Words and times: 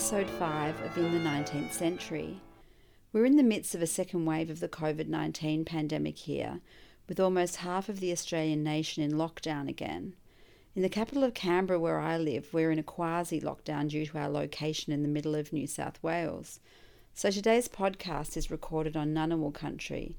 Episode 0.00 0.30
5 0.30 0.80
of 0.80 0.96
In 0.96 1.12
the 1.12 1.28
19th 1.28 1.72
Century. 1.72 2.40
We're 3.12 3.26
in 3.26 3.36
the 3.36 3.42
midst 3.42 3.74
of 3.74 3.82
a 3.82 3.86
second 3.86 4.24
wave 4.24 4.48
of 4.48 4.58
the 4.58 4.66
COVID 4.66 5.08
19 5.08 5.66
pandemic 5.66 6.16
here, 6.16 6.62
with 7.06 7.20
almost 7.20 7.56
half 7.56 7.90
of 7.90 8.00
the 8.00 8.10
Australian 8.10 8.64
nation 8.64 9.02
in 9.02 9.12
lockdown 9.12 9.68
again. 9.68 10.14
In 10.74 10.80
the 10.80 10.88
capital 10.88 11.22
of 11.22 11.34
Canberra, 11.34 11.78
where 11.78 11.98
I 11.98 12.16
live, 12.16 12.48
we're 12.54 12.70
in 12.70 12.78
a 12.78 12.82
quasi 12.82 13.42
lockdown 13.42 13.90
due 13.90 14.06
to 14.06 14.16
our 14.16 14.30
location 14.30 14.90
in 14.90 15.02
the 15.02 15.08
middle 15.08 15.34
of 15.34 15.52
New 15.52 15.66
South 15.66 16.02
Wales. 16.02 16.60
So 17.12 17.30
today's 17.30 17.68
podcast 17.68 18.38
is 18.38 18.50
recorded 18.50 18.96
on 18.96 19.12
Ngunnawal 19.12 19.52
country, 19.52 20.16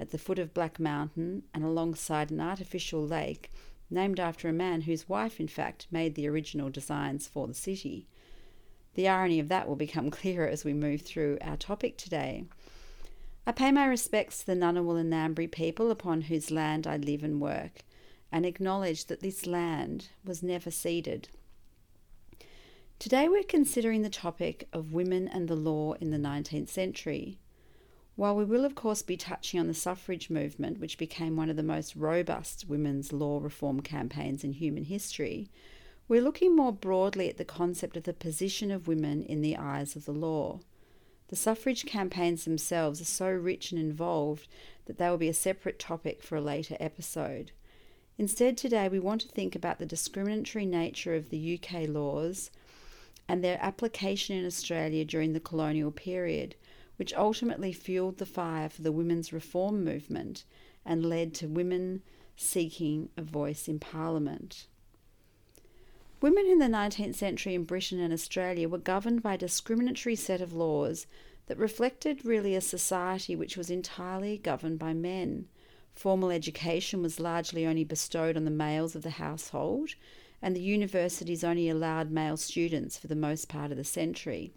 at 0.00 0.10
the 0.10 0.18
foot 0.18 0.40
of 0.40 0.52
Black 0.52 0.80
Mountain 0.80 1.44
and 1.54 1.62
alongside 1.62 2.32
an 2.32 2.40
artificial 2.40 3.06
lake 3.06 3.52
named 3.88 4.18
after 4.18 4.48
a 4.48 4.52
man 4.52 4.80
whose 4.80 5.08
wife, 5.08 5.38
in 5.38 5.46
fact, 5.46 5.86
made 5.88 6.16
the 6.16 6.28
original 6.28 6.68
designs 6.68 7.28
for 7.28 7.46
the 7.46 7.54
city. 7.54 8.08
The 8.94 9.08
irony 9.08 9.38
of 9.38 9.48
that 9.48 9.68
will 9.68 9.76
become 9.76 10.10
clearer 10.20 10.48
as 10.48 10.64
we 10.64 10.72
move 10.72 11.02
through 11.02 11.38
our 11.40 11.56
topic 11.56 11.96
today. 11.96 12.44
I 13.46 13.52
pay 13.52 13.72
my 13.72 13.86
respects 13.86 14.40
to 14.40 14.46
the 14.46 14.54
Ngunnawal 14.54 15.00
and 15.00 15.12
Ngambri 15.12 15.50
people 15.50 15.90
upon 15.90 16.22
whose 16.22 16.50
land 16.50 16.86
I 16.86 16.96
live 16.96 17.24
and 17.24 17.40
work, 17.40 17.80
and 18.30 18.44
acknowledge 18.44 19.06
that 19.06 19.20
this 19.20 19.46
land 19.46 20.08
was 20.24 20.42
never 20.42 20.70
ceded. 20.70 21.28
Today 22.98 23.28
we're 23.28 23.44
considering 23.44 24.02
the 24.02 24.10
topic 24.10 24.68
of 24.74 24.92
women 24.92 25.26
and 25.26 25.48
the 25.48 25.56
law 25.56 25.94
in 25.94 26.10
the 26.10 26.18
19th 26.18 26.68
century. 26.68 27.38
While 28.14 28.36
we 28.36 28.44
will, 28.44 28.66
of 28.66 28.74
course, 28.74 29.00
be 29.00 29.16
touching 29.16 29.58
on 29.58 29.68
the 29.68 29.74
suffrage 29.74 30.28
movement, 30.28 30.78
which 30.78 30.98
became 30.98 31.34
one 31.34 31.48
of 31.48 31.56
the 31.56 31.62
most 31.62 31.96
robust 31.96 32.68
women's 32.68 33.10
law 33.10 33.40
reform 33.42 33.80
campaigns 33.80 34.44
in 34.44 34.52
human 34.52 34.84
history, 34.84 35.48
we're 36.10 36.20
looking 36.20 36.56
more 36.56 36.72
broadly 36.72 37.28
at 37.28 37.36
the 37.36 37.44
concept 37.44 37.96
of 37.96 38.02
the 38.02 38.12
position 38.12 38.72
of 38.72 38.88
women 38.88 39.22
in 39.22 39.42
the 39.42 39.56
eyes 39.56 39.94
of 39.94 40.06
the 40.06 40.12
law. 40.12 40.58
The 41.28 41.36
suffrage 41.36 41.86
campaigns 41.86 42.44
themselves 42.44 43.00
are 43.00 43.04
so 43.04 43.30
rich 43.30 43.70
and 43.70 43.80
involved 43.80 44.48
that 44.86 44.98
they 44.98 45.08
will 45.08 45.18
be 45.18 45.28
a 45.28 45.32
separate 45.32 45.78
topic 45.78 46.20
for 46.20 46.34
a 46.34 46.40
later 46.40 46.76
episode. 46.80 47.52
Instead, 48.18 48.56
today 48.56 48.88
we 48.88 48.98
want 48.98 49.20
to 49.20 49.28
think 49.28 49.54
about 49.54 49.78
the 49.78 49.86
discriminatory 49.86 50.66
nature 50.66 51.14
of 51.14 51.30
the 51.30 51.60
UK 51.62 51.88
laws 51.88 52.50
and 53.28 53.44
their 53.44 53.62
application 53.62 54.36
in 54.36 54.44
Australia 54.44 55.04
during 55.04 55.32
the 55.32 55.38
colonial 55.38 55.92
period, 55.92 56.56
which 56.96 57.14
ultimately 57.14 57.72
fueled 57.72 58.18
the 58.18 58.26
fire 58.26 58.68
for 58.68 58.82
the 58.82 58.90
women's 58.90 59.32
reform 59.32 59.84
movement 59.84 60.42
and 60.84 61.06
led 61.06 61.34
to 61.34 61.46
women 61.46 62.02
seeking 62.34 63.10
a 63.16 63.22
voice 63.22 63.68
in 63.68 63.78
Parliament. 63.78 64.66
Women 66.20 66.46
in 66.46 66.58
the 66.58 66.66
19th 66.66 67.14
century 67.14 67.54
in 67.54 67.64
Britain 67.64 67.98
and 67.98 68.12
Australia 68.12 68.68
were 68.68 68.76
governed 68.76 69.22
by 69.22 69.34
a 69.34 69.38
discriminatory 69.38 70.16
set 70.16 70.42
of 70.42 70.52
laws 70.52 71.06
that 71.46 71.56
reflected 71.56 72.26
really 72.26 72.54
a 72.54 72.60
society 72.60 73.34
which 73.34 73.56
was 73.56 73.70
entirely 73.70 74.36
governed 74.36 74.78
by 74.78 74.92
men. 74.92 75.48
Formal 75.94 76.30
education 76.30 77.00
was 77.00 77.20
largely 77.20 77.66
only 77.66 77.84
bestowed 77.84 78.36
on 78.36 78.44
the 78.44 78.50
males 78.50 78.94
of 78.94 79.02
the 79.02 79.10
household, 79.10 79.94
and 80.42 80.54
the 80.54 80.60
universities 80.60 81.42
only 81.42 81.70
allowed 81.70 82.10
male 82.10 82.36
students 82.36 82.98
for 82.98 83.06
the 83.06 83.16
most 83.16 83.48
part 83.48 83.70
of 83.70 83.78
the 83.78 83.84
century. 83.84 84.52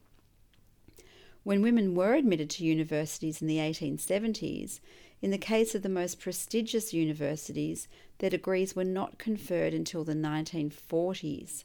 When 1.43 1.61
women 1.61 1.95
were 1.95 2.13
admitted 2.13 2.49
to 2.51 2.65
universities 2.65 3.41
in 3.41 3.47
the 3.47 3.57
1870s, 3.57 4.81
in 5.23 5.31
the 5.31 5.37
case 5.37 5.73
of 5.73 5.83
the 5.83 5.89
most 5.89 6.19
prestigious 6.19 6.93
universities, 6.93 7.87
their 8.17 8.29
degrees 8.29 8.75
were 8.75 8.83
not 8.83 9.17
conferred 9.17 9.73
until 9.73 10.03
the 10.03 10.13
1940s. 10.13 11.63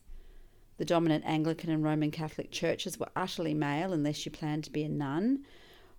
The 0.77 0.85
dominant 0.85 1.25
Anglican 1.27 1.69
and 1.69 1.83
Roman 1.83 2.13
Catholic 2.13 2.53
churches 2.53 3.01
were 3.01 3.09
utterly 3.17 3.55
male 3.55 3.93
unless 3.93 4.25
you 4.25 4.31
planned 4.31 4.63
to 4.63 4.71
be 4.71 4.85
a 4.85 4.89
nun, 4.89 5.41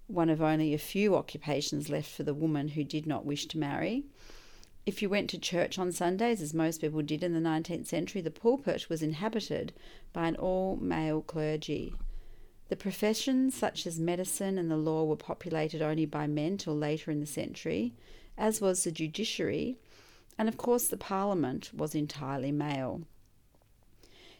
one 0.07 0.29
of 0.29 0.41
only 0.41 0.73
a 0.73 0.77
few 0.77 1.17
occupations 1.17 1.89
left 1.89 2.09
for 2.09 2.23
the 2.23 2.33
woman 2.33 2.69
who 2.69 2.85
did 2.85 3.05
not 3.05 3.25
wish 3.25 3.45
to 3.47 3.59
marry. 3.59 4.05
If 4.85 5.01
you 5.01 5.09
went 5.09 5.29
to 5.31 5.37
church 5.37 5.77
on 5.77 5.91
Sundays, 5.91 6.41
as 6.41 6.53
most 6.53 6.79
people 6.79 7.01
did 7.01 7.25
in 7.25 7.33
the 7.33 7.41
19th 7.41 7.87
century, 7.87 8.21
the 8.21 8.31
pulpit 8.31 8.87
was 8.87 9.03
inhabited 9.03 9.73
by 10.13 10.29
an 10.29 10.37
all 10.37 10.77
male 10.77 11.21
clergy. 11.21 11.93
The 12.69 12.75
professions 12.75 13.55
such 13.55 13.87
as 13.87 13.99
medicine 13.99 14.57
and 14.57 14.69
the 14.69 14.77
law 14.77 15.03
were 15.03 15.15
populated 15.15 15.81
only 15.81 16.05
by 16.05 16.27
men 16.27 16.57
till 16.57 16.75
later 16.75 17.09
in 17.11 17.19
the 17.19 17.25
century, 17.25 17.93
as 18.37 18.61
was 18.61 18.83
the 18.83 18.91
judiciary, 18.91 19.79
and 20.37 20.47
of 20.47 20.55
course 20.55 20.87
the 20.87 20.95
parliament 20.95 21.71
was 21.73 21.95
entirely 21.95 22.51
male. 22.51 23.01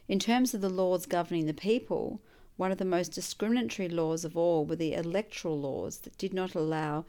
In 0.08 0.18
terms 0.18 0.54
of 0.54 0.60
the 0.60 0.70
laws 0.70 1.06
governing 1.06 1.46
the 1.46 1.54
people, 1.54 2.20
one 2.56 2.70
of 2.70 2.78
the 2.78 2.84
most 2.84 3.12
discriminatory 3.12 3.88
laws 3.88 4.24
of 4.24 4.36
all 4.36 4.64
were 4.64 4.76
the 4.76 4.94
electoral 4.94 5.58
laws 5.60 5.98
that 5.98 6.16
did 6.16 6.32
not 6.32 6.54
allow 6.54 7.04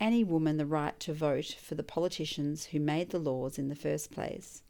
any 0.00 0.24
woman 0.24 0.56
the 0.56 0.66
right 0.66 0.98
to 1.00 1.14
vote 1.14 1.56
for 1.60 1.76
the 1.76 1.82
politicians 1.82 2.66
who 2.66 2.80
made 2.80 3.10
the 3.10 3.18
laws 3.18 3.58
in 3.58 3.68
the 3.68 3.74
first 3.76 4.10
place. 4.10 4.62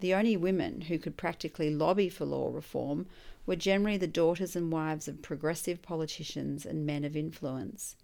The 0.00 0.14
only 0.14 0.36
women 0.36 0.82
who 0.82 0.98
could 0.98 1.16
practically 1.16 1.70
lobby 1.70 2.08
for 2.08 2.24
law 2.24 2.50
reform 2.52 3.06
were 3.46 3.56
generally 3.56 3.96
the 3.96 4.06
daughters 4.06 4.56
and 4.56 4.72
wives 4.72 5.08
of 5.08 5.22
progressive 5.22 5.82
politicians 5.82 6.66
and 6.66 6.86
men 6.86 7.04
of 7.04 7.16
influence. 7.16 7.96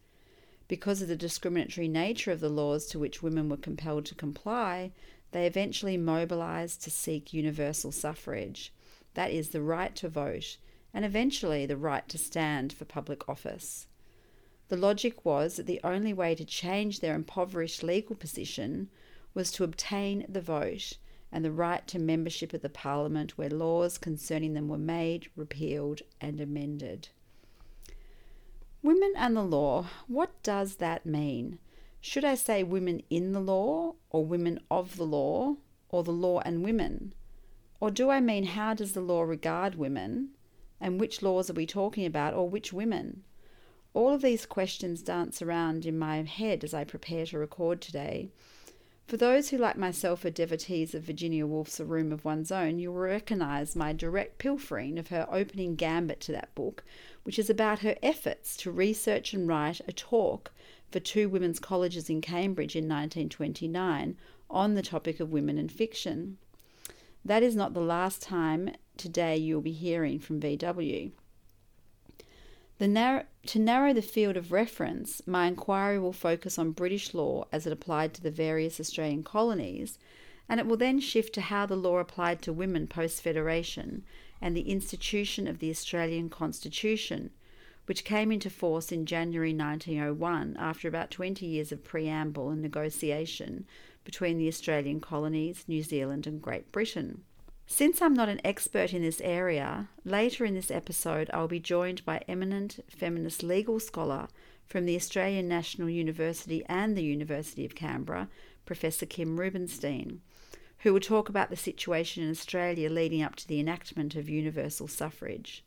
Because 0.69 1.01
of 1.01 1.09
the 1.09 1.17
discriminatory 1.17 1.89
nature 1.89 2.33
of 2.33 2.41
the 2.41 2.49
laws 2.49 2.87
to 2.87 2.99
which 2.99 3.23
women 3.23 3.49
were 3.49 3.57
compelled 3.57 4.05
to 4.07 4.15
comply, 4.15 4.93
they 5.33 5.47
eventually 5.47 5.97
mobilized 5.97 6.83
to 6.83 6.91
seek 6.91 7.33
universal 7.33 7.93
suffrage 7.93 8.73
that 9.17 9.31
is, 9.31 9.49
the 9.49 9.63
right 9.63 9.97
to 9.97 10.11
vote, 10.11 10.59
and 10.93 11.05
eventually 11.05 11.65
the 11.65 11.77
right 11.77 12.07
to 12.11 12.19
stand 12.19 12.71
for 12.73 12.85
public 12.85 13.27
office. 13.29 13.87
The 14.69 14.77
logic 14.77 15.25
was 15.25 15.57
that 15.57 15.65
the 15.65 15.81
only 15.83 16.13
way 16.13 16.35
to 16.35 16.45
change 16.45 17.01
their 17.01 17.15
impoverished 17.15 17.83
legal 17.83 18.15
position 18.15 18.91
was 19.33 19.51
to 19.53 19.65
obtain 19.65 20.27
the 20.29 20.43
vote 20.43 20.99
and 21.33 21.45
the 21.45 21.51
right 21.51 21.87
to 21.89 21.99
membership 21.99 22.53
of 22.53 22.63
the 22.63 22.69
Parliament 22.69 23.37
where 23.37 23.51
laws 23.51 23.99
concerning 23.99 24.55
them 24.55 24.69
were 24.69 24.79
made, 24.79 25.29
repealed, 25.37 26.03
and 26.21 26.41
amended. 26.41 27.09
Women 28.83 29.13
and 29.17 29.37
the 29.37 29.43
law, 29.43 29.87
what 30.07 30.43
does 30.43 30.77
that 30.77 31.05
mean? 31.05 31.59
Should 32.01 32.25
I 32.25 32.37
say 32.37 32.63
women 32.63 33.03
in 33.11 33.33
the 33.33 33.41
law, 33.41 33.95
or 34.11 34.25
women 34.25 34.61
of 34.71 34.97
the 34.97 35.05
law, 35.05 35.57
or 35.89 36.05
the 36.05 36.13
law 36.13 36.41
and 36.45 36.63
women? 36.63 37.15
Or 37.81 37.91
do 37.91 38.11
I 38.11 38.21
mean 38.21 38.45
how 38.45 38.75
does 38.75 38.93
the 38.93 39.01
law 39.01 39.23
regard 39.23 39.75
women, 39.75 40.31
and 40.81 41.01
which 41.01 41.21
laws 41.23 41.51
are 41.51 41.55
we 41.55 41.67
talking 41.67 42.07
about, 42.07 42.35
or 42.35 42.49
which 42.49 42.73
women? 42.73 43.25
All 43.93 44.15
of 44.15 44.23
these 44.23 44.47
questions 44.47 45.03
dance 45.03 45.43
around 45.43 45.85
in 45.85 45.99
my 45.99 46.23
head 46.23 46.63
as 46.63 46.73
I 46.73 46.85
prepare 46.85 47.27
to 47.27 47.39
record 47.39 47.81
today, 47.81 48.31
for 49.07 49.17
those 49.17 49.51
who, 49.51 49.59
like 49.59 49.77
myself, 49.77 50.25
are 50.25 50.31
devotees 50.31 50.95
of 50.95 51.05
Virginia 51.05 51.47
Woolf's 51.47 51.79
A 51.79 51.85
Room 51.85 52.13
of 52.13 52.25
One's 52.25 52.51
Own, 52.51 52.81
you 52.81 52.91
will 52.91 52.99
recognise 52.99 53.77
my 53.77 53.93
direct 53.93 54.39
pilfering 54.39 54.99
of 54.99 55.09
her 55.09 55.29
opening 55.31 55.77
gambit 55.77 56.21
to 56.23 56.33
that 56.33 56.53
book, 56.57 56.83
which 57.23 57.39
is 57.39 57.49
about 57.49 57.81
her 57.81 57.97
efforts 58.03 58.57
to 58.57 58.71
research 58.73 59.33
and 59.33 59.47
write 59.47 59.81
a 59.87 59.93
talk 59.93 60.51
for 60.91 60.99
two 60.99 61.29
women's 61.29 61.61
colleges 61.61 62.11
in 62.11 62.21
Cambridge 62.21 62.75
in 62.75 62.85
1929 62.85 64.17
on 64.51 64.75
the 64.75 64.83
topic 64.83 65.21
of 65.21 65.31
women 65.31 65.57
in 65.57 65.69
fiction. 65.69 66.39
That 67.25 67.45
is 67.45 67.55
not 67.55 67.75
the 67.75 67.81
last 67.81 68.23
time 68.23 68.71
today 68.97 69.37
you'll 69.37 69.61
be 69.61 69.73
hearing 69.73 70.19
from 70.19 70.41
VW. 70.41 71.13
To 72.79 73.59
narrow 73.59 73.93
the 73.95 74.03
field 74.03 74.37
of 74.37 74.53
reference, 74.53 75.27
my 75.27 75.47
inquiry 75.47 75.99
will 75.99 76.13
focus 76.13 76.59
on 76.59 76.73
British 76.73 77.15
law 77.15 77.47
as 77.51 77.67
it 77.67 77.73
applied 77.73 78.13
to 78.15 78.23
the 78.23 78.31
various 78.31 78.79
Australian 78.79 79.23
colonies, 79.23 79.99
and 80.47 80.61
it 80.61 80.67
will 80.67 80.77
then 80.77 81.01
shift 81.01 81.33
to 81.35 81.41
how 81.41 81.65
the 81.65 81.75
law 81.75 81.99
applied 81.99 82.43
to 82.43 82.53
women 82.53 82.87
post 82.87 83.23
Federation 83.23 84.05
and 84.43 84.55
the 84.55 84.71
institution 84.71 85.47
of 85.49 85.59
the 85.59 85.71
Australian 85.71 86.29
Constitution, 86.29 87.31
which 87.87 88.05
came 88.05 88.31
into 88.31 88.51
force 88.51 88.93
in 88.93 89.07
January 89.07 89.55
1901 89.55 90.57
after 90.59 90.87
about 90.87 91.11
20 91.11 91.47
years 91.47 91.73
of 91.73 91.83
preamble 91.83 92.51
and 92.51 92.61
negotiation 92.61 93.65
between 94.05 94.37
the 94.37 94.49
Australian 94.49 95.01
colonies, 95.01 95.65
New 95.67 95.83
Zealand, 95.83 96.27
and 96.27 96.43
Great 96.43 96.71
Britain. 96.73 97.23
Since 97.69 98.01
I'm 98.01 98.15
not 98.15 98.29
an 98.29 98.41
expert 98.45 98.95
in 98.95 99.03
this 99.03 99.21
area, 99.21 99.89
later 100.05 100.45
in 100.45 100.55
this 100.55 100.71
episode 100.71 101.29
I'll 101.35 101.49
be 101.49 101.59
joined 101.59 102.05
by 102.05 102.23
eminent 102.29 102.79
feminist 102.89 103.43
legal 103.43 103.81
scholar 103.81 104.29
from 104.67 104.87
the 104.87 104.95
Australian 104.95 105.49
National 105.49 105.91
University 105.91 106.65
and 106.67 106.97
the 106.97 107.03
University 107.03 107.67
of 107.67 107.75
Canberra, 107.75 108.29
Professor 108.65 109.05
Kim 109.05 109.39
Rubenstein, 109.39 110.21
who 110.81 110.93
will 110.93 111.01
talk 111.01 111.29
about 111.29 111.51
the 111.51 111.57
situation 111.57 112.23
in 112.23 112.31
Australia 112.31 112.89
leading 112.89 113.21
up 113.21 113.35
to 113.35 113.49
the 113.49 113.59
enactment 113.59 114.15
of 114.15 114.29
universal 114.29 114.87
suffrage. 114.87 115.65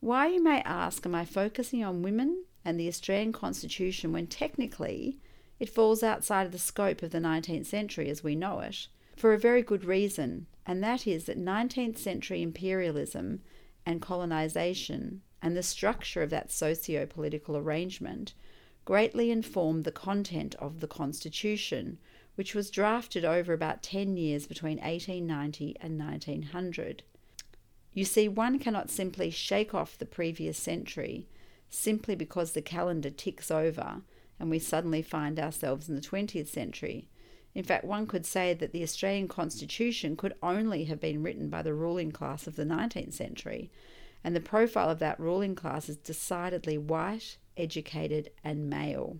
Why, 0.00 0.26
you 0.26 0.42
may 0.42 0.60
ask, 0.60 1.06
am 1.06 1.14
I 1.14 1.24
focusing 1.24 1.82
on 1.82 2.02
women 2.02 2.44
and 2.66 2.78
the 2.78 2.88
Australian 2.88 3.32
Constitution 3.32 4.12
when 4.12 4.26
technically 4.26 5.16
it 5.58 5.70
falls 5.70 6.02
outside 6.02 6.44
of 6.44 6.52
the 6.52 6.58
scope 6.58 7.02
of 7.02 7.12
the 7.12 7.18
19th 7.18 7.66
century 7.66 8.10
as 8.10 8.22
we 8.22 8.34
know 8.34 8.60
it? 8.60 8.88
For 9.22 9.32
a 9.32 9.38
very 9.38 9.62
good 9.62 9.84
reason 9.84 10.48
and 10.66 10.82
that 10.82 11.06
is 11.06 11.26
that 11.26 11.38
19th 11.38 11.96
century 11.96 12.42
imperialism 12.42 13.40
and 13.86 14.02
colonization 14.02 15.22
and 15.40 15.56
the 15.56 15.62
structure 15.62 16.24
of 16.24 16.30
that 16.30 16.50
socio 16.50 17.06
political 17.06 17.56
arrangement 17.56 18.34
greatly 18.84 19.30
informed 19.30 19.84
the 19.84 19.92
content 19.92 20.56
of 20.56 20.80
the 20.80 20.88
Constitution, 20.88 21.98
which 22.34 22.52
was 22.52 22.68
drafted 22.68 23.24
over 23.24 23.52
about 23.52 23.80
10 23.84 24.16
years 24.16 24.48
between 24.48 24.78
1890 24.78 25.76
and 25.80 26.00
1900. 26.00 27.04
You 27.92 28.04
see, 28.04 28.26
one 28.26 28.58
cannot 28.58 28.90
simply 28.90 29.30
shake 29.30 29.72
off 29.72 29.96
the 29.96 30.04
previous 30.04 30.58
century 30.58 31.28
simply 31.70 32.16
because 32.16 32.54
the 32.54 32.60
calendar 32.60 33.10
ticks 33.10 33.52
over 33.52 34.02
and 34.40 34.50
we 34.50 34.58
suddenly 34.58 35.00
find 35.00 35.38
ourselves 35.38 35.88
in 35.88 35.94
the 35.94 36.00
20th 36.00 36.48
century. 36.48 37.06
In 37.54 37.64
fact, 37.64 37.84
one 37.84 38.06
could 38.06 38.24
say 38.24 38.54
that 38.54 38.72
the 38.72 38.82
Australian 38.82 39.28
Constitution 39.28 40.16
could 40.16 40.34
only 40.42 40.84
have 40.84 41.00
been 41.00 41.22
written 41.22 41.50
by 41.50 41.62
the 41.62 41.74
ruling 41.74 42.10
class 42.10 42.46
of 42.46 42.56
the 42.56 42.64
19th 42.64 43.12
century, 43.12 43.70
and 44.24 44.34
the 44.34 44.40
profile 44.40 44.88
of 44.88 45.00
that 45.00 45.20
ruling 45.20 45.54
class 45.54 45.88
is 45.88 45.96
decidedly 45.96 46.78
white, 46.78 47.36
educated, 47.56 48.30
and 48.42 48.70
male. 48.70 49.18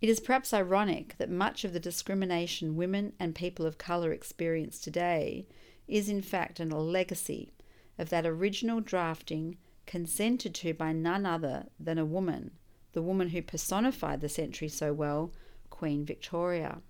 It 0.00 0.08
is 0.08 0.20
perhaps 0.20 0.52
ironic 0.52 1.16
that 1.18 1.30
much 1.30 1.64
of 1.64 1.72
the 1.72 1.80
discrimination 1.80 2.76
women 2.76 3.14
and 3.18 3.34
people 3.34 3.64
of 3.64 3.78
colour 3.78 4.12
experience 4.12 4.78
today 4.78 5.46
is 5.88 6.08
in 6.08 6.20
fact 6.20 6.60
a 6.60 6.64
legacy 6.64 7.54
of 7.98 8.10
that 8.10 8.26
original 8.26 8.80
drafting 8.80 9.56
consented 9.86 10.54
to 10.56 10.74
by 10.74 10.92
none 10.92 11.24
other 11.24 11.66
than 11.80 11.98
a 11.98 12.04
woman, 12.04 12.50
the 12.92 13.02
woman 13.02 13.30
who 13.30 13.40
personified 13.40 14.20
the 14.20 14.28
century 14.28 14.68
so 14.68 14.92
well, 14.92 15.32
Queen 15.78 16.06
Victoria. 16.06 16.80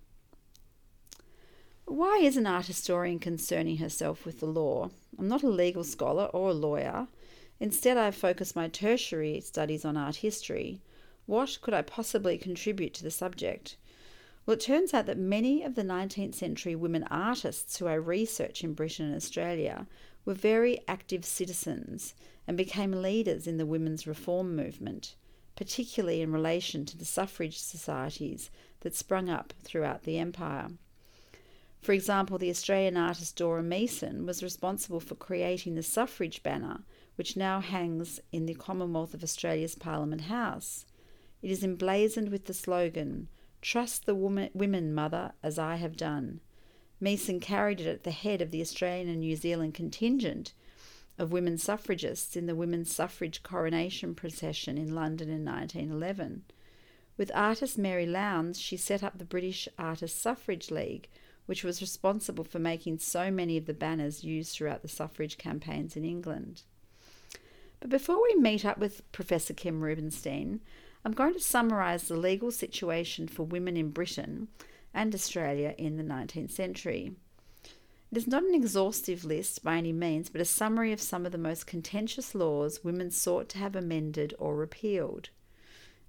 Why 1.83 2.19
is 2.21 2.37
an 2.37 2.47
art 2.47 2.67
historian 2.67 3.19
concerning 3.19 3.77
herself 3.77 4.25
with 4.25 4.39
the 4.39 4.45
law? 4.45 4.91
I'm 5.19 5.27
not 5.27 5.43
a 5.43 5.49
legal 5.49 5.83
scholar 5.83 6.27
or 6.27 6.51
a 6.51 6.53
lawyer. 6.53 7.07
Instead, 7.59 7.97
I 7.97 8.11
focused 8.11 8.55
my 8.55 8.69
tertiary 8.69 9.41
studies 9.41 9.83
on 9.83 9.97
art 9.97 10.17
history. 10.17 10.79
What 11.25 11.59
could 11.61 11.73
I 11.73 11.81
possibly 11.81 12.37
contribute 12.37 12.93
to 12.93 13.03
the 13.03 13.11
subject? 13.11 13.75
Well, 14.45 14.55
it 14.55 14.61
turns 14.61 14.93
out 14.93 15.05
that 15.07 15.17
many 15.17 15.63
of 15.63 15.75
the 15.75 15.83
19th 15.83 16.35
century 16.35 16.73
women 16.73 17.03
artists 17.11 17.77
who 17.77 17.87
I 17.87 17.95
research 17.95 18.63
in 18.63 18.73
Britain 18.73 19.07
and 19.07 19.15
Australia 19.17 19.85
were 20.23 20.33
very 20.33 20.79
active 20.87 21.25
citizens 21.25 22.15
and 22.47 22.55
became 22.55 23.01
leaders 23.01 23.47
in 23.47 23.57
the 23.57 23.65
women's 23.65 24.07
reform 24.07 24.55
movement, 24.55 25.15
particularly 25.57 26.21
in 26.21 26.31
relation 26.31 26.85
to 26.85 26.97
the 26.97 27.03
suffrage 27.03 27.57
societies 27.57 28.49
that 28.81 28.95
sprung 28.95 29.29
up 29.29 29.53
throughout 29.63 30.03
the 30.03 30.17
empire. 30.17 30.69
For 31.81 31.93
example, 31.93 32.37
the 32.37 32.49
Australian 32.49 32.97
artist 32.97 33.35
Dora 33.35 33.63
Meeson 33.63 34.25
was 34.25 34.43
responsible 34.43 34.99
for 34.99 35.15
creating 35.15 35.75
the 35.75 35.83
suffrage 35.83 36.43
banner, 36.43 36.83
which 37.15 37.37
now 37.37 37.61
hangs 37.61 38.19
in 38.31 38.45
the 38.45 38.55
Commonwealth 38.55 39.13
of 39.13 39.23
Australia's 39.23 39.75
Parliament 39.75 40.21
House. 40.21 40.85
It 41.41 41.51
is 41.51 41.63
emblazoned 41.63 42.29
with 42.29 42.45
the 42.45 42.53
slogan, 42.53 43.29
Trust 43.61 44.05
the 44.05 44.15
woman, 44.15 44.49
women, 44.53 44.93
mother, 44.93 45.33
as 45.41 45.57
I 45.57 45.75
have 45.77 45.97
done. 45.97 46.41
Meeson 46.99 47.39
carried 47.39 47.81
it 47.81 47.87
at 47.87 48.03
the 48.03 48.11
head 48.11 48.41
of 48.41 48.51
the 48.51 48.61
Australian 48.61 49.07
and 49.07 49.19
New 49.21 49.35
Zealand 49.35 49.73
contingent 49.73 50.53
of 51.17 51.31
women 51.31 51.57
suffragists 51.57 52.35
in 52.35 52.45
the 52.45 52.55
women's 52.55 52.93
suffrage 52.93 53.43
coronation 53.43 54.13
procession 54.13 54.77
in 54.77 54.93
London 54.93 55.29
in 55.29 55.43
1911. 55.43 56.43
With 57.17 57.31
artist 57.33 57.79
Mary 57.79 58.05
Lowndes, 58.05 58.59
she 58.59 58.77
set 58.77 59.03
up 59.03 59.17
the 59.17 59.25
British 59.25 59.67
Artists 59.79 60.21
Suffrage 60.21 60.69
League, 60.69 61.09
which 61.47 61.63
was 61.63 61.81
responsible 61.81 62.43
for 62.43 62.59
making 62.59 62.99
so 62.99 63.31
many 63.31 63.57
of 63.57 63.65
the 63.65 63.73
banners 63.73 64.23
used 64.23 64.53
throughout 64.53 64.83
the 64.83 64.87
suffrage 64.87 65.39
campaigns 65.39 65.97
in 65.97 66.05
England. 66.05 66.61
But 67.79 67.89
before 67.89 68.21
we 68.21 68.35
meet 68.35 68.63
up 68.65 68.77
with 68.77 69.11
Professor 69.11 69.55
Kim 69.55 69.81
Rubenstein, 69.81 70.61
I'm 71.03 71.13
going 71.13 71.33
to 71.33 71.39
summarise 71.39 72.07
the 72.07 72.17
legal 72.17 72.51
situation 72.51 73.27
for 73.27 73.43
women 73.43 73.77
in 73.77 73.89
Britain 73.89 74.49
and 74.93 75.15
Australia 75.15 75.73
in 75.77 75.97
the 75.97 76.03
19th 76.03 76.51
century. 76.51 77.15
It 78.11 78.17
is 78.17 78.27
not 78.27 78.43
an 78.43 78.53
exhaustive 78.53 79.25
list 79.25 79.63
by 79.63 79.77
any 79.77 79.91
means, 79.91 80.29
but 80.29 80.41
a 80.41 80.45
summary 80.45 80.91
of 80.93 81.01
some 81.01 81.25
of 81.25 81.31
the 81.31 81.37
most 81.37 81.65
contentious 81.65 82.35
laws 82.35 82.83
women 82.83 83.09
sought 83.09 83.49
to 83.49 83.57
have 83.57 83.75
amended 83.75 84.35
or 84.37 84.55
repealed. 84.55 85.29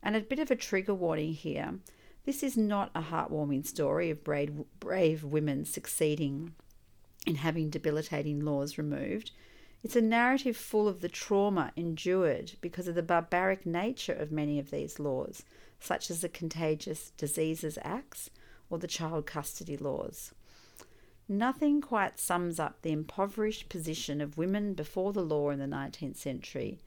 And 0.03 0.17
a 0.17 0.21
bit 0.21 0.39
of 0.39 0.51
a 0.51 0.57
trigger 0.57 0.95
warning 0.95 1.35
here 1.35 1.79
this 2.25 2.43
is 2.43 2.59
not 2.59 2.91
a 2.95 3.01
heartwarming 3.01 3.67
story 3.67 4.11
of 4.11 4.23
brave, 4.23 4.53
brave 4.81 5.25
women 5.25 5.65
succeeding 5.65 6.55
in 7.27 7.37
having 7.37 7.71
debilitating 7.71 8.45
laws 8.45 8.77
removed. 8.77 9.31
It's 9.83 9.97
a 9.97 10.03
narrative 10.03 10.57
full 10.57 10.89
of 10.89 11.01
the 11.01 11.09
trauma 11.09 11.73
endured 11.75 12.53
because 12.61 12.87
of 12.87 12.97
the 12.97 13.03
barbaric 13.03 13.65
nature 13.65 14.13
of 14.13 14.31
many 14.31 14.59
of 14.59 14.71
these 14.71 14.99
laws, 14.99 15.45
such 15.81 16.11
as 16.11 16.21
the 16.21 16.29
Contagious 16.29 17.13
Diseases 17.17 17.79
Acts 17.83 18.29
or 18.69 18.79
the 18.79 18.87
child 18.87 19.25
custody 19.25 19.79
laws. 19.79 20.33
Nothing 21.29 21.81
quite 21.81 22.19
sums 22.19 22.59
up 22.59 22.83
the 22.83 22.93
impoverished 22.93 23.69
position 23.69 24.21
of 24.21 24.37
women 24.37 24.75
before 24.75 25.13
the 25.13 25.25
law 25.25 25.51
in 25.51 25.59
the 25.59 25.67
19th 25.67 26.17
century 26.17 26.79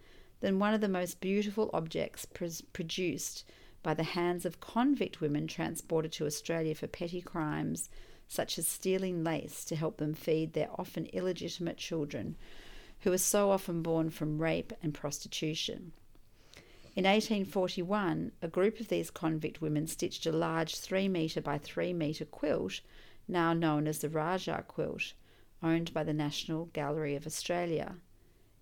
than 0.42 0.60
one 0.60 0.74
of 0.74 0.82
the 0.82 0.90
most 0.90 1.22
beautiful 1.22 1.70
objects 1.74 2.28
produced 2.74 3.46
by 3.82 3.94
the 3.94 4.04
hands 4.04 4.46
of 4.46 4.60
convict 4.60 5.22
women 5.22 5.48
transported 5.48 6.12
to 6.12 6.26
Australia 6.26 6.76
for 6.76 6.88
petty 6.88 7.22
crimes 7.22 7.90
such 8.28 8.58
as 8.58 8.68
stealing 8.68 9.24
lace 9.24 9.66
to 9.66 9.76
help 9.76 9.98
them 9.98 10.14
feed 10.14 10.54
their 10.54 10.70
often 10.78 11.06
illegitimate 11.08 11.78
children, 11.78 12.36
who 13.02 13.12
are 13.12 13.18
so 13.18 13.52
often 13.52 13.82
born 13.82 14.10
from 14.10 14.42
rape 14.42 14.72
and 14.82 14.94
prostitution. 14.94 15.92
In 16.96 17.04
1841, 17.04 18.32
a 18.42 18.48
group 18.48 18.80
of 18.80 18.88
these 18.88 19.12
convict 19.12 19.62
women 19.62 19.86
stitched 19.86 20.26
a 20.26 20.32
large 20.32 20.78
3 20.78 21.10
metre 21.10 21.42
by 21.42 21.58
3 21.58 21.94
metre 21.94 22.26
quilt, 22.26 22.80
now 23.28 23.54
known 23.54 23.88
as 23.88 24.00
the 24.00 24.10
Rajah 24.10 24.64
quilt, 24.68 25.14
owned 25.62 25.94
by 25.94 26.04
the 26.04 26.14
National 26.14 26.66
Gallery 26.68 27.16
of 27.16 27.28
Australia. 27.28 27.96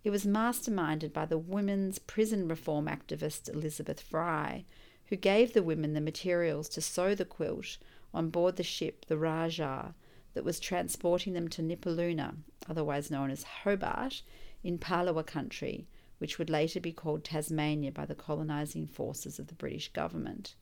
It 0.03 0.11
was 0.11 0.25
masterminded 0.25 1.11
by 1.11 1.25
the 1.25 1.37
women's 1.37 1.99
prison 1.99 2.47
reform 2.47 2.87
activist 2.87 3.49
Elizabeth 3.53 3.99
Fry, 3.99 4.63
who 5.07 5.17
gave 5.17 5.53
the 5.53 5.63
women 5.63 5.93
the 5.93 5.99
materials 6.01 6.69
to 6.69 6.81
sew 6.81 7.15
the 7.15 7.25
quilt 7.25 7.77
on 8.13 8.29
board 8.29 8.55
the 8.55 8.63
ship 8.63 9.05
the 9.05 9.17
Rajah 9.17 9.93
that 10.33 10.45
was 10.45 10.59
transporting 10.59 11.33
them 11.33 11.49
to 11.49 11.61
Nipaluna, 11.61 12.37
otherwise 12.69 13.11
known 13.11 13.29
as 13.29 13.43
Hobart, 13.43 14.21
in 14.63 14.77
Palawa 14.77 15.25
country, 15.25 15.87
which 16.19 16.37
would 16.37 16.49
later 16.49 16.79
be 16.79 16.93
called 16.93 17.23
Tasmania 17.23 17.91
by 17.91 18.05
the 18.05 18.15
colonising 18.15 18.87
forces 18.87 19.37
of 19.37 19.47
the 19.47 19.55
British 19.55 19.91
government. 19.91 20.55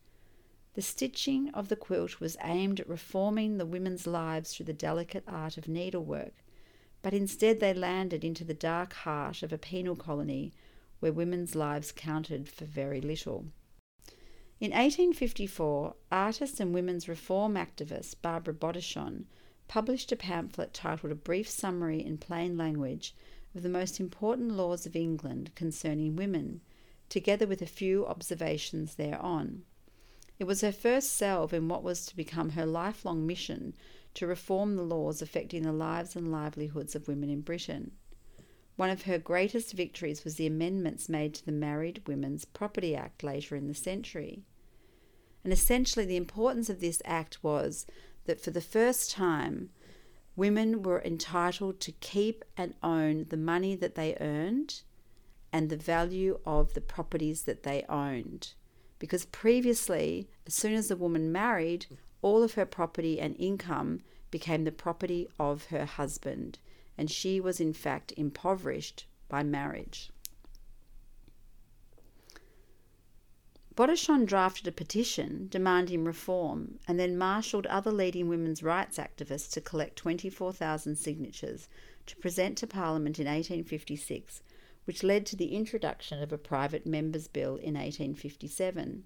The 0.74 0.82
stitching 0.82 1.50
of 1.50 1.68
the 1.68 1.76
quilt 1.76 2.20
was 2.20 2.36
aimed 2.42 2.80
at 2.80 2.88
reforming 2.88 3.58
the 3.58 3.66
women's 3.66 4.06
lives 4.06 4.52
through 4.52 4.66
the 4.66 4.72
delicate 4.72 5.24
art 5.28 5.56
of 5.58 5.68
needlework, 5.68 6.34
but 7.02 7.14
instead 7.14 7.60
they 7.60 7.72
landed 7.72 8.24
into 8.24 8.44
the 8.44 8.54
dark 8.54 8.92
heart 8.92 9.42
of 9.42 9.52
a 9.52 9.58
penal 9.58 9.96
colony 9.96 10.52
where 11.00 11.12
women's 11.12 11.54
lives 11.54 11.92
counted 11.92 12.48
for 12.48 12.64
very 12.64 13.00
little. 13.00 13.46
In 14.60 14.72
1854, 14.72 15.94
artist 16.10 16.58
and 16.58 16.74
women's 16.74 17.08
reform 17.08 17.54
activist 17.54 18.16
Barbara 18.20 18.54
Bodichon 18.54 19.26
published 19.68 20.10
a 20.10 20.16
pamphlet 20.16 20.74
titled 20.74 21.12
A 21.12 21.14
Brief 21.14 21.48
Summary 21.48 22.04
in 22.04 22.18
Plain 22.18 22.56
Language 22.56 23.14
of 23.54 23.62
the 23.62 23.68
Most 23.68 24.00
Important 24.00 24.52
Laws 24.52 24.84
of 24.84 24.96
England 24.96 25.52
Concerning 25.54 26.16
Women, 26.16 26.60
together 27.08 27.46
with 27.46 27.62
a 27.62 27.66
few 27.66 28.04
observations 28.06 28.96
thereon. 28.96 29.62
It 30.38 30.44
was 30.44 30.60
her 30.62 30.72
first 30.72 31.12
salve 31.12 31.52
in 31.52 31.68
what 31.68 31.82
was 31.82 32.06
to 32.06 32.16
become 32.16 32.50
her 32.50 32.66
lifelong 32.66 33.26
mission 33.26 33.74
to 34.18 34.26
reform 34.26 34.74
the 34.74 34.82
laws 34.82 35.22
affecting 35.22 35.62
the 35.62 35.70
lives 35.70 36.16
and 36.16 36.32
livelihoods 36.32 36.96
of 36.96 37.06
women 37.06 37.30
in 37.30 37.40
Britain. 37.40 37.92
One 38.74 38.90
of 38.90 39.02
her 39.02 39.16
greatest 39.16 39.74
victories 39.74 40.24
was 40.24 40.34
the 40.34 40.46
amendments 40.48 41.08
made 41.08 41.34
to 41.34 41.46
the 41.46 41.52
Married 41.52 42.02
Women's 42.08 42.44
Property 42.44 42.96
Act 42.96 43.22
later 43.22 43.54
in 43.54 43.68
the 43.68 43.74
century. 43.74 44.42
And 45.44 45.52
essentially, 45.52 46.04
the 46.04 46.16
importance 46.16 46.68
of 46.68 46.80
this 46.80 47.00
act 47.04 47.44
was 47.44 47.86
that 48.24 48.40
for 48.40 48.50
the 48.50 48.60
first 48.60 49.12
time, 49.12 49.70
women 50.34 50.82
were 50.82 51.00
entitled 51.02 51.78
to 51.78 51.92
keep 51.92 52.44
and 52.56 52.74
own 52.82 53.26
the 53.30 53.36
money 53.36 53.76
that 53.76 53.94
they 53.94 54.16
earned 54.20 54.82
and 55.52 55.70
the 55.70 55.76
value 55.76 56.40
of 56.44 56.74
the 56.74 56.80
properties 56.80 57.42
that 57.42 57.62
they 57.62 57.84
owned. 57.88 58.54
Because 58.98 59.26
previously, 59.26 60.28
as 60.44 60.54
soon 60.54 60.74
as 60.74 60.90
a 60.90 60.96
woman 60.96 61.30
married, 61.30 61.86
all 62.22 62.42
of 62.42 62.54
her 62.54 62.66
property 62.66 63.20
and 63.20 63.36
income 63.38 64.00
became 64.30 64.64
the 64.64 64.72
property 64.72 65.28
of 65.38 65.66
her 65.66 65.84
husband 65.84 66.58
and 66.98 67.10
she 67.10 67.40
was 67.40 67.60
in 67.60 67.72
fact 67.72 68.12
impoverished 68.16 69.06
by 69.28 69.42
marriage. 69.42 70.10
Bodichon 73.76 74.26
drafted 74.26 74.66
a 74.66 74.72
petition 74.72 75.46
demanding 75.48 76.04
reform 76.04 76.80
and 76.88 76.98
then 76.98 77.16
marshalled 77.16 77.66
other 77.66 77.92
leading 77.92 78.28
women's 78.28 78.60
rights 78.60 78.98
activists 78.98 79.52
to 79.52 79.60
collect 79.60 79.94
24,000 79.94 80.96
signatures 80.96 81.68
to 82.06 82.16
present 82.16 82.58
to 82.58 82.66
Parliament 82.66 83.20
in 83.20 83.26
1856, 83.26 84.42
which 84.84 85.04
led 85.04 85.24
to 85.26 85.36
the 85.36 85.54
introduction 85.54 86.20
of 86.20 86.32
a 86.32 86.38
private 86.38 86.84
member's 86.86 87.28
bill 87.28 87.54
in 87.54 87.74
1857. 87.74 89.04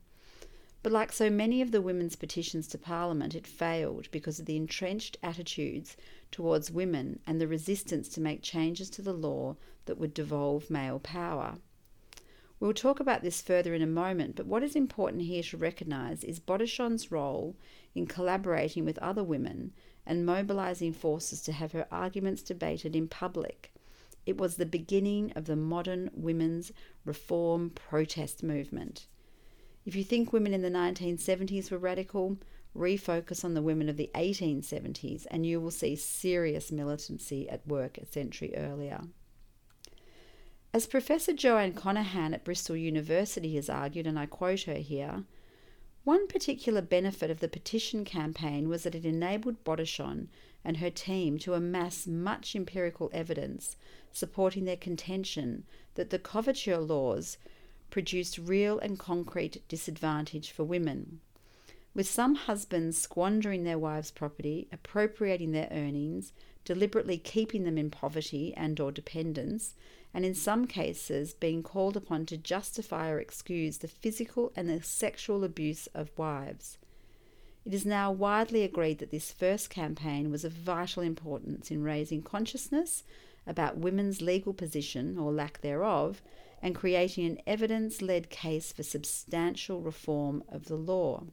But 0.82 0.92
like 0.92 1.12
so 1.12 1.30
many 1.30 1.62
of 1.62 1.70
the 1.70 1.80
women's 1.80 2.16
petitions 2.16 2.66
to 2.68 2.78
Parliament, 2.78 3.36
it 3.36 3.46
failed 3.46 4.10
because 4.10 4.40
of 4.40 4.46
the 4.46 4.56
entrenched 4.56 5.16
attitudes 5.22 5.96
towards 6.32 6.72
women 6.72 7.20
and 7.26 7.40
the 7.40 7.46
resistance 7.46 8.08
to 8.10 8.20
make 8.20 8.42
changes 8.42 8.90
to 8.90 9.02
the 9.02 9.12
law 9.12 9.56
that 9.84 9.98
would 9.98 10.12
devolve 10.12 10.70
male 10.70 10.98
power. 10.98 11.58
We'll 12.58 12.74
talk 12.74 13.00
about 13.00 13.22
this 13.22 13.40
further 13.40 13.74
in 13.74 13.82
a 13.82 13.86
moment, 13.86 14.36
but 14.36 14.46
what 14.46 14.62
is 14.62 14.76
important 14.76 15.22
here 15.22 15.42
to 15.44 15.56
recognise 15.56 16.24
is 16.24 16.40
Bodichon's 16.40 17.10
role 17.10 17.56
in 17.94 18.06
collaborating 18.06 18.84
with 18.84 18.98
other 18.98 19.24
women 19.24 19.72
and 20.06 20.26
mobilising 20.26 20.92
forces 20.92 21.42
to 21.42 21.52
have 21.52 21.72
her 21.72 21.86
arguments 21.90 22.42
debated 22.42 22.96
in 22.96 23.06
public. 23.08 23.72
It 24.26 24.36
was 24.36 24.56
the 24.56 24.66
beginning 24.66 25.32
of 25.36 25.46
the 25.46 25.56
modern 25.56 26.10
women's 26.12 26.72
reform 27.04 27.70
protest 27.70 28.42
movement. 28.42 29.06
If 29.84 29.96
you 29.96 30.04
think 30.04 30.32
women 30.32 30.54
in 30.54 30.62
the 30.62 30.70
1970s 30.70 31.70
were 31.70 31.78
radical, 31.78 32.38
refocus 32.76 33.44
on 33.44 33.54
the 33.54 33.62
women 33.62 33.88
of 33.88 33.96
the 33.96 34.10
1870s 34.14 35.26
and 35.30 35.44
you 35.44 35.60
will 35.60 35.70
see 35.70 35.96
serious 35.96 36.70
militancy 36.72 37.48
at 37.48 37.66
work 37.66 37.98
a 37.98 38.06
century 38.06 38.54
earlier. 38.56 39.00
As 40.72 40.86
Professor 40.86 41.34
Joanne 41.34 41.74
Conaghan 41.74 42.32
at 42.32 42.44
Bristol 42.44 42.76
University 42.76 43.56
has 43.56 43.68
argued, 43.68 44.06
and 44.06 44.18
I 44.18 44.24
quote 44.24 44.62
her 44.62 44.76
here, 44.76 45.24
one 46.04 46.26
particular 46.26 46.80
benefit 46.80 47.30
of 47.30 47.40
the 47.40 47.48
petition 47.48 48.04
campaign 48.04 48.68
was 48.68 48.84
that 48.84 48.94
it 48.94 49.04
enabled 49.04 49.64
Bodichon 49.64 50.28
and 50.64 50.78
her 50.78 50.90
team 50.90 51.38
to 51.40 51.54
amass 51.54 52.06
much 52.06 52.56
empirical 52.56 53.10
evidence 53.12 53.76
supporting 54.12 54.64
their 54.64 54.76
contention 54.76 55.64
that 55.94 56.10
the 56.10 56.18
coverture 56.18 56.78
laws 56.78 57.36
produced 57.92 58.38
real 58.38 58.78
and 58.80 58.98
concrete 58.98 59.62
disadvantage 59.68 60.50
for 60.50 60.64
women. 60.64 61.20
With 61.94 62.08
some 62.08 62.34
husbands 62.34 62.98
squandering 62.98 63.64
their 63.64 63.78
wives' 63.78 64.10
property, 64.10 64.66
appropriating 64.72 65.52
their 65.52 65.68
earnings, 65.70 66.32
deliberately 66.64 67.18
keeping 67.18 67.64
them 67.64 67.76
in 67.76 67.90
poverty 67.90 68.54
and 68.56 68.80
or 68.80 68.90
dependence, 68.90 69.74
and 70.14 70.24
in 70.24 70.34
some 70.34 70.66
cases 70.66 71.34
being 71.34 71.62
called 71.62 71.96
upon 71.96 72.24
to 72.26 72.38
justify 72.38 73.10
or 73.10 73.18
excuse 73.20 73.78
the 73.78 73.88
physical 73.88 74.52
and 74.56 74.70
the 74.70 74.82
sexual 74.82 75.44
abuse 75.44 75.86
of 75.88 76.16
wives. 76.16 76.78
It 77.66 77.74
is 77.74 77.84
now 77.84 78.10
widely 78.10 78.62
agreed 78.62 79.00
that 79.00 79.10
this 79.10 79.30
first 79.30 79.68
campaign 79.68 80.30
was 80.30 80.44
of 80.44 80.52
vital 80.52 81.02
importance 81.02 81.70
in 81.70 81.84
raising 81.84 82.22
consciousness 82.22 83.04
about 83.46 83.76
women's 83.76 84.22
legal 84.22 84.54
position 84.54 85.18
or 85.18 85.30
lack 85.30 85.60
thereof 85.60 86.22
and 86.62 86.74
creating 86.74 87.26
an 87.26 87.38
evidence 87.46 88.00
led 88.00 88.30
case 88.30 88.72
for 88.72 88.84
substantial 88.84 89.80
reform 89.80 90.44
of 90.48 90.66
the 90.66 90.76
law. 90.76 91.24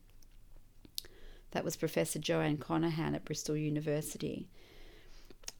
That 1.51 1.63
was 1.63 1.75
Professor 1.75 2.19
Joanne 2.19 2.57
Conaghan 2.57 3.15
at 3.15 3.25
Bristol 3.25 3.55
University. 3.55 4.47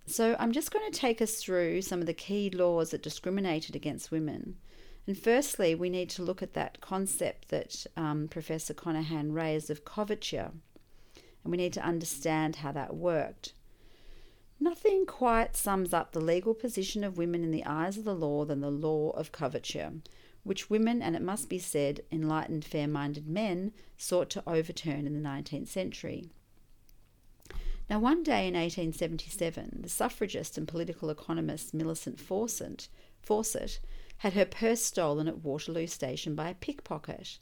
So 0.08 0.36
I'm 0.40 0.52
just 0.52 0.72
going 0.72 0.92
to 0.92 1.00
take 1.00 1.22
us 1.22 1.36
through 1.36 1.84
some 1.84 2.00
of 2.00 2.08
the 2.08 2.14
key 2.14 2.50
laws 2.50 2.90
that 2.90 3.04
discriminated 3.04 3.76
against 3.76 4.12
women. 4.12 4.58
And 5.06 5.18
firstly, 5.18 5.76
we 5.76 5.90
need 5.90 6.10
to 6.12 6.24
look 6.24 6.42
at 6.42 6.54
that 6.54 6.82
concept 6.82 7.50
that 7.50 7.86
um, 7.96 8.28
Professor 8.28 8.74
Conaghan 8.74 9.34
raised 9.34 9.70
of 9.70 9.86
coverture. 9.86 10.52
And 11.44 11.52
we 11.52 11.58
need 11.58 11.74
to 11.74 11.86
understand 11.86 12.58
how 12.58 12.72
that 12.72 12.96
worked. 12.96 13.54
Nothing 14.62 15.06
quite 15.06 15.56
sums 15.56 15.94
up 15.94 16.12
the 16.12 16.20
legal 16.20 16.54
position 16.54 17.04
of 17.04 17.18
women 17.18 17.44
in 17.44 17.52
the 17.52 17.66
eyes 17.66 17.98
of 17.98 18.04
the 18.04 18.16
law 18.16 18.44
than 18.44 18.60
the 18.60 18.70
law 18.70 19.12
of 19.12 19.32
coverture, 19.32 19.94
which 20.44 20.70
women, 20.70 21.02
and 21.02 21.16
it 21.16 21.22
must 21.22 21.48
be 21.48 21.60
said, 21.60 22.02
enlightened, 22.12 22.66
fair 22.66 22.88
minded 22.88 23.28
men, 23.28 23.72
sought 23.98 24.30
to 24.32 24.44
overturn 24.46 25.08
in 25.08 25.14
the 25.14 25.30
19th 25.30 25.70
century. 25.70 26.30
Now, 27.90 28.00
one 28.00 28.22
day 28.22 28.48
in 28.48 28.54
1877, 28.54 29.80
the 29.82 29.90
suffragist 29.90 30.58
and 30.58 30.68
political 30.68 31.10
economist 31.10 31.74
Millicent 31.74 32.20
Fawcett, 32.20 32.90
Fawcett 33.22 33.80
had 34.18 34.34
her 34.34 34.46
purse 34.46 34.82
stolen 34.82 35.28
at 35.28 35.44
Waterloo 35.44 35.88
Station 35.88 36.36
by 36.36 36.50
a 36.50 36.56
pickpocket. 36.56 37.40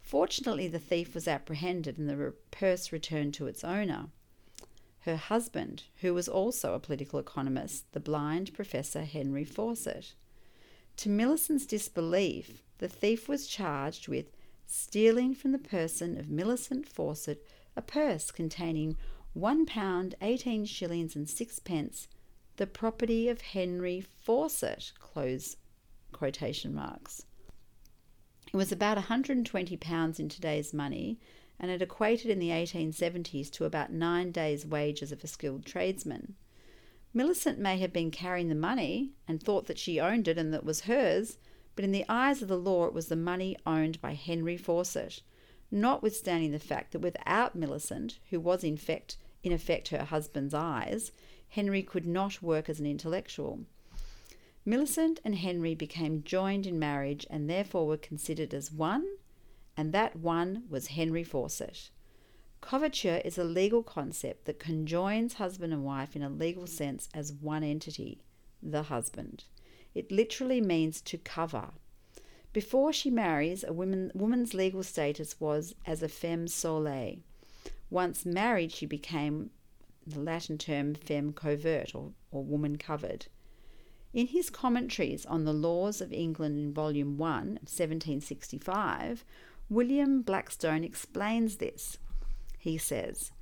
Fortunately, 0.00 0.66
the 0.66 0.80
thief 0.80 1.14
was 1.14 1.28
apprehended 1.28 1.98
and 1.98 2.08
the 2.08 2.34
purse 2.50 2.90
returned 2.92 3.34
to 3.34 3.46
its 3.46 3.62
owner. 3.62 4.08
Her 5.00 5.16
husband, 5.16 5.84
who 6.00 6.12
was 6.12 6.28
also 6.28 6.74
a 6.74 6.80
political 6.80 7.18
economist, 7.18 7.90
the 7.92 8.00
blind 8.00 8.52
Professor 8.54 9.02
Henry 9.02 9.44
Fawcett. 9.44 10.14
To 10.98 11.08
Millicent's 11.08 11.66
disbelief, 11.66 12.62
the 12.78 12.88
thief 12.88 13.28
was 13.28 13.46
charged 13.46 14.08
with 14.08 14.32
stealing 14.66 15.34
from 15.34 15.52
the 15.52 15.58
person 15.58 16.18
of 16.18 16.28
Millicent 16.28 16.88
Fawcett 16.88 17.46
a 17.76 17.82
purse 17.82 18.30
containing 18.30 18.96
one 19.32 19.64
pound 19.64 20.14
eighteen 20.20 20.64
shillings 20.64 21.14
and 21.14 21.28
sixpence, 21.28 22.08
the 22.56 22.66
property 22.66 23.28
of 23.28 23.40
Henry 23.40 24.00
Fawcett, 24.00 24.92
close 24.98 25.56
quotation 26.12 26.74
marks. 26.74 27.24
It 28.52 28.56
was 28.56 28.72
about 28.72 28.96
120 28.96 29.76
pounds 29.76 30.18
in 30.18 30.28
today's 30.28 30.72
money, 30.74 31.20
and 31.60 31.70
it 31.70 31.82
equated 31.82 32.30
in 32.30 32.38
the 32.38 32.50
1870s 32.50 33.50
to 33.50 33.64
about 33.64 33.92
nine 33.92 34.30
days' 34.30 34.66
wages 34.66 35.12
of 35.12 35.24
a 35.24 35.26
skilled 35.26 35.64
tradesman. 35.64 36.34
Millicent 37.14 37.58
may 37.58 37.78
have 37.78 37.92
been 37.92 38.10
carrying 38.10 38.48
the 38.48 38.54
money 38.54 39.12
and 39.26 39.42
thought 39.42 39.66
that 39.66 39.78
she 39.78 39.98
owned 39.98 40.28
it 40.28 40.38
and 40.38 40.52
that 40.52 40.58
it 40.58 40.64
was 40.64 40.82
hers, 40.82 41.38
but 41.74 41.84
in 41.84 41.92
the 41.92 42.04
eyes 42.08 42.42
of 42.42 42.48
the 42.48 42.58
law 42.58 42.86
it 42.86 42.92
was 42.92 43.08
the 43.08 43.16
money 43.16 43.56
owned 43.66 44.00
by 44.00 44.14
Henry 44.14 44.56
Fawcett, 44.56 45.22
notwithstanding 45.70 46.52
the 46.52 46.58
fact 46.58 46.92
that 46.92 47.00
without 47.00 47.54
Millicent, 47.54 48.18
who 48.30 48.40
was 48.40 48.62
in 48.62 48.76
fact 48.76 49.16
in 49.42 49.52
effect 49.52 49.88
her 49.88 50.04
husband's 50.04 50.54
eyes, 50.54 51.12
Henry 51.48 51.82
could 51.82 52.06
not 52.06 52.42
work 52.42 52.68
as 52.68 52.80
an 52.80 52.86
intellectual. 52.86 53.60
Millicent 54.64 55.20
and 55.24 55.36
Henry 55.36 55.74
became 55.74 56.22
joined 56.22 56.66
in 56.66 56.78
marriage 56.78 57.26
and 57.30 57.48
therefore 57.48 57.86
were 57.86 57.96
considered 57.96 58.52
as 58.52 58.70
one, 58.70 59.06
and 59.78 59.92
that 59.92 60.16
one 60.16 60.64
was 60.68 60.88
Henry 60.88 61.22
Fawcett. 61.22 61.90
Coverture 62.60 63.22
is 63.24 63.38
a 63.38 63.44
legal 63.44 63.84
concept 63.84 64.44
that 64.46 64.58
conjoins 64.58 65.34
husband 65.34 65.72
and 65.72 65.84
wife 65.84 66.16
in 66.16 66.22
a 66.22 66.28
legal 66.28 66.66
sense 66.66 67.08
as 67.14 67.32
one 67.32 67.62
entity, 67.62 68.20
the 68.60 68.82
husband. 68.82 69.44
It 69.94 70.10
literally 70.10 70.60
means 70.60 71.00
to 71.02 71.16
cover. 71.16 71.68
Before 72.52 72.92
she 72.92 73.08
marries, 73.08 73.62
a 73.62 73.72
woman, 73.72 74.10
woman's 74.14 74.52
legal 74.52 74.82
status 74.82 75.38
was 75.38 75.76
as 75.86 76.02
a 76.02 76.08
femme 76.08 76.48
sole. 76.48 77.18
Once 77.88 78.26
married, 78.26 78.72
she 78.72 78.84
became 78.84 79.50
the 80.04 80.18
Latin 80.18 80.58
term 80.58 80.94
femme 80.94 81.32
covert 81.32 81.94
or, 81.94 82.10
or 82.32 82.42
woman 82.42 82.78
covered. 82.78 83.26
In 84.12 84.26
his 84.26 84.50
commentaries 84.50 85.24
on 85.26 85.44
the 85.44 85.52
laws 85.52 86.00
of 86.00 86.12
England 86.12 86.58
in 86.58 86.72
Volume 86.72 87.16
1 87.18 87.40
of 87.40 87.68
1765, 87.68 89.24
William 89.70 90.22
Blackstone 90.22 90.82
explains 90.82 91.56
this. 91.56 91.98
He 92.58 92.78
says, 92.78 93.32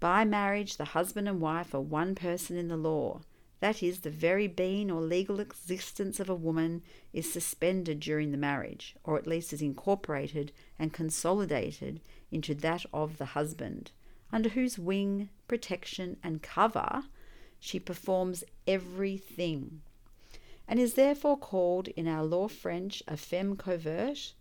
By 0.00 0.24
marriage, 0.24 0.76
the 0.76 0.86
husband 0.86 1.28
and 1.28 1.40
wife 1.40 1.72
are 1.72 1.80
one 1.80 2.16
person 2.16 2.56
in 2.56 2.66
the 2.66 2.76
law. 2.76 3.20
That 3.60 3.80
is, 3.80 4.00
the 4.00 4.10
very 4.10 4.48
being 4.48 4.90
or 4.90 5.00
legal 5.00 5.38
existence 5.38 6.18
of 6.18 6.28
a 6.28 6.34
woman 6.34 6.82
is 7.12 7.32
suspended 7.32 8.00
during 8.00 8.32
the 8.32 8.36
marriage, 8.36 8.96
or 9.04 9.16
at 9.16 9.26
least 9.28 9.52
is 9.52 9.62
incorporated 9.62 10.50
and 10.80 10.92
consolidated 10.92 12.00
into 12.32 12.56
that 12.56 12.84
of 12.92 13.18
the 13.18 13.26
husband, 13.26 13.92
under 14.32 14.48
whose 14.48 14.80
wing, 14.80 15.28
protection, 15.46 16.16
and 16.24 16.42
cover 16.42 17.04
she 17.60 17.78
performs 17.78 18.42
everything, 18.66 19.82
and 20.66 20.80
is 20.80 20.94
therefore 20.94 21.38
called 21.38 21.86
in 21.88 22.08
our 22.08 22.24
law 22.24 22.48
French 22.48 23.00
a 23.06 23.16
femme 23.16 23.56
covert 23.56 24.34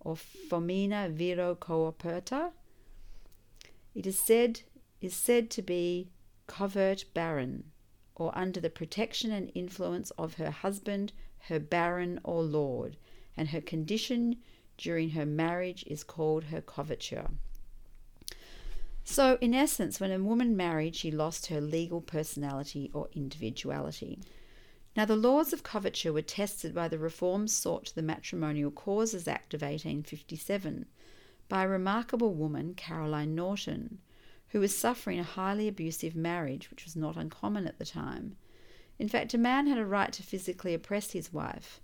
or 0.00 0.16
femina 0.16 1.08
viro 1.10 1.54
coaperta. 1.54 2.52
It 3.94 4.06
is 4.06 4.18
said 4.18 4.62
is 5.00 5.14
said 5.14 5.50
to 5.50 5.62
be 5.62 6.10
covert 6.46 7.04
baron, 7.14 7.70
or 8.14 8.36
under 8.36 8.60
the 8.60 8.68
protection 8.68 9.32
and 9.32 9.50
influence 9.54 10.10
of 10.12 10.34
her 10.34 10.50
husband, 10.50 11.12
her 11.48 11.58
baron 11.58 12.20
or 12.22 12.42
lord, 12.42 12.96
and 13.36 13.48
her 13.48 13.60
condition 13.60 14.36
during 14.76 15.10
her 15.10 15.26
marriage 15.26 15.84
is 15.86 16.04
called 16.04 16.44
her 16.44 16.60
coverture. 16.60 17.28
So, 19.04 19.38
in 19.40 19.54
essence, 19.54 19.98
when 19.98 20.12
a 20.12 20.22
woman 20.22 20.56
married, 20.56 20.94
she 20.94 21.10
lost 21.10 21.46
her 21.46 21.60
legal 21.60 22.00
personality 22.00 22.90
or 22.92 23.08
individuality. 23.12 24.18
Now, 24.96 25.04
the 25.04 25.16
laws 25.16 25.52
of 25.52 25.62
coverture 25.62 26.12
were 26.12 26.22
tested 26.22 26.74
by 26.74 26.88
the 26.88 26.98
reforms 26.98 27.52
sought 27.52 27.86
to 27.86 27.94
the 27.94 28.02
Matrimonial 28.02 28.72
Causes 28.72 29.28
Act 29.28 29.54
of 29.54 29.62
1857 29.62 30.86
by 31.48 31.64
a 31.64 31.68
remarkable 31.68 32.34
woman, 32.34 32.74
Caroline 32.74 33.34
Norton, 33.34 33.98
who 34.48 34.60
was 34.60 34.76
suffering 34.76 35.20
a 35.20 35.24
highly 35.24 35.68
abusive 35.68 36.16
marriage, 36.16 36.70
which 36.70 36.84
was 36.84 36.96
not 36.96 37.16
uncommon 37.16 37.68
at 37.68 37.78
the 37.78 37.84
time. 37.84 38.36
In 38.98 39.08
fact, 39.08 39.32
a 39.32 39.38
man 39.38 39.68
had 39.68 39.78
a 39.78 39.86
right 39.86 40.12
to 40.12 40.22
physically 40.24 40.74
oppress 40.74 41.12
his 41.12 41.32
wife. 41.32 41.80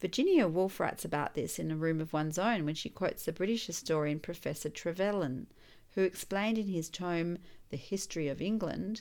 Virginia 0.00 0.46
Woolf 0.46 0.80
writes 0.80 1.04
about 1.04 1.34
this 1.34 1.58
in 1.58 1.70
A 1.70 1.76
Room 1.76 2.00
of 2.00 2.12
One's 2.12 2.38
Own 2.38 2.64
when 2.64 2.74
she 2.74 2.88
quotes 2.88 3.24
the 3.24 3.32
British 3.32 3.66
historian 3.66 4.20
Professor 4.20 4.68
Trevelyan, 4.68 5.46
who 5.94 6.02
explained 6.02 6.58
in 6.58 6.68
his 6.68 6.90
tome 6.90 7.38
The 7.70 7.76
History 7.76 8.28
of 8.28 8.40
England 8.40 9.00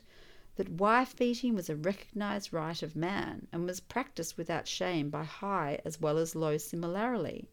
that 0.59 0.67
wife 0.71 1.15
beating 1.15 1.55
was 1.55 1.69
a 1.69 1.75
recognised 1.77 2.51
right 2.51 2.83
of 2.83 2.93
man 2.93 3.47
and 3.53 3.65
was 3.65 3.79
practised 3.79 4.35
without 4.35 4.67
shame 4.67 5.09
by 5.09 5.23
high 5.23 5.79
as 5.85 6.01
well 6.01 6.17
as 6.17 6.35
low 6.35 6.57
similarly. 6.57 7.47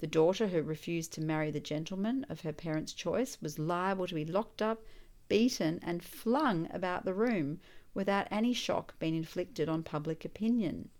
The 0.00 0.06
daughter 0.06 0.48
who 0.48 0.60
refused 0.60 1.14
to 1.14 1.22
marry 1.22 1.50
the 1.50 1.60
gentleman 1.60 2.26
of 2.28 2.42
her 2.42 2.52
parents' 2.52 2.92
choice 2.92 3.40
was 3.40 3.58
liable 3.58 4.06
to 4.06 4.14
be 4.14 4.26
locked 4.26 4.60
up, 4.60 4.84
beaten, 5.28 5.80
and 5.82 6.04
flung 6.04 6.68
about 6.74 7.06
the 7.06 7.14
room 7.14 7.58
without 7.94 8.28
any 8.30 8.52
shock 8.52 8.98
being 8.98 9.14
inflicted 9.14 9.70
on 9.70 9.82
public 9.82 10.22
opinion. 10.22 10.90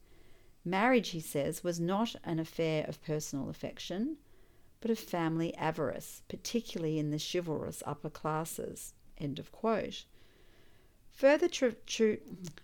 Marriage, 0.64 1.10
he 1.10 1.20
says, 1.20 1.62
was 1.62 1.78
not 1.78 2.16
an 2.24 2.38
affair 2.38 2.86
of 2.86 3.02
personal 3.02 3.50
affection, 3.50 4.16
but 4.80 4.90
of 4.90 4.98
family 4.98 5.54
avarice, 5.56 6.22
particularly 6.28 6.98
in 6.98 7.10
the 7.10 7.22
chivalrous 7.22 7.82
upper 7.84 8.08
classes. 8.08 8.94
End 9.18 9.38
of 9.38 9.52
quote. 9.52 10.06
Further, 11.20 11.48
to, 11.48 12.18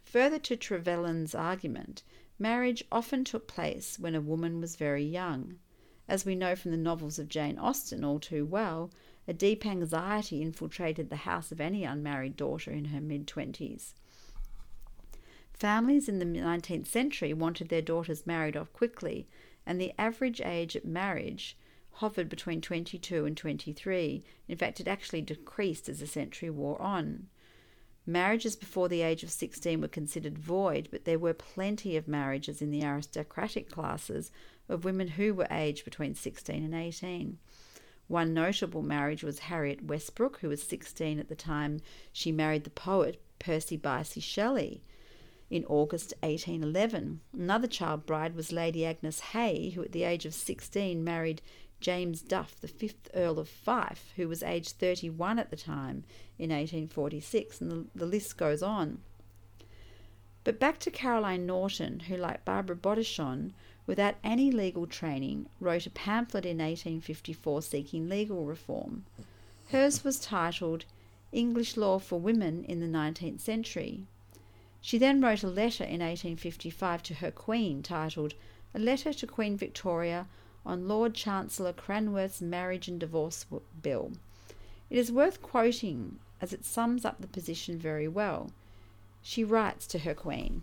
further 0.07 0.39
to 0.39 0.57
Trevelyan's 0.57 1.35
argument, 1.35 2.03
marriage 2.39 2.83
often 2.91 3.23
took 3.23 3.47
place 3.47 3.99
when 3.99 4.15
a 4.15 4.21
woman 4.23 4.63
was 4.63 4.77
very 4.77 5.05
young. 5.05 5.59
As 6.09 6.25
we 6.25 6.35
know 6.35 6.57
from 6.57 6.71
the 6.71 6.79
novels 6.79 7.19
of 7.19 7.29
Jane 7.29 7.59
Austen 7.59 8.03
all 8.03 8.19
too 8.19 8.47
well, 8.47 8.91
a 9.29 9.35
deep 9.35 9.67
anxiety 9.67 10.41
infiltrated 10.41 11.11
the 11.11 11.29
house 11.29 11.53
of 11.53 11.61
any 11.61 11.85
unmarried 11.85 12.35
daughter 12.35 12.71
in 12.71 12.87
her 12.87 13.01
mid 13.03 13.27
twenties. 13.27 13.95
Families 15.53 16.09
in 16.09 16.19
the 16.19 16.25
19th 16.25 16.87
century 16.87 17.35
wanted 17.35 17.69
their 17.69 17.83
daughters 17.83 18.27
married 18.27 18.57
off 18.57 18.73
quickly, 18.73 19.29
and 19.67 19.79
the 19.79 19.93
average 19.99 20.41
age 20.41 20.75
at 20.75 20.87
marriage 20.87 21.59
hovered 21.91 22.31
between 22.31 22.63
22 22.63 23.27
and 23.27 23.37
23. 23.37 24.25
In 24.49 24.57
fact, 24.57 24.81
it 24.81 24.89
actually 24.89 25.21
decreased 25.21 25.91
as 25.91 26.01
the 26.01 26.07
century 26.07 26.49
wore 26.49 26.81
on. 26.81 27.29
Marriages 28.07 28.55
before 28.55 28.89
the 28.89 29.03
age 29.03 29.25
of 29.25 29.31
16 29.31 29.81
were 29.81 29.89
considered 29.89 30.39
void, 30.39 30.89
but 30.93 31.05
there 31.05 31.19
were 31.19 31.35
plenty 31.35 31.97
of 31.97 32.07
marriages 32.07 32.63
in 32.63 32.71
the 32.71 32.85
aristocratic 32.85 33.69
classes 33.69 34.31
of 34.69 34.85
women 34.85 35.09
who 35.09 35.35
were 35.35 35.49
aged 35.51 35.85
between 35.85 36.15
16 36.15 36.63
and 36.63 36.75
18. 36.75 37.39
One 38.07 38.33
notable 38.33 38.83
marriage 38.83 39.25
was 39.25 39.41
Harriet 39.41 39.85
Westbrook, 39.85 40.39
who 40.39 40.49
was 40.49 40.63
16 40.63 41.19
at 41.19 41.29
the 41.29 41.35
time 41.35 41.81
she 42.13 42.31
married 42.31 42.63
the 42.63 42.71
poet 42.71 43.21
Percy 43.41 43.77
Bysshe 43.77 44.23
Shelley 44.23 44.83
in 45.51 45.65
August 45.65 46.13
1811. 46.21 47.21
Another 47.33 47.67
child 47.67 48.07
bride 48.07 48.37
was 48.37 48.53
Lady 48.53 48.85
Agnes 48.85 49.21
Hay, 49.21 49.71
who 49.71 49.83
at 49.83 49.91
the 49.91 50.05
age 50.05 50.25
of 50.25 50.35
16 50.35 51.03
married 51.03 51.43
James 51.81 52.23
Duff, 52.23 52.61
the 52.61 52.69
fifth 52.69 53.11
Earl 53.15 53.39
of 53.39 53.49
Fife, 53.49 54.13
who 54.17 54.29
was 54.29 54.43
aged 54.43 54.73
31 54.79 55.39
at 55.39 55.51
the 55.51 55.57
time 55.57 56.05
in 56.39 56.51
1846, 56.51 57.61
and 57.61 57.71
the, 57.71 57.85
the 57.95 58.07
list 58.07 58.37
goes 58.37 58.63
on. 58.63 58.99
But 60.45 60.61
back 60.61 60.79
to 60.81 60.91
Caroline 60.91 61.45
Norton, 61.45 62.01
who, 62.01 62.17
like 62.17 62.45
Barbara 62.45 62.77
Bodichon, 62.77 63.53
without 63.87 64.15
any 64.23 64.51
legal 64.51 64.87
training, 64.87 65.49
wrote 65.61 65.87
a 65.87 65.91
pamphlet 65.91 66.47
in 66.47 66.59
1854 66.59 67.63
seeking 67.63 68.09
legal 68.09 68.45
reform. 68.45 69.05
Hers 69.71 70.05
was 70.05 70.21
titled 70.21 70.85
English 71.33 71.77
Law 71.77 71.99
for 71.99 72.21
Women 72.21 72.65
in 72.65 72.81
the 72.81 72.87
Nineteenth 72.87 73.41
Century. 73.41 74.05
She 74.81 74.99
then 74.99 75.21
wrote 75.21 75.43
a 75.43 75.49
letter 75.49 75.83
in 75.83 76.01
1855 76.01 77.03
to 77.03 77.15
her 77.15 77.33
Queen 77.33 77.83
titled 77.83 78.35
A 78.73 78.79
Letter 78.79 79.13
to 79.13 79.27
Queen 79.27 79.57
Victoria 79.57 80.29
on 80.67 80.89
Lord 80.89 81.15
Chancellor 81.15 81.73
Cranworth's 81.73 82.43
Marriage 82.43 82.89
and 82.89 83.01
Divorce 83.01 83.47
Bill. 83.81 84.13
It 84.91 84.99
is 84.99 85.13
worth 85.13 85.41
quoting 85.41 86.19
as 86.41 86.53
it 86.53 86.65
sums 86.65 87.05
up 87.05 87.21
the 87.21 87.27
position 87.27 87.79
very 87.79 88.09
well. 88.09 88.51
She 89.23 89.45
writes 89.45 89.87
to 89.89 90.01
her 90.01 90.15
Queen 90.15 90.63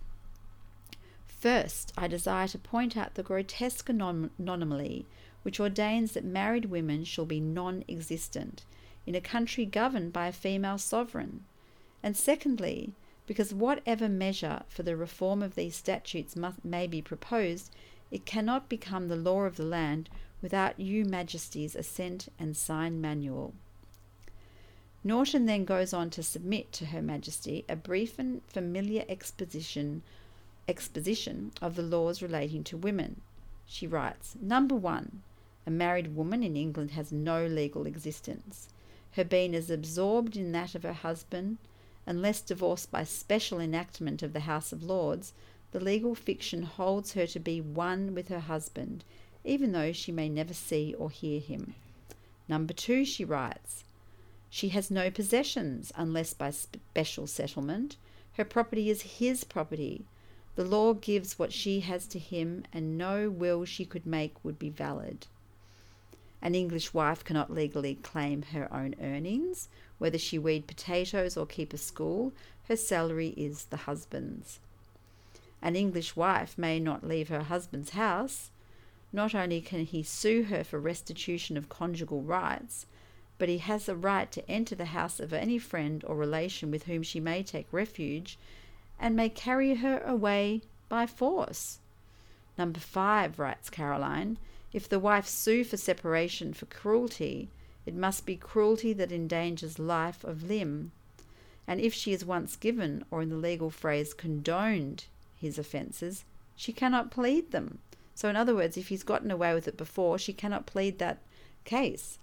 First, 1.26 1.92
I 1.96 2.06
desire 2.06 2.48
to 2.48 2.58
point 2.58 2.96
out 2.96 3.14
the 3.14 3.22
grotesque 3.22 3.88
anomaly 3.88 5.06
which 5.42 5.60
ordains 5.60 6.12
that 6.12 6.24
married 6.24 6.66
women 6.66 7.04
shall 7.04 7.26
be 7.26 7.40
non 7.40 7.84
existent 7.88 8.64
in 9.06 9.14
a 9.14 9.20
country 9.20 9.66
governed 9.66 10.12
by 10.12 10.28
a 10.28 10.32
female 10.32 10.78
sovereign. 10.78 11.44
And 12.02 12.16
secondly, 12.16 12.94
because 13.26 13.52
whatever 13.52 14.08
measure 14.08 14.62
for 14.68 14.82
the 14.82 14.96
reform 14.96 15.42
of 15.42 15.54
these 15.54 15.76
statutes 15.76 16.34
must, 16.36 16.64
may 16.64 16.86
be 16.86 17.02
proposed, 17.02 17.70
it 18.14 18.24
cannot 18.24 18.68
become 18.68 19.08
the 19.08 19.16
law 19.16 19.42
of 19.42 19.56
the 19.56 19.64
land 19.64 20.08
without 20.40 20.78
you 20.78 21.04
Majesty's 21.04 21.74
assent 21.74 22.28
and 22.38 22.56
sign 22.56 23.00
manual. 23.00 23.54
Norton 25.02 25.46
then 25.46 25.64
goes 25.64 25.92
on 25.92 26.10
to 26.10 26.22
submit 26.22 26.70
to 26.74 26.86
Her 26.86 27.02
Majesty 27.02 27.64
a 27.68 27.74
brief 27.74 28.16
and 28.20 28.40
familiar 28.46 29.04
exposition 29.08 30.02
exposition 30.68 31.50
of 31.60 31.74
the 31.74 31.82
laws 31.82 32.22
relating 32.22 32.62
to 32.62 32.76
women. 32.76 33.20
She 33.66 33.84
writes 33.88 34.36
Number 34.40 34.76
one, 34.76 35.24
a 35.66 35.72
married 35.72 36.14
woman 36.14 36.44
in 36.44 36.56
England 36.56 36.92
has 36.92 37.10
no 37.10 37.44
legal 37.44 37.84
existence. 37.84 38.68
Her 39.14 39.24
being 39.24 39.54
is 39.54 39.70
absorbed 39.70 40.36
in 40.36 40.52
that 40.52 40.76
of 40.76 40.84
her 40.84 40.92
husband, 40.92 41.58
unless 42.06 42.40
divorced 42.40 42.92
by 42.92 43.02
special 43.02 43.58
enactment 43.58 44.22
of 44.22 44.32
the 44.32 44.46
House 44.46 44.70
of 44.70 44.84
Lords, 44.84 45.32
the 45.74 45.80
legal 45.80 46.14
fiction 46.14 46.62
holds 46.62 47.14
her 47.14 47.26
to 47.26 47.40
be 47.40 47.60
one 47.60 48.14
with 48.14 48.28
her 48.28 48.38
husband, 48.38 49.02
even 49.42 49.72
though 49.72 49.90
she 49.90 50.12
may 50.12 50.28
never 50.28 50.54
see 50.54 50.94
or 50.96 51.10
hear 51.10 51.40
him. 51.40 51.74
Number 52.48 52.72
two, 52.72 53.04
she 53.04 53.24
writes, 53.24 53.82
she 54.48 54.68
has 54.68 54.88
no 54.88 55.10
possessions 55.10 55.90
unless 55.96 56.32
by 56.32 56.52
special 56.52 57.26
settlement. 57.26 57.96
Her 58.34 58.44
property 58.44 58.88
is 58.88 59.18
his 59.18 59.42
property. 59.42 60.04
The 60.54 60.64
law 60.64 60.92
gives 60.92 61.40
what 61.40 61.52
she 61.52 61.80
has 61.80 62.06
to 62.06 62.20
him, 62.20 62.62
and 62.72 62.96
no 62.96 63.28
will 63.28 63.64
she 63.64 63.84
could 63.84 64.06
make 64.06 64.44
would 64.44 64.60
be 64.60 64.70
valid. 64.70 65.26
An 66.40 66.54
English 66.54 66.94
wife 66.94 67.24
cannot 67.24 67.52
legally 67.52 67.96
claim 67.96 68.42
her 68.52 68.72
own 68.72 68.94
earnings. 69.02 69.68
Whether 69.98 70.18
she 70.18 70.38
weed 70.38 70.68
potatoes 70.68 71.36
or 71.36 71.46
keep 71.46 71.72
a 71.72 71.78
school, 71.78 72.32
her 72.68 72.76
salary 72.76 73.34
is 73.36 73.64
the 73.64 73.78
husband's. 73.78 74.60
An 75.64 75.76
English 75.76 76.14
wife 76.14 76.58
may 76.58 76.78
not 76.78 77.08
leave 77.08 77.30
her 77.30 77.44
husband's 77.44 77.90
house. 77.90 78.50
Not 79.14 79.34
only 79.34 79.62
can 79.62 79.86
he 79.86 80.02
sue 80.02 80.42
her 80.42 80.62
for 80.62 80.78
restitution 80.78 81.56
of 81.56 81.70
conjugal 81.70 82.20
rights, 82.20 82.84
but 83.38 83.48
he 83.48 83.56
has 83.56 83.86
the 83.86 83.96
right 83.96 84.30
to 84.30 84.46
enter 84.46 84.74
the 84.74 84.92
house 84.92 85.18
of 85.18 85.32
any 85.32 85.58
friend 85.58 86.04
or 86.06 86.16
relation 86.16 86.70
with 86.70 86.82
whom 86.82 87.02
she 87.02 87.18
may 87.18 87.42
take 87.42 87.66
refuge, 87.72 88.38
and 89.00 89.16
may 89.16 89.30
carry 89.30 89.76
her 89.76 90.00
away 90.00 90.60
by 90.90 91.06
force. 91.06 91.78
Number 92.58 92.78
five, 92.78 93.38
writes 93.38 93.70
Caroline, 93.70 94.36
if 94.74 94.86
the 94.86 94.98
wife 94.98 95.26
sue 95.26 95.64
for 95.64 95.78
separation 95.78 96.52
for 96.52 96.66
cruelty, 96.66 97.48
it 97.86 97.94
must 97.94 98.26
be 98.26 98.36
cruelty 98.36 98.92
that 98.92 99.12
endangers 99.12 99.78
life 99.78 100.24
of 100.24 100.42
limb. 100.42 100.92
And 101.66 101.80
if 101.80 101.94
she 101.94 102.12
is 102.12 102.22
once 102.22 102.54
given, 102.54 103.06
or 103.10 103.22
in 103.22 103.30
the 103.30 103.36
legal 103.36 103.70
phrase 103.70 104.12
condoned, 104.12 105.06
his 105.44 105.58
offences, 105.58 106.24
she 106.56 106.72
cannot 106.72 107.10
plead 107.10 107.52
them. 107.52 107.78
So, 108.14 108.28
in 108.28 108.36
other 108.36 108.54
words, 108.54 108.76
if 108.76 108.88
he's 108.88 109.02
gotten 109.02 109.30
away 109.30 109.54
with 109.54 109.68
it 109.68 109.76
before, 109.76 110.18
she 110.18 110.32
cannot 110.32 110.66
plead 110.66 110.98
that 110.98 111.18
case. 111.64 112.18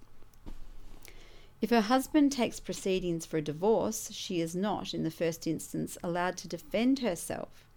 If 1.60 1.70
her 1.70 1.82
husband 1.82 2.32
takes 2.32 2.58
proceedings 2.58 3.24
for 3.24 3.36
a 3.36 3.42
divorce, 3.42 4.10
she 4.10 4.40
is 4.40 4.56
not, 4.56 4.94
in 4.94 5.04
the 5.04 5.10
first 5.10 5.46
instance, 5.46 5.96
allowed 6.02 6.36
to 6.38 6.48
defend 6.48 6.98
herself. 6.98 7.68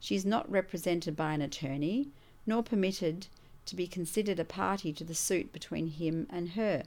She 0.00 0.14
is 0.14 0.24
not 0.24 0.50
represented 0.50 1.14
by 1.14 1.34
an 1.34 1.42
attorney, 1.42 2.08
nor 2.46 2.62
permitted 2.62 3.26
to 3.66 3.76
be 3.76 3.86
considered 3.86 4.38
a 4.38 4.44
party 4.44 4.92
to 4.92 5.04
the 5.04 5.14
suit 5.14 5.52
between 5.52 5.88
him 5.88 6.26
and 6.30 6.50
her. 6.50 6.84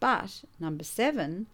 But, 0.00 0.42
number 0.58 0.84
seven, 0.84 1.46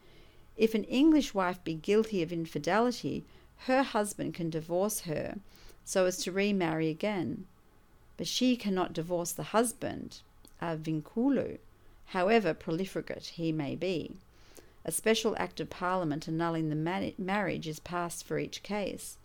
if 0.56 0.74
an 0.74 0.84
English 0.84 1.34
wife 1.34 1.62
be 1.64 1.74
guilty 1.74 2.22
of 2.22 2.32
infidelity, 2.32 3.24
her 3.66 3.82
husband 3.82 4.34
can 4.34 4.48
divorce 4.48 5.00
her 5.00 5.38
so 5.86 6.04
as 6.04 6.18
to 6.18 6.32
remarry 6.32 6.88
again. 6.88 7.46
But 8.16 8.26
she 8.26 8.56
cannot 8.56 8.92
divorce 8.92 9.30
the 9.30 9.54
husband, 9.54 10.20
a 10.60 10.76
vinculo, 10.76 11.58
however 12.06 12.52
profligate 12.52 13.26
he 13.36 13.52
may 13.52 13.76
be. 13.76 14.16
A 14.84 14.90
special 14.92 15.36
Act 15.38 15.60
of 15.60 15.70
Parliament 15.70 16.26
annulling 16.26 16.68
the 16.68 17.14
marriage 17.18 17.68
is 17.68 17.78
passed 17.78 18.24
for 18.24 18.38
each 18.38 18.62
case. 18.62 19.16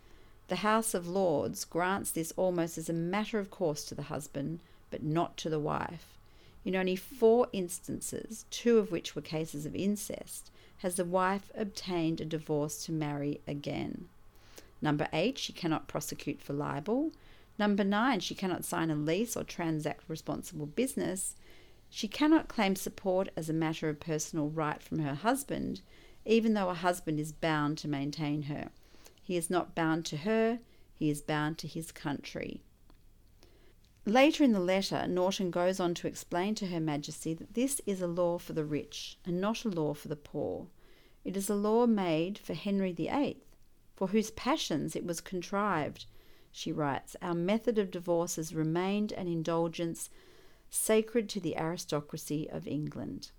The 0.49 0.57
House 0.57 0.93
of 0.93 1.07
Lords 1.07 1.65
grants 1.65 2.11
this 2.11 2.31
almost 2.37 2.77
as 2.77 2.89
a 2.89 2.93
matter 2.93 3.39
of 3.39 3.49
course 3.49 3.83
to 3.85 3.95
the 3.95 4.03
husband, 4.03 4.59
but 4.91 5.01
not 5.01 5.37
to 5.37 5.49
the 5.49 5.59
wife. 5.59 6.17
In 6.63 6.75
only 6.75 6.95
four 6.95 7.47
instances, 7.53 8.45
two 8.51 8.77
of 8.77 8.91
which 8.91 9.15
were 9.15 9.21
cases 9.21 9.65
of 9.65 9.75
incest, 9.75 10.51
has 10.79 10.95
the 10.95 11.05
wife 11.05 11.51
obtained 11.55 12.21
a 12.21 12.25
divorce 12.25 12.85
to 12.85 12.91
marry 12.91 13.41
again. 13.47 14.09
Number 14.81 15.07
eight, 15.13 15.37
she 15.37 15.53
cannot 15.53 15.87
prosecute 15.87 16.41
for 16.41 16.53
libel. 16.53 17.11
Number 17.59 17.83
nine, 17.83 18.19
she 18.19 18.33
cannot 18.33 18.65
sign 18.65 18.89
a 18.89 18.95
lease 18.95 19.37
or 19.37 19.43
transact 19.43 20.05
responsible 20.07 20.65
business. 20.65 21.35
She 21.89 22.07
cannot 22.07 22.47
claim 22.47 22.75
support 22.75 23.29
as 23.35 23.49
a 23.49 23.53
matter 23.53 23.89
of 23.89 23.99
personal 23.99 24.49
right 24.49 24.81
from 24.81 24.99
her 24.99 25.15
husband, 25.15 25.81
even 26.25 26.53
though 26.53 26.69
a 26.69 26.73
husband 26.73 27.19
is 27.19 27.31
bound 27.31 27.77
to 27.79 27.87
maintain 27.87 28.43
her. 28.43 28.69
He 29.21 29.37
is 29.37 29.49
not 29.49 29.75
bound 29.75 30.05
to 30.07 30.17
her, 30.17 30.59
he 30.93 31.09
is 31.09 31.21
bound 31.21 31.57
to 31.59 31.67
his 31.67 31.91
country. 31.91 32.61
Later 34.05 34.43
in 34.43 34.51
the 34.51 34.59
letter, 34.59 35.05
Norton 35.07 35.51
goes 35.51 35.79
on 35.79 35.93
to 35.95 36.07
explain 36.07 36.55
to 36.55 36.67
Her 36.67 36.79
Majesty 36.79 37.35
that 37.35 37.53
this 37.53 37.79
is 37.85 38.01
a 38.01 38.07
law 38.07 38.39
for 38.39 38.53
the 38.53 38.65
rich 38.65 39.19
and 39.23 39.39
not 39.39 39.63
a 39.63 39.69
law 39.69 39.93
for 39.93 40.07
the 40.07 40.15
poor. 40.15 40.67
It 41.23 41.37
is 41.37 41.49
a 41.51 41.55
law 41.55 41.85
made 41.85 42.39
for 42.39 42.55
Henry 42.55 42.93
VIII, 42.93 43.37
for 44.01 44.07
whose 44.07 44.31
passions 44.31 44.95
it 44.95 45.05
was 45.05 45.21
contrived. 45.21 46.07
She 46.51 46.71
writes, 46.71 47.15
Our 47.21 47.35
method 47.35 47.77
of 47.77 47.91
divorce 47.91 48.37
has 48.37 48.55
remained 48.55 49.11
an 49.11 49.27
indulgence 49.27 50.09
sacred 50.71 51.29
to 51.29 51.39
the 51.39 51.55
aristocracy 51.55 52.49
of 52.49 52.65
England. 52.65 53.29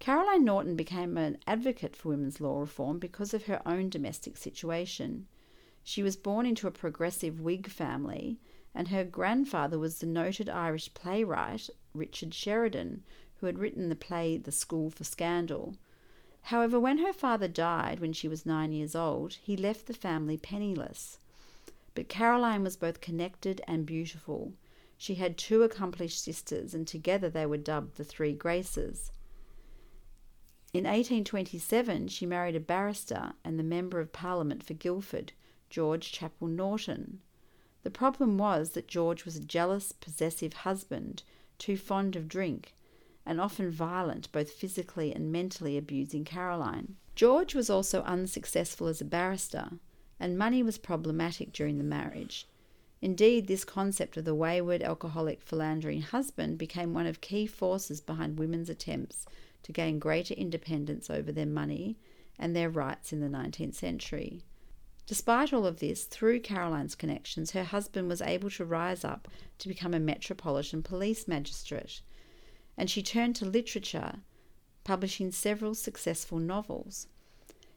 Caroline 0.00 0.44
Norton 0.44 0.74
became 0.74 1.16
an 1.16 1.38
advocate 1.46 1.94
for 1.94 2.08
women's 2.08 2.40
law 2.40 2.58
reform 2.58 2.98
because 2.98 3.32
of 3.34 3.44
her 3.44 3.62
own 3.64 3.88
domestic 3.88 4.36
situation. 4.36 5.28
She 5.84 6.02
was 6.02 6.16
born 6.16 6.44
into 6.44 6.66
a 6.66 6.72
progressive 6.72 7.40
Whig 7.40 7.68
family 7.68 8.40
and 8.74 8.88
her 8.88 9.04
grandfather 9.04 9.78
was 9.78 10.00
the 10.00 10.06
noted 10.06 10.48
Irish 10.48 10.92
playwright 10.92 11.70
Richard 11.94 12.34
Sheridan, 12.34 13.04
who 13.36 13.46
had 13.46 13.60
written 13.60 13.90
the 13.90 13.94
play 13.94 14.38
The 14.38 14.50
School 14.50 14.90
for 14.90 15.04
Scandal. 15.04 15.76
However, 16.46 16.78
when 16.80 16.98
her 16.98 17.12
father 17.12 17.48
died 17.48 18.00
when 18.00 18.12
she 18.12 18.28
was 18.28 18.44
nine 18.44 18.72
years 18.72 18.94
old, 18.94 19.34
he 19.34 19.56
left 19.56 19.86
the 19.86 19.94
family 19.94 20.36
penniless. 20.36 21.18
But 21.94 22.08
Caroline 22.08 22.62
was 22.62 22.76
both 22.76 23.00
connected 23.00 23.60
and 23.68 23.86
beautiful. 23.86 24.52
She 24.98 25.16
had 25.16 25.36
two 25.38 25.62
accomplished 25.62 26.22
sisters, 26.22 26.74
and 26.74 26.86
together 26.86 27.28
they 27.28 27.46
were 27.46 27.56
dubbed 27.56 27.96
the 27.96 28.04
Three 28.04 28.32
Graces. 28.32 29.12
In 30.72 30.84
1827, 30.84 32.08
she 32.08 32.24
married 32.24 32.56
a 32.56 32.60
barrister 32.60 33.34
and 33.44 33.58
the 33.58 33.64
Member 33.64 34.00
of 34.00 34.12
Parliament 34.12 34.62
for 34.62 34.74
Guildford, 34.74 35.32
George 35.70 36.12
Chapple 36.12 36.48
Norton. 36.48 37.20
The 37.82 37.90
problem 37.90 38.38
was 38.38 38.70
that 38.70 38.88
George 38.88 39.24
was 39.24 39.36
a 39.36 39.44
jealous, 39.44 39.92
possessive 39.92 40.52
husband, 40.52 41.24
too 41.58 41.76
fond 41.76 42.16
of 42.16 42.28
drink, 42.28 42.74
and 43.24 43.40
often 43.40 43.70
violent, 43.70 44.30
both 44.32 44.50
physically 44.50 45.14
and 45.14 45.30
mentally 45.30 45.76
abusing 45.78 46.24
Caroline. 46.24 46.96
George 47.14 47.54
was 47.54 47.70
also 47.70 48.02
unsuccessful 48.02 48.86
as 48.86 49.00
a 49.00 49.04
barrister, 49.04 49.70
and 50.18 50.38
money 50.38 50.62
was 50.62 50.78
problematic 50.78 51.52
during 51.52 51.78
the 51.78 51.84
marriage. 51.84 52.48
Indeed, 53.00 53.48
this 53.48 53.64
concept 53.64 54.16
of 54.16 54.24
the 54.24 54.34
wayward, 54.34 54.82
alcoholic, 54.82 55.42
philandering 55.42 56.02
husband 56.02 56.56
became 56.56 56.94
one 56.94 57.06
of 57.06 57.20
key 57.20 57.46
forces 57.46 58.00
behind 58.00 58.38
women's 58.38 58.70
attempts 58.70 59.26
to 59.64 59.72
gain 59.72 59.98
greater 59.98 60.34
independence 60.34 61.10
over 61.10 61.32
their 61.32 61.46
money 61.46 61.98
and 62.38 62.54
their 62.54 62.70
rights 62.70 63.12
in 63.12 63.20
the 63.20 63.28
19th 63.28 63.74
century. 63.74 64.42
Despite 65.06 65.52
all 65.52 65.66
of 65.66 65.80
this, 65.80 66.04
through 66.04 66.40
Caroline's 66.40 66.94
connections, 66.94 67.50
her 67.50 67.64
husband 67.64 68.08
was 68.08 68.22
able 68.22 68.50
to 68.50 68.64
rise 68.64 69.04
up 69.04 69.26
to 69.58 69.68
become 69.68 69.94
a 69.94 70.00
metropolitan 70.00 70.82
police 70.82 71.26
magistrate, 71.26 72.00
and 72.76 72.90
she 72.90 73.02
turned 73.02 73.36
to 73.36 73.44
literature, 73.44 74.20
publishing 74.84 75.30
several 75.30 75.74
successful 75.74 76.38
novels. 76.38 77.06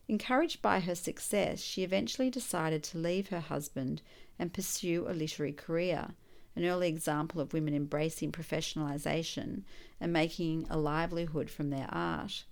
Encouraged 0.08 0.62
by 0.62 0.80
her 0.80 0.96
success, 0.96 1.62
she 1.62 1.84
eventually 1.84 2.30
decided 2.30 2.84
to 2.84 2.98
leave 2.98 3.30
her 3.30 3.40
husband 3.40 4.02
and 4.38 4.54
pursue 4.54 5.08
a 5.08 5.14
literary 5.14 5.54
career, 5.54 6.10
an 6.56 6.64
early 6.64 6.88
example 6.88 7.42
of 7.42 7.54
women 7.54 7.74
embracing 7.74 8.32
professionalisation 8.32 9.64
and 10.00 10.14
making 10.14 10.68
a 10.70 10.78
livelihood 10.78 11.50
from 11.50 11.70
their 11.70 11.88
art. 11.90 12.44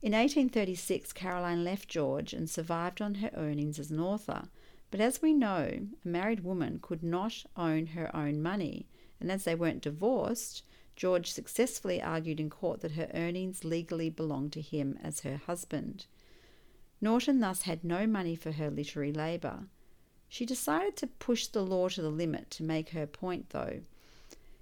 In 0.00 0.12
1836, 0.12 1.12
Caroline 1.12 1.62
left 1.62 1.88
George 1.88 2.32
and 2.32 2.50
survived 2.50 3.00
on 3.00 3.16
her 3.16 3.30
earnings 3.34 3.78
as 3.78 3.90
an 3.90 4.00
author. 4.00 4.48
But 4.90 5.00
as 5.00 5.22
we 5.22 5.32
know, 5.32 5.86
a 6.04 6.08
married 6.08 6.42
woman 6.42 6.80
could 6.82 7.02
not 7.04 7.44
own 7.56 7.86
her 7.88 8.14
own 8.14 8.42
money, 8.42 8.88
and 9.20 9.30
as 9.30 9.44
they 9.44 9.54
weren't 9.54 9.82
divorced, 9.82 10.64
George 10.96 11.30
successfully 11.30 12.02
argued 12.02 12.38
in 12.38 12.50
court 12.50 12.80
that 12.80 12.92
her 12.92 13.10
earnings 13.14 13.64
legally 13.64 14.10
belonged 14.10 14.52
to 14.52 14.60
him 14.60 14.98
as 15.02 15.20
her 15.20 15.36
husband. 15.36 16.06
Norton 17.00 17.40
thus 17.40 17.62
had 17.62 17.82
no 17.82 18.06
money 18.06 18.36
for 18.36 18.52
her 18.52 18.70
literary 18.70 19.12
labour. 19.12 19.68
She 20.28 20.46
decided 20.46 20.96
to 20.96 21.06
push 21.06 21.46
the 21.46 21.62
law 21.62 21.88
to 21.88 22.00
the 22.00 22.10
limit 22.10 22.50
to 22.52 22.62
make 22.62 22.90
her 22.90 23.06
point, 23.06 23.50
though. 23.50 23.80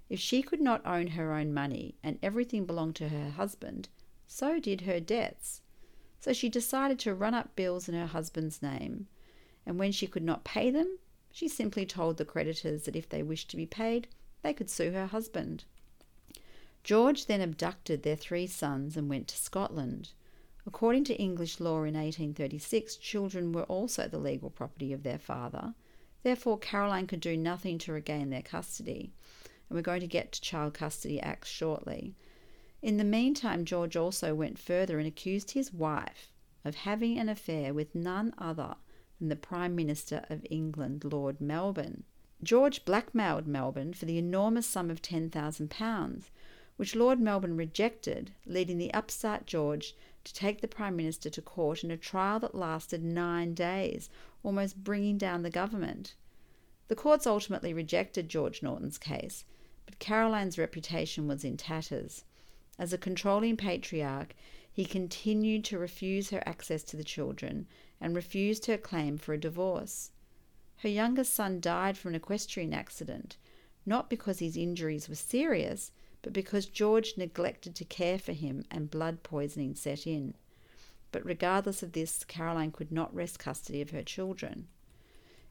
If 0.09 0.19
she 0.19 0.41
could 0.41 0.59
not 0.59 0.85
own 0.85 1.07
her 1.07 1.33
own 1.33 1.53
money 1.53 1.95
and 2.03 2.19
everything 2.21 2.65
belonged 2.65 2.95
to 2.97 3.09
her 3.09 3.29
husband, 3.29 3.87
so 4.27 4.59
did 4.59 4.81
her 4.81 4.99
debts. 4.99 5.61
So 6.19 6.33
she 6.33 6.49
decided 6.49 6.99
to 6.99 7.15
run 7.15 7.33
up 7.33 7.55
bills 7.55 7.87
in 7.87 7.95
her 7.95 8.07
husband's 8.07 8.61
name, 8.61 9.07
and 9.65 9.79
when 9.79 9.91
she 9.91 10.07
could 10.07 10.23
not 10.23 10.43
pay 10.43 10.69
them, 10.69 10.99
she 11.31 11.47
simply 11.47 11.85
told 11.85 12.17
the 12.17 12.25
creditors 12.25 12.83
that 12.83 12.95
if 12.95 13.07
they 13.07 13.23
wished 13.23 13.49
to 13.51 13.57
be 13.57 13.65
paid, 13.65 14.07
they 14.41 14.53
could 14.53 14.69
sue 14.69 14.91
her 14.91 15.07
husband. 15.07 15.63
George 16.83 17.27
then 17.27 17.41
abducted 17.41 18.01
their 18.01 18.15
three 18.15 18.47
sons 18.47 18.97
and 18.97 19.07
went 19.07 19.27
to 19.27 19.37
Scotland. 19.37 20.11
According 20.65 21.03
to 21.05 21.15
English 21.19 21.59
law 21.59 21.83
in 21.83 21.93
1836, 21.95 22.95
children 22.95 23.51
were 23.51 23.63
also 23.63 24.07
the 24.07 24.17
legal 24.17 24.49
property 24.49 24.91
of 24.91 25.03
their 25.03 25.19
father. 25.19 25.75
Therefore, 26.23 26.57
Caroline 26.57 27.07
could 27.07 27.19
do 27.19 27.37
nothing 27.37 27.77
to 27.79 27.93
regain 27.93 28.29
their 28.29 28.41
custody. 28.41 29.11
And 29.69 29.75
we're 29.75 29.81
going 29.81 30.01
to 30.01 30.07
get 30.07 30.31
to 30.33 30.41
Child 30.41 30.73
Custody 30.73 31.19
Acts 31.19 31.49
shortly. 31.49 32.15
In 32.81 32.97
the 32.97 33.03
meantime, 33.03 33.65
George 33.65 33.95
also 33.95 34.33
went 34.33 34.57
further 34.57 34.97
and 34.97 35.07
accused 35.07 35.51
his 35.51 35.73
wife 35.73 36.31
of 36.65 36.75
having 36.75 37.17
an 37.17 37.29
affair 37.29 37.73
with 37.73 37.95
none 37.95 38.33
other 38.37 38.75
than 39.19 39.29
the 39.29 39.35
Prime 39.35 39.75
Minister 39.75 40.25
of 40.29 40.45
England, 40.49 41.03
Lord 41.03 41.39
Melbourne. 41.39 42.03
George 42.43 42.85
blackmailed 42.85 43.45
Melbourne 43.45 43.93
for 43.93 44.05
the 44.05 44.17
enormous 44.17 44.65
sum 44.65 44.89
of 44.89 45.01
£10,000, 45.01 46.23
which 46.81 46.95
Lord 46.95 47.19
Melbourne 47.19 47.55
rejected, 47.57 48.31
leading 48.47 48.79
the 48.79 48.91
upstart 48.91 49.45
George 49.45 49.93
to 50.23 50.33
take 50.33 50.61
the 50.61 50.67
Prime 50.67 50.95
Minister 50.95 51.29
to 51.29 51.39
court 51.39 51.83
in 51.83 51.91
a 51.91 51.95
trial 51.95 52.39
that 52.39 52.55
lasted 52.55 53.03
nine 53.03 53.53
days, 53.53 54.09
almost 54.41 54.83
bringing 54.83 55.15
down 55.19 55.43
the 55.43 55.51
government. 55.51 56.15
The 56.87 56.95
courts 56.95 57.27
ultimately 57.27 57.71
rejected 57.71 58.29
George 58.29 58.63
Norton's 58.63 58.97
case, 58.97 59.45
but 59.85 59.99
Caroline's 59.99 60.57
reputation 60.57 61.27
was 61.27 61.43
in 61.43 61.55
tatters. 61.55 62.25
As 62.79 62.91
a 62.91 62.97
controlling 62.97 63.57
patriarch, 63.57 64.33
he 64.71 64.83
continued 64.83 65.63
to 65.65 65.77
refuse 65.77 66.31
her 66.31 66.41
access 66.47 66.81
to 66.85 66.97
the 66.97 67.03
children 67.03 67.67
and 67.99 68.15
refused 68.15 68.65
her 68.65 68.79
claim 68.79 69.19
for 69.19 69.33
a 69.35 69.39
divorce. 69.39 70.09
Her 70.77 70.89
youngest 70.89 71.31
son 71.31 71.59
died 71.59 71.95
from 71.95 72.09
an 72.09 72.15
equestrian 72.15 72.73
accident, 72.73 73.37
not 73.85 74.09
because 74.09 74.39
his 74.39 74.57
injuries 74.57 75.07
were 75.07 75.13
serious, 75.13 75.91
but 76.21 76.33
because 76.33 76.65
George 76.65 77.15
neglected 77.17 77.75
to 77.75 77.85
care 77.85 78.19
for 78.19 78.33
him 78.33 78.63
and 78.69 78.91
blood 78.91 79.23
poisoning 79.23 79.75
set 79.75 80.05
in. 80.05 80.33
But 81.11 81.25
regardless 81.25 81.83
of 81.83 81.93
this, 81.93 82.23
Caroline 82.23 82.71
could 82.71 82.91
not 82.91 83.13
wrest 83.13 83.39
custody 83.39 83.81
of 83.81 83.89
her 83.89 84.03
children. 84.03 84.67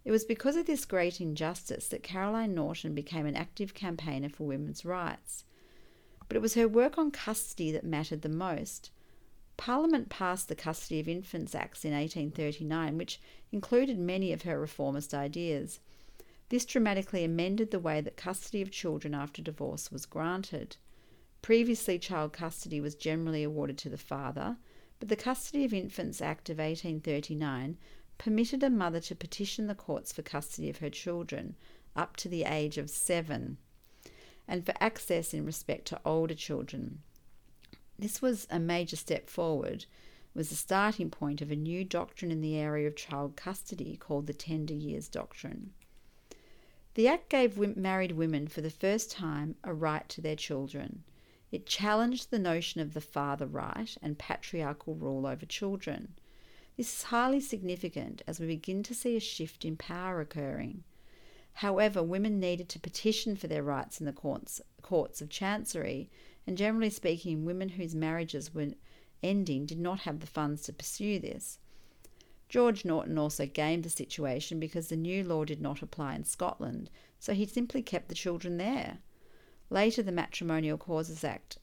It 0.05 0.11
was 0.11 0.25
because 0.25 0.57
of 0.57 0.67
this 0.67 0.85
great 0.85 1.21
injustice 1.21 1.89
that 1.89 2.03
Caroline 2.03 2.55
Norton 2.55 2.95
became 2.95 3.27
an 3.27 3.37
active 3.37 3.75
campaigner 3.75 4.31
for 4.31 4.47
women's 4.47 4.85
rights 4.85 5.45
but 6.31 6.37
it 6.37 6.43
was 6.43 6.55
her 6.55 6.69
work 6.69 6.97
on 6.97 7.11
custody 7.11 7.73
that 7.73 7.83
mattered 7.83 8.23
the 8.23 8.29
most. 8.29 8.93
Parliament 9.57 10.09
passed 10.11 10.47
the 10.47 10.55
Custody 10.55 11.01
of 11.01 11.09
Infants 11.09 11.57
Acts 11.57 11.85
in 11.85 11.91
1839, 11.91 12.97
which 12.97 13.21
included 13.51 13.99
many 13.99 14.33
of 14.33 14.43
her 14.43 14.61
reformist 14.61 15.13
ideas. 15.13 15.81
This 16.51 16.65
dramatically 16.65 17.23
amended 17.23 17.71
the 17.71 17.79
way 17.79 18.01
that 18.01 18.17
custody 18.17 18.61
of 18.61 18.73
children 18.73 19.15
after 19.15 19.41
divorce 19.41 19.93
was 19.93 20.05
granted. 20.05 20.77
Previously, 21.43 21.97
child 21.97 22.33
custody 22.33 22.81
was 22.81 22.97
generally 22.97 23.45
awarded 23.45 23.79
to 23.79 23.89
the 23.89 23.97
father, 23.97 24.57
but 24.99 25.09
the 25.09 25.15
Custody 25.15 25.65
of 25.65 25.73
Infants 25.73 26.21
Act 26.21 26.51
of 26.51 26.59
1839 26.59 27.79
permitted 28.19 28.65
a 28.65 28.69
mother 28.69 28.99
to 28.99 29.15
petition 29.15 29.69
the 29.69 29.77
courts 29.77 30.13
for 30.13 30.23
custody 30.23 30.69
of 30.69 30.79
her 30.79 30.91
children 30.91 31.55
up 31.95 32.17
to 32.17 32.29
the 32.29 32.43
age 32.43 32.79
of 32.79 32.91
seven 32.91 33.57
and 34.49 34.67
for 34.67 34.75
access 34.81 35.33
in 35.33 35.47
respect 35.47 35.87
to 35.87 36.01
older 36.05 36.35
children. 36.35 37.01
This 37.97 38.21
was 38.21 38.49
a 38.51 38.59
major 38.59 38.97
step 38.97 39.31
forward, 39.31 39.87
was 40.35 40.49
the 40.51 40.57
starting 40.57 41.11
point 41.11 41.41
of 41.41 41.53
a 41.53 41.57
new 41.57 41.85
doctrine 41.85 42.33
in 42.33 42.41
the 42.41 42.57
area 42.57 42.89
of 42.89 42.97
child 42.97 43.37
custody 43.37 43.97
called 43.97 44.27
the 44.27 44.35
Tender 44.35 44.75
Years 44.75 45.09
Doctrine. 45.09 45.73
The 46.95 47.07
Act 47.07 47.29
gave 47.29 47.57
married 47.77 48.13
women 48.13 48.49
for 48.49 48.63
the 48.63 48.71
first 48.71 49.13
time 49.13 49.55
a 49.63 49.73
right 49.73 50.09
to 50.09 50.21
their 50.21 50.35
children. 50.35 51.05
It 51.53 51.67
challenged 51.67 52.31
the 52.31 52.39
notion 52.39 52.81
of 52.81 52.95
the 52.95 53.01
father 53.01 53.47
right 53.47 53.97
and 54.03 54.19
patriarchal 54.19 54.97
rule 54.97 55.27
over 55.27 55.47
children. 55.47 56.15
This 56.77 56.93
is 56.99 57.03
highly 57.05 57.41
significant 57.41 58.23
as 58.27 58.41
we 58.41 58.47
begin 58.47 58.83
to 58.85 58.95
see 58.95 59.17
a 59.17 59.21
shift 59.21 59.65
in 59.65 59.77
power 59.77 60.21
occurring. 60.21 60.83
However, 61.55 62.03
women 62.03 62.41
needed 62.41 62.69
to 62.71 62.81
petition 62.81 63.37
for 63.37 63.47
their 63.47 63.63
rights 63.63 64.01
in 64.01 64.07
the 64.07 64.13
courts, 64.13 64.61
courts 64.83 65.21
of 65.21 65.29
chancery, 65.29 66.11
and 66.47 66.57
generally 66.57 66.91
speaking, 66.91 67.45
women 67.45 67.71
whose 67.71 67.95
marriages 67.95 68.55
were 68.55 68.71
ending 69.23 69.67
did 69.67 69.79
not 69.79 70.01
have 70.01 70.21
the 70.21 70.27
funds 70.27 70.63
to 70.63 70.73
pursue 70.73 71.19
this. 71.19 71.59
George 72.51 72.85
Norton 72.85 73.17
also 73.17 73.47
gamed 73.47 73.85
the 73.85 73.89
situation 73.89 74.59
because 74.59 74.89
the 74.89 74.97
new 74.97 75.23
law 75.23 75.45
did 75.45 75.61
not 75.61 75.83
apply 75.83 76.17
in 76.17 76.25
Scotland, 76.25 76.91
so 77.21 77.33
he 77.33 77.47
simply 77.47 77.81
kept 77.81 78.09
the 78.09 78.15
children 78.15 78.57
there. 78.57 78.99
Later, 79.71 80.03
the 80.03 80.11
Matrimonial 80.11 80.77
Causes 80.77 81.23
Act 81.23 81.59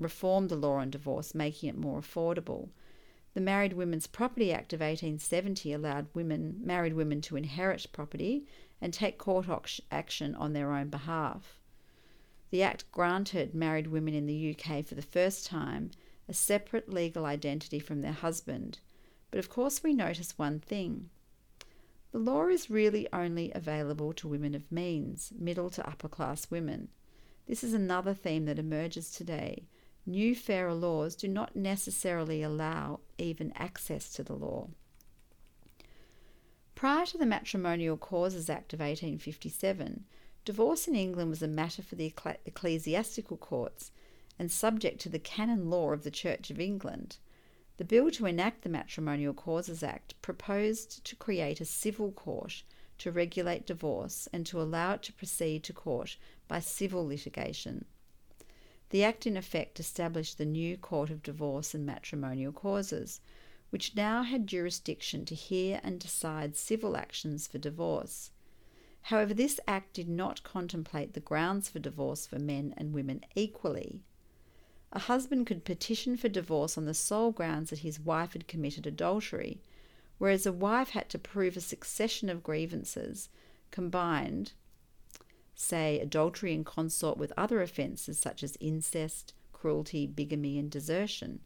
reformed 0.00 0.48
the 0.48 0.56
law 0.56 0.78
on 0.78 0.90
divorce, 0.90 1.32
making 1.32 1.68
it 1.68 1.78
more 1.78 2.00
affordable. 2.00 2.70
The 3.34 3.40
Married 3.40 3.74
Women's 3.74 4.08
Property 4.08 4.52
Act 4.52 4.72
of 4.72 4.80
1870 4.80 5.72
allowed 5.72 6.08
women, 6.12 6.56
married 6.60 6.94
women 6.94 7.20
to 7.20 7.36
inherit 7.36 7.86
property 7.92 8.44
and 8.80 8.92
take 8.92 9.18
court 9.18 9.46
action 9.92 10.34
on 10.34 10.54
their 10.54 10.72
own 10.72 10.88
behalf. 10.88 11.60
The 12.50 12.64
Act 12.64 12.90
granted 12.90 13.54
married 13.54 13.86
women 13.86 14.12
in 14.12 14.26
the 14.26 14.56
UK 14.56 14.84
for 14.84 14.96
the 14.96 15.02
first 15.02 15.46
time 15.46 15.92
a 16.28 16.34
separate 16.34 16.92
legal 16.92 17.26
identity 17.26 17.78
from 17.78 18.00
their 18.02 18.12
husband. 18.12 18.80
But 19.32 19.38
of 19.38 19.48
course, 19.48 19.82
we 19.82 19.94
notice 19.94 20.38
one 20.38 20.60
thing. 20.60 21.08
The 22.12 22.18
law 22.18 22.48
is 22.48 22.68
really 22.68 23.08
only 23.14 23.50
available 23.54 24.12
to 24.12 24.28
women 24.28 24.54
of 24.54 24.70
means, 24.70 25.32
middle 25.36 25.70
to 25.70 25.88
upper 25.88 26.08
class 26.08 26.50
women. 26.50 26.88
This 27.48 27.64
is 27.64 27.72
another 27.72 28.12
theme 28.12 28.44
that 28.44 28.58
emerges 28.58 29.10
today. 29.10 29.64
New 30.04 30.36
fairer 30.36 30.74
laws 30.74 31.16
do 31.16 31.28
not 31.28 31.56
necessarily 31.56 32.42
allow 32.42 33.00
even 33.16 33.52
access 33.56 34.12
to 34.12 34.22
the 34.22 34.34
law. 34.34 34.68
Prior 36.74 37.06
to 37.06 37.16
the 37.16 37.24
Matrimonial 37.24 37.96
Causes 37.96 38.50
Act 38.50 38.74
of 38.74 38.80
1857, 38.80 40.04
divorce 40.44 40.86
in 40.86 40.94
England 40.94 41.30
was 41.30 41.42
a 41.42 41.48
matter 41.48 41.80
for 41.80 41.94
the 41.94 42.12
ecclesiastical 42.44 43.38
courts 43.38 43.92
and 44.38 44.52
subject 44.52 45.00
to 45.00 45.08
the 45.08 45.18
canon 45.18 45.70
law 45.70 45.92
of 45.92 46.02
the 46.02 46.10
Church 46.10 46.50
of 46.50 46.60
England. 46.60 47.16
The 47.78 47.84
bill 47.84 48.10
to 48.12 48.26
enact 48.26 48.62
the 48.62 48.68
Matrimonial 48.68 49.32
Causes 49.32 49.82
Act 49.82 50.20
proposed 50.20 51.04
to 51.04 51.16
create 51.16 51.60
a 51.60 51.64
civil 51.64 52.12
court 52.12 52.62
to 52.98 53.10
regulate 53.10 53.66
divorce 53.66 54.28
and 54.32 54.44
to 54.46 54.60
allow 54.60 54.94
it 54.94 55.02
to 55.04 55.12
proceed 55.12 55.64
to 55.64 55.72
court 55.72 56.16
by 56.48 56.60
civil 56.60 57.06
litigation. 57.06 57.86
The 58.90 59.02
Act, 59.04 59.26
in 59.26 59.38
effect, 59.38 59.80
established 59.80 60.36
the 60.36 60.44
new 60.44 60.76
Court 60.76 61.08
of 61.08 61.22
Divorce 61.22 61.74
and 61.74 61.86
Matrimonial 61.86 62.52
Causes, 62.52 63.20
which 63.70 63.96
now 63.96 64.22
had 64.22 64.46
jurisdiction 64.46 65.24
to 65.24 65.34
hear 65.34 65.80
and 65.82 65.98
decide 65.98 66.56
civil 66.56 66.94
actions 66.94 67.46
for 67.46 67.56
divorce. 67.56 68.30
However, 69.06 69.32
this 69.32 69.58
Act 69.66 69.94
did 69.94 70.10
not 70.10 70.42
contemplate 70.42 71.14
the 71.14 71.20
grounds 71.20 71.70
for 71.70 71.78
divorce 71.78 72.26
for 72.26 72.38
men 72.38 72.74
and 72.76 72.92
women 72.92 73.24
equally. 73.34 74.02
A 74.94 74.98
husband 74.98 75.46
could 75.46 75.64
petition 75.64 76.18
for 76.18 76.28
divorce 76.28 76.76
on 76.76 76.84
the 76.84 76.92
sole 76.92 77.32
grounds 77.32 77.70
that 77.70 77.78
his 77.78 77.98
wife 77.98 78.34
had 78.34 78.46
committed 78.46 78.86
adultery, 78.86 79.62
whereas 80.18 80.44
a 80.44 80.52
wife 80.52 80.90
had 80.90 81.08
to 81.08 81.18
prove 81.18 81.56
a 81.56 81.62
succession 81.62 82.28
of 82.28 82.42
grievances 82.42 83.30
combined, 83.70 84.52
say, 85.54 85.98
adultery 85.98 86.52
and 86.52 86.66
consort 86.66 87.16
with 87.16 87.32
other 87.38 87.62
offences 87.62 88.18
such 88.18 88.42
as 88.42 88.58
incest, 88.60 89.32
cruelty, 89.52 90.06
bigamy, 90.06 90.58
and 90.58 90.70
desertion. 90.70 91.40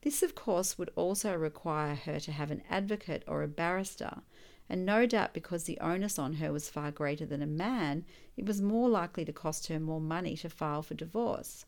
This, 0.00 0.20
of 0.20 0.34
course, 0.34 0.76
would 0.76 0.90
also 0.96 1.36
require 1.36 1.94
her 1.94 2.18
to 2.18 2.32
have 2.32 2.50
an 2.50 2.64
advocate 2.68 3.22
or 3.28 3.44
a 3.44 3.48
barrister, 3.48 4.22
and 4.68 4.84
no 4.84 5.06
doubt 5.06 5.34
because 5.34 5.64
the 5.64 5.78
onus 5.78 6.18
on 6.18 6.34
her 6.34 6.52
was 6.52 6.68
far 6.68 6.90
greater 6.90 7.26
than 7.26 7.42
a 7.42 7.46
man, 7.46 8.04
it 8.36 8.44
was 8.44 8.60
more 8.60 8.88
likely 8.88 9.24
to 9.24 9.32
cost 9.32 9.68
her 9.68 9.78
more 9.78 10.00
money 10.00 10.36
to 10.38 10.48
file 10.48 10.82
for 10.82 10.94
divorce. 10.94 11.64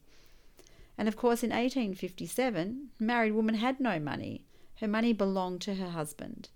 And 0.96 1.08
of 1.08 1.16
course, 1.16 1.42
in 1.42 1.50
1857, 1.50 2.90
married 3.00 3.32
woman 3.32 3.56
had 3.56 3.80
no 3.80 3.98
money. 3.98 4.44
Her 4.76 4.88
money 4.88 5.12
belonged 5.12 5.60
to 5.62 5.74
her 5.74 5.90
husband. 5.90 6.48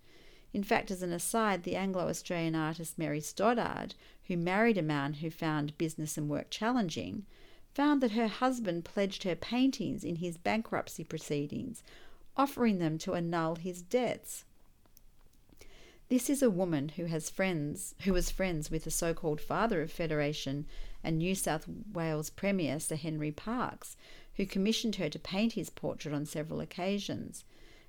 In 0.53 0.62
fact, 0.62 0.90
as 0.90 1.03
an 1.03 1.12
aside, 1.12 1.62
the 1.62 1.77
Anglo 1.77 2.09
Australian 2.09 2.55
artist 2.55 2.98
Mary 2.98 3.20
Stoddard, 3.20 3.94
who 4.27 4.37
married 4.37 4.79
a 4.79 4.83
man 4.83 5.14
who 5.14 5.31
found 5.31 5.77
business 5.79 6.16
and 6.16 6.29
work 6.29 6.51
challenging, 6.51 7.27
found 7.74 8.01
that 8.01 8.12
her 8.12 8.29
husband 8.29 8.85
pledged 8.85 9.24
her 9.24 9.37
paintings 9.37 10.05
in 10.05 10.16
his 10.16 10.37
bankruptcy 10.37 11.05
proceedings, 11.05 11.83
offering 12.37 12.79
them 12.79 12.98
to 12.98 13.14
annul 13.14 13.57
his 13.57 13.83
debts. 13.83 14.44
This 16.09 16.31
is 16.31 16.42
a 16.42 16.51
woman 16.51 16.88
who 16.90 17.05
has 17.05 17.29
friends 17.29 17.94
who 18.05 18.14
was 18.14 18.31
friends 18.31 18.70
with 18.70 18.85
the 18.85 18.90
so-called 18.90 19.42
father 19.42 19.83
of 19.83 19.92
Federation 19.92 20.64
and 21.05 21.18
New 21.18 21.35
South 21.35 21.66
Wales 21.92 22.31
Premier 22.31 22.81
Sir 22.81 22.96
Henry 22.96 23.31
Parkes, 23.31 23.96
who 24.38 24.46
commissioned 24.46 24.96
her 24.96 25.11
to 25.11 25.18
paint 25.18 25.55
his 25.55 25.68
portrait 25.68 26.14
on 26.14 26.24
several 26.24 26.61
occasions, 26.61 27.44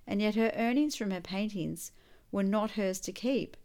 and 0.05 0.19
yet 0.19 0.33
her 0.33 0.51
earnings 0.55 0.95
from 0.95 1.11
her 1.11 1.21
paintings 1.21 1.91
were 2.31 2.43
not 2.43 2.71
hers 2.71 2.99
to 2.99 3.11
keep. 3.11 3.55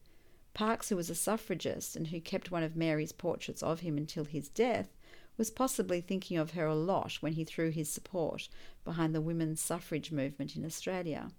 Parkes, 0.53 0.91
who 0.91 0.97
was 0.97 1.09
a 1.09 1.15
suffragist 1.15 1.97
and 1.97 2.09
who 2.09 2.21
kept 2.21 2.51
one 2.51 2.63
of 2.63 2.77
Mary's 2.77 3.11
portraits 3.11 3.63
of 3.63 3.81
him 3.81 3.97
until 3.97 4.27
his 4.27 4.51
death, 4.51 4.95
was 5.39 5.51
possibly 5.51 6.01
thinking 6.01 6.37
of 6.37 6.53
her 6.53 6.67
a 6.67 6.75
lot 6.75 7.15
when 7.15 7.33
he 7.33 7.43
threw 7.43 7.71
his 7.71 7.91
support 7.91 8.49
behind 8.85 9.15
the 9.15 9.21
women's 9.21 9.63
suffrage 9.63 10.13
movement 10.13 10.55
in 10.55 10.65
Australia. 10.65 11.31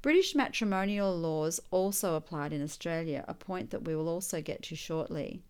British 0.00 0.36
matrimonial 0.36 1.14
laws 1.14 1.58
also 1.72 2.14
applied 2.14 2.52
in 2.52 2.62
Australia, 2.62 3.24
a 3.26 3.34
point 3.34 3.70
that 3.70 3.82
we 3.82 3.96
will 3.96 4.08
also 4.08 4.40
get 4.40 4.62
to 4.62 4.76
shortly. 4.76 5.42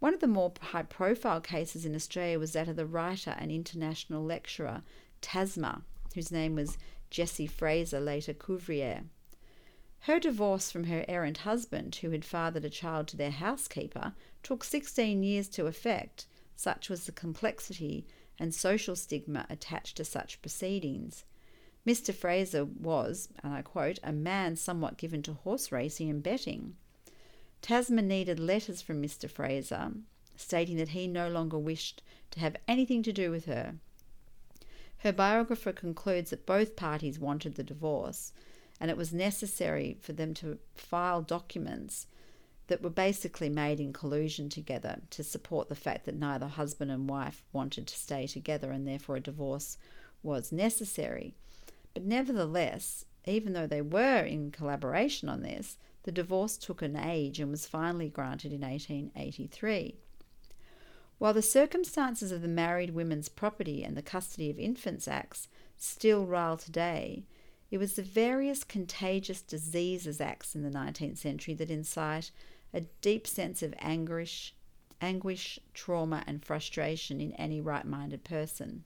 One 0.00 0.14
of 0.14 0.20
the 0.20 0.26
more 0.26 0.52
high 0.60 0.82
profile 0.82 1.42
cases 1.42 1.84
in 1.84 1.94
Australia 1.94 2.38
was 2.38 2.52
that 2.52 2.68
of 2.68 2.76
the 2.76 2.86
writer 2.86 3.36
and 3.38 3.52
international 3.52 4.24
lecturer 4.24 4.82
Tasma, 5.20 5.82
whose 6.14 6.32
name 6.32 6.54
was 6.54 6.78
Jessie 7.10 7.46
Fraser, 7.46 8.00
later 8.00 8.32
Couvreur. 8.32 9.04
Her 10.04 10.18
divorce 10.18 10.70
from 10.70 10.84
her 10.84 11.04
errant 11.06 11.38
husband, 11.38 11.96
who 11.96 12.10
had 12.10 12.24
fathered 12.24 12.64
a 12.64 12.70
child 12.70 13.08
to 13.08 13.18
their 13.18 13.30
housekeeper, 13.30 14.14
took 14.42 14.64
16 14.64 15.22
years 15.22 15.48
to 15.50 15.66
effect. 15.66 16.26
Such 16.56 16.88
was 16.88 17.04
the 17.04 17.12
complexity 17.12 18.06
and 18.38 18.54
social 18.54 18.96
stigma 18.96 19.44
attached 19.50 19.98
to 19.98 20.04
such 20.06 20.40
proceedings. 20.40 21.26
Mr. 21.86 22.14
Fraser 22.14 22.64
was, 22.64 23.28
and 23.42 23.52
I 23.52 23.60
quote, 23.60 23.98
a 24.02 24.12
man 24.12 24.56
somewhat 24.56 24.96
given 24.96 25.22
to 25.24 25.34
horse 25.34 25.70
racing 25.70 26.08
and 26.08 26.22
betting. 26.22 26.76
Tasma 27.62 28.02
needed 28.02 28.38
letters 28.38 28.80
from 28.82 29.02
Mr. 29.02 29.28
Fraser 29.28 29.92
stating 30.40 30.76
that 30.78 30.90
he 30.90 31.06
no 31.06 31.28
longer 31.28 31.58
wished 31.58 32.02
to 32.30 32.40
have 32.40 32.56
anything 32.66 33.02
to 33.02 33.12
do 33.12 33.30
with 33.30 33.44
her. 33.44 33.74
Her 34.98 35.12
biographer 35.12 35.72
concludes 35.72 36.30
that 36.30 36.46
both 36.46 36.76
parties 36.76 37.18
wanted 37.18 37.54
the 37.54 37.62
divorce, 37.62 38.32
and 38.80 38.90
it 38.90 38.96
was 38.96 39.12
necessary 39.12 39.98
for 40.00 40.12
them 40.12 40.34
to 40.34 40.58
file 40.74 41.22
documents 41.22 42.06
that 42.68 42.82
were 42.82 42.90
basically 42.90 43.48
made 43.48 43.80
in 43.80 43.92
collusion 43.92 44.48
together 44.48 45.00
to 45.10 45.24
support 45.24 45.68
the 45.68 45.74
fact 45.74 46.06
that 46.06 46.14
neither 46.14 46.46
husband 46.46 46.90
and 46.90 47.08
wife 47.08 47.42
wanted 47.52 47.86
to 47.86 47.96
stay 47.96 48.26
together 48.26 48.70
and 48.70 48.86
therefore 48.86 49.16
a 49.16 49.20
divorce 49.20 49.76
was 50.22 50.52
necessary. 50.52 51.34
But 51.94 52.04
nevertheless, 52.04 53.04
even 53.26 53.52
though 53.52 53.66
they 53.66 53.82
were 53.82 54.22
in 54.22 54.52
collaboration 54.52 55.28
on 55.28 55.42
this, 55.42 55.76
the 56.02 56.12
divorce 56.12 56.56
took 56.56 56.82
an 56.82 56.96
age 56.96 57.40
and 57.40 57.50
was 57.50 57.66
finally 57.66 58.08
granted 58.08 58.52
in 58.52 58.62
1883. 58.62 59.96
While 61.18 61.34
the 61.34 61.42
circumstances 61.42 62.32
of 62.32 62.40
the 62.40 62.48
Married 62.48 62.94
Women's 62.94 63.28
Property 63.28 63.84
and 63.84 63.96
the 63.96 64.02
Custody 64.02 64.50
of 64.50 64.58
Infants 64.58 65.06
Acts 65.06 65.48
still 65.76 66.24
rile 66.24 66.56
today, 66.56 67.24
it 67.70 67.78
was 67.78 67.94
the 67.94 68.02
various 68.02 68.64
contagious 68.64 69.42
diseases 69.42 70.20
acts 70.20 70.54
in 70.54 70.62
the 70.62 70.70
19th 70.70 71.18
century 71.18 71.54
that 71.54 71.70
incite 71.70 72.30
a 72.72 72.82
deep 73.02 73.26
sense 73.26 73.62
of 73.62 73.74
anguish, 73.80 74.54
anguish, 75.00 75.58
trauma, 75.74 76.24
and 76.26 76.44
frustration 76.44 77.20
in 77.20 77.32
any 77.32 77.60
right 77.60 77.84
minded 77.84 78.24
person. 78.24 78.84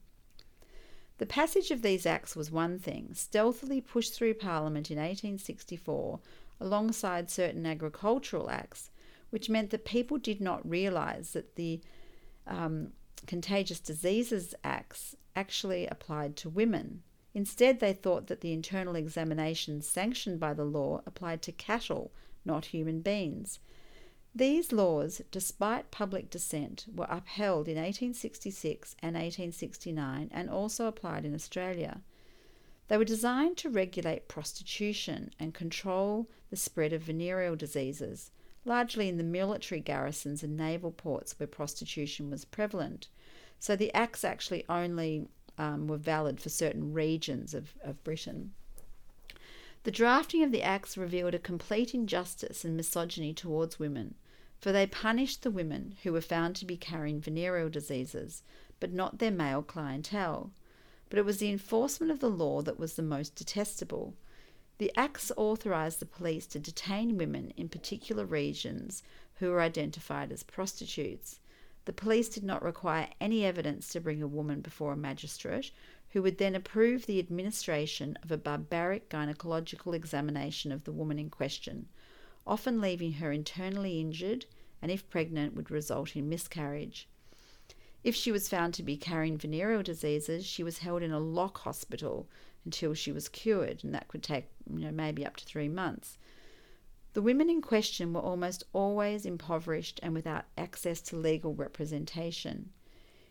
The 1.18 1.26
passage 1.26 1.70
of 1.70 1.82
these 1.82 2.06
acts 2.06 2.34
was 2.34 2.50
one 2.50 2.80
thing, 2.80 3.10
stealthily 3.14 3.80
pushed 3.80 4.14
through 4.14 4.34
Parliament 4.34 4.90
in 4.90 4.96
1864 4.96 6.18
alongside 6.64 7.30
certain 7.30 7.66
agricultural 7.66 8.50
acts, 8.50 8.90
which 9.30 9.50
meant 9.50 9.70
that 9.70 9.84
people 9.84 10.18
did 10.18 10.40
not 10.40 10.68
realise 10.68 11.32
that 11.32 11.56
the 11.56 11.80
um, 12.46 12.92
Contagious 13.26 13.80
Diseases 13.80 14.54
Acts 14.64 15.14
actually 15.36 15.86
applied 15.86 16.36
to 16.36 16.48
women. 16.48 17.02
Instead, 17.34 17.80
they 17.80 17.92
thought 17.92 18.28
that 18.28 18.40
the 18.40 18.52
internal 18.52 18.96
examinations 18.96 19.86
sanctioned 19.88 20.40
by 20.40 20.54
the 20.54 20.64
law 20.64 21.02
applied 21.04 21.42
to 21.42 21.52
cattle, 21.52 22.12
not 22.44 22.66
human 22.66 23.00
beings. 23.00 23.58
These 24.34 24.72
laws, 24.72 25.20
despite 25.30 25.90
public 25.90 26.30
dissent, 26.30 26.86
were 26.92 27.06
upheld 27.08 27.68
in 27.68 27.76
1866 27.76 28.96
and 29.00 29.14
1869 29.14 30.30
and 30.32 30.50
also 30.50 30.86
applied 30.86 31.24
in 31.24 31.34
Australia. 31.34 32.02
They 32.88 32.98
were 32.98 33.04
designed 33.04 33.56
to 33.58 33.70
regulate 33.70 34.28
prostitution 34.28 35.32
and 35.38 35.54
control 35.54 36.28
the 36.50 36.56
spread 36.56 36.92
of 36.92 37.02
venereal 37.02 37.56
diseases, 37.56 38.30
largely 38.64 39.08
in 39.08 39.16
the 39.16 39.24
military 39.24 39.80
garrisons 39.80 40.42
and 40.42 40.56
naval 40.56 40.90
ports 40.90 41.38
where 41.38 41.46
prostitution 41.46 42.30
was 42.30 42.44
prevalent. 42.44 43.08
So 43.58 43.74
the 43.74 43.92
acts 43.94 44.24
actually 44.24 44.64
only 44.68 45.28
um, 45.56 45.86
were 45.86 45.96
valid 45.96 46.40
for 46.40 46.50
certain 46.50 46.92
regions 46.92 47.54
of, 47.54 47.74
of 47.82 48.02
Britain. 48.04 48.52
The 49.84 49.90
drafting 49.90 50.42
of 50.42 50.50
the 50.50 50.62
acts 50.62 50.96
revealed 50.96 51.34
a 51.34 51.38
complete 51.38 51.94
injustice 51.94 52.64
and 52.64 52.76
misogyny 52.76 53.32
towards 53.34 53.78
women, 53.78 54.14
for 54.58 54.72
they 54.72 54.86
punished 54.86 55.42
the 55.42 55.50
women 55.50 55.96
who 56.02 56.12
were 56.12 56.20
found 56.20 56.56
to 56.56 56.64
be 56.64 56.76
carrying 56.76 57.20
venereal 57.20 57.68
diseases, 57.68 58.42
but 58.80 58.92
not 58.92 59.18
their 59.18 59.30
male 59.30 59.62
clientele. 59.62 60.52
But 61.08 61.18
it 61.18 61.24
was 61.24 61.38
the 61.38 61.50
enforcement 61.50 62.10
of 62.10 62.20
the 62.20 62.30
law 62.30 62.62
that 62.62 62.78
was 62.78 62.94
the 62.94 63.02
most 63.02 63.34
detestable. 63.34 64.14
The 64.78 64.92
acts 64.96 65.30
authorised 65.36 66.00
the 66.00 66.06
police 66.06 66.46
to 66.48 66.58
detain 66.58 67.16
women 67.16 67.52
in 67.56 67.68
particular 67.68 68.24
regions 68.24 69.02
who 69.34 69.50
were 69.50 69.60
identified 69.60 70.32
as 70.32 70.42
prostitutes. 70.42 71.40
The 71.84 71.92
police 71.92 72.28
did 72.28 72.44
not 72.44 72.62
require 72.62 73.08
any 73.20 73.44
evidence 73.44 73.88
to 73.88 74.00
bring 74.00 74.22
a 74.22 74.26
woman 74.26 74.60
before 74.60 74.92
a 74.92 74.96
magistrate, 74.96 75.70
who 76.10 76.22
would 76.22 76.38
then 76.38 76.54
approve 76.54 77.06
the 77.06 77.18
administration 77.18 78.16
of 78.22 78.30
a 78.30 78.38
barbaric 78.38 79.10
gynecological 79.10 79.94
examination 79.94 80.72
of 80.72 80.84
the 80.84 80.92
woman 80.92 81.18
in 81.18 81.28
question, 81.28 81.88
often 82.46 82.80
leaving 82.80 83.14
her 83.14 83.32
internally 83.32 84.00
injured 84.00 84.46
and, 84.80 84.90
if 84.90 85.08
pregnant, 85.10 85.54
would 85.54 85.70
result 85.70 86.16
in 86.16 86.28
miscarriage. 86.28 87.08
If 88.04 88.14
she 88.14 88.30
was 88.30 88.50
found 88.50 88.74
to 88.74 88.82
be 88.82 88.98
carrying 88.98 89.38
venereal 89.38 89.82
diseases, 89.82 90.44
she 90.44 90.62
was 90.62 90.78
held 90.78 91.02
in 91.02 91.10
a 91.10 91.18
lock 91.18 91.58
hospital 91.60 92.28
until 92.66 92.92
she 92.92 93.10
was 93.10 93.30
cured, 93.30 93.82
and 93.82 93.94
that 93.94 94.08
could 94.08 94.22
take 94.22 94.48
you 94.70 94.80
know, 94.80 94.90
maybe 94.90 95.24
up 95.24 95.36
to 95.36 95.44
three 95.44 95.70
months. 95.70 96.18
The 97.14 97.22
women 97.22 97.48
in 97.48 97.62
question 97.62 98.12
were 98.12 98.20
almost 98.20 98.64
always 98.74 99.24
impoverished 99.24 100.00
and 100.02 100.12
without 100.12 100.44
access 100.58 101.00
to 101.02 101.16
legal 101.16 101.54
representation. 101.54 102.70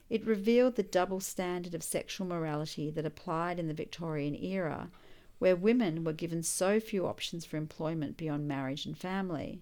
It 0.09 0.25
revealed 0.25 0.75
the 0.75 0.83
double 0.83 1.19
standard 1.19 1.75
of 1.75 1.83
sexual 1.83 2.25
morality 2.25 2.89
that 2.91 3.05
applied 3.05 3.59
in 3.59 3.67
the 3.67 3.73
Victorian 3.75 4.35
era, 4.35 4.89
where 5.37 5.55
women 5.55 6.03
were 6.03 6.13
given 6.13 6.41
so 6.41 6.79
few 6.79 7.05
options 7.05 7.45
for 7.45 7.57
employment 7.57 8.17
beyond 8.17 8.47
marriage 8.47 8.85
and 8.85 8.97
family. 8.97 9.61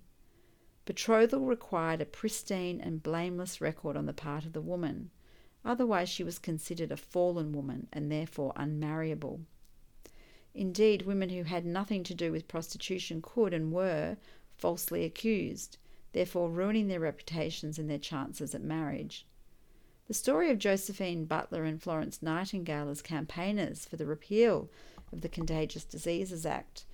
Betrothal 0.86 1.42
required 1.42 2.02
a 2.02 2.06
pristine 2.06 2.82
and 2.82 3.04
blameless 3.04 3.62
record 3.62 3.96
on 3.96 4.08
the 4.08 4.14
part 4.14 4.46
of 4.46 4.54
the 4.54 4.62
woman, 4.62 5.12
otherwise, 5.64 6.10
she 6.10 6.24
was 6.24 6.40
considered 6.40 6.92
a 6.92 6.98
fallen 6.98 7.54
woman 7.54 7.88
and 7.94 8.12
therefore 8.12 8.52
unmarriable. 8.56 9.42
Indeed, 10.54 11.04
women 11.04 11.30
who 11.30 11.44
had 11.44 11.66
nothing 11.66 12.04
to 12.04 12.16
do 12.16 12.32
with 12.32 12.48
prostitution 12.48 13.22
could 13.22 13.54
and 13.54 13.72
were 13.72 14.18
falsely 14.58 15.06
accused, 15.06 15.78
therefore 16.14 16.50
ruining 16.50 16.88
their 16.88 17.00
reputations 17.00 17.80
and 17.80 17.90
their 17.90 18.00
chances 18.00 18.54
at 18.54 18.62
marriage. 18.62 19.26
The 20.08 20.14
story 20.14 20.50
of 20.50 20.58
Josephine 20.58 21.26
Butler 21.26 21.64
and 21.64 21.82
Florence 21.82 22.22
Nightingale 22.22 22.90
as 22.90 23.02
campaigners 23.02 23.86
for 23.86 23.96
the 23.96 24.06
repeal 24.06 24.70
of 25.14 25.22
the 25.22 25.30
Contagious 25.30 25.86
Diseases 25.86 26.46
Act 26.46 26.86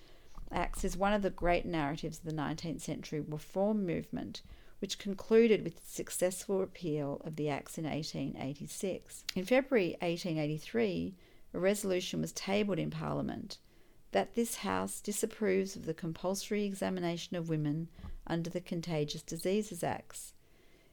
Acts 0.52 0.86
is 0.86 0.96
one 0.96 1.14
of 1.14 1.22
the 1.22 1.30
great 1.30 1.66
narratives 1.66 2.20
of 2.20 2.24
the 2.24 2.32
19th 2.32 2.82
century 2.82 3.20
reform 3.20 3.86
movement, 3.86 4.42
which 4.80 4.98
concluded 4.98 5.64
with 5.64 5.76
the 5.76 5.92
successful 5.92 6.60
repeal 6.60 7.22
of 7.26 7.36
the 7.36 7.50
Acts 7.50 7.78
in 7.78 7.84
1886. 7.84 9.26
In 9.36 9.44
February 9.44 9.98
1883, 10.02 11.16
a 11.54 11.60
resolution 11.60 12.22
was 12.22 12.32
tabled 12.32 12.80
in 12.80 12.90
Parliament 12.90 13.58
that 14.12 14.36
this 14.36 14.56
House 14.58 15.02
disapproves 15.02 15.76
of 15.76 15.86
the 15.86 15.94
compulsory 15.94 16.64
examination 16.64 17.36
of 17.36 17.50
women 17.50 17.90
under 18.26 18.50
the 18.50 18.62
Contagious 18.62 19.22
Diseases 19.22 19.84
Acts. 19.84 20.34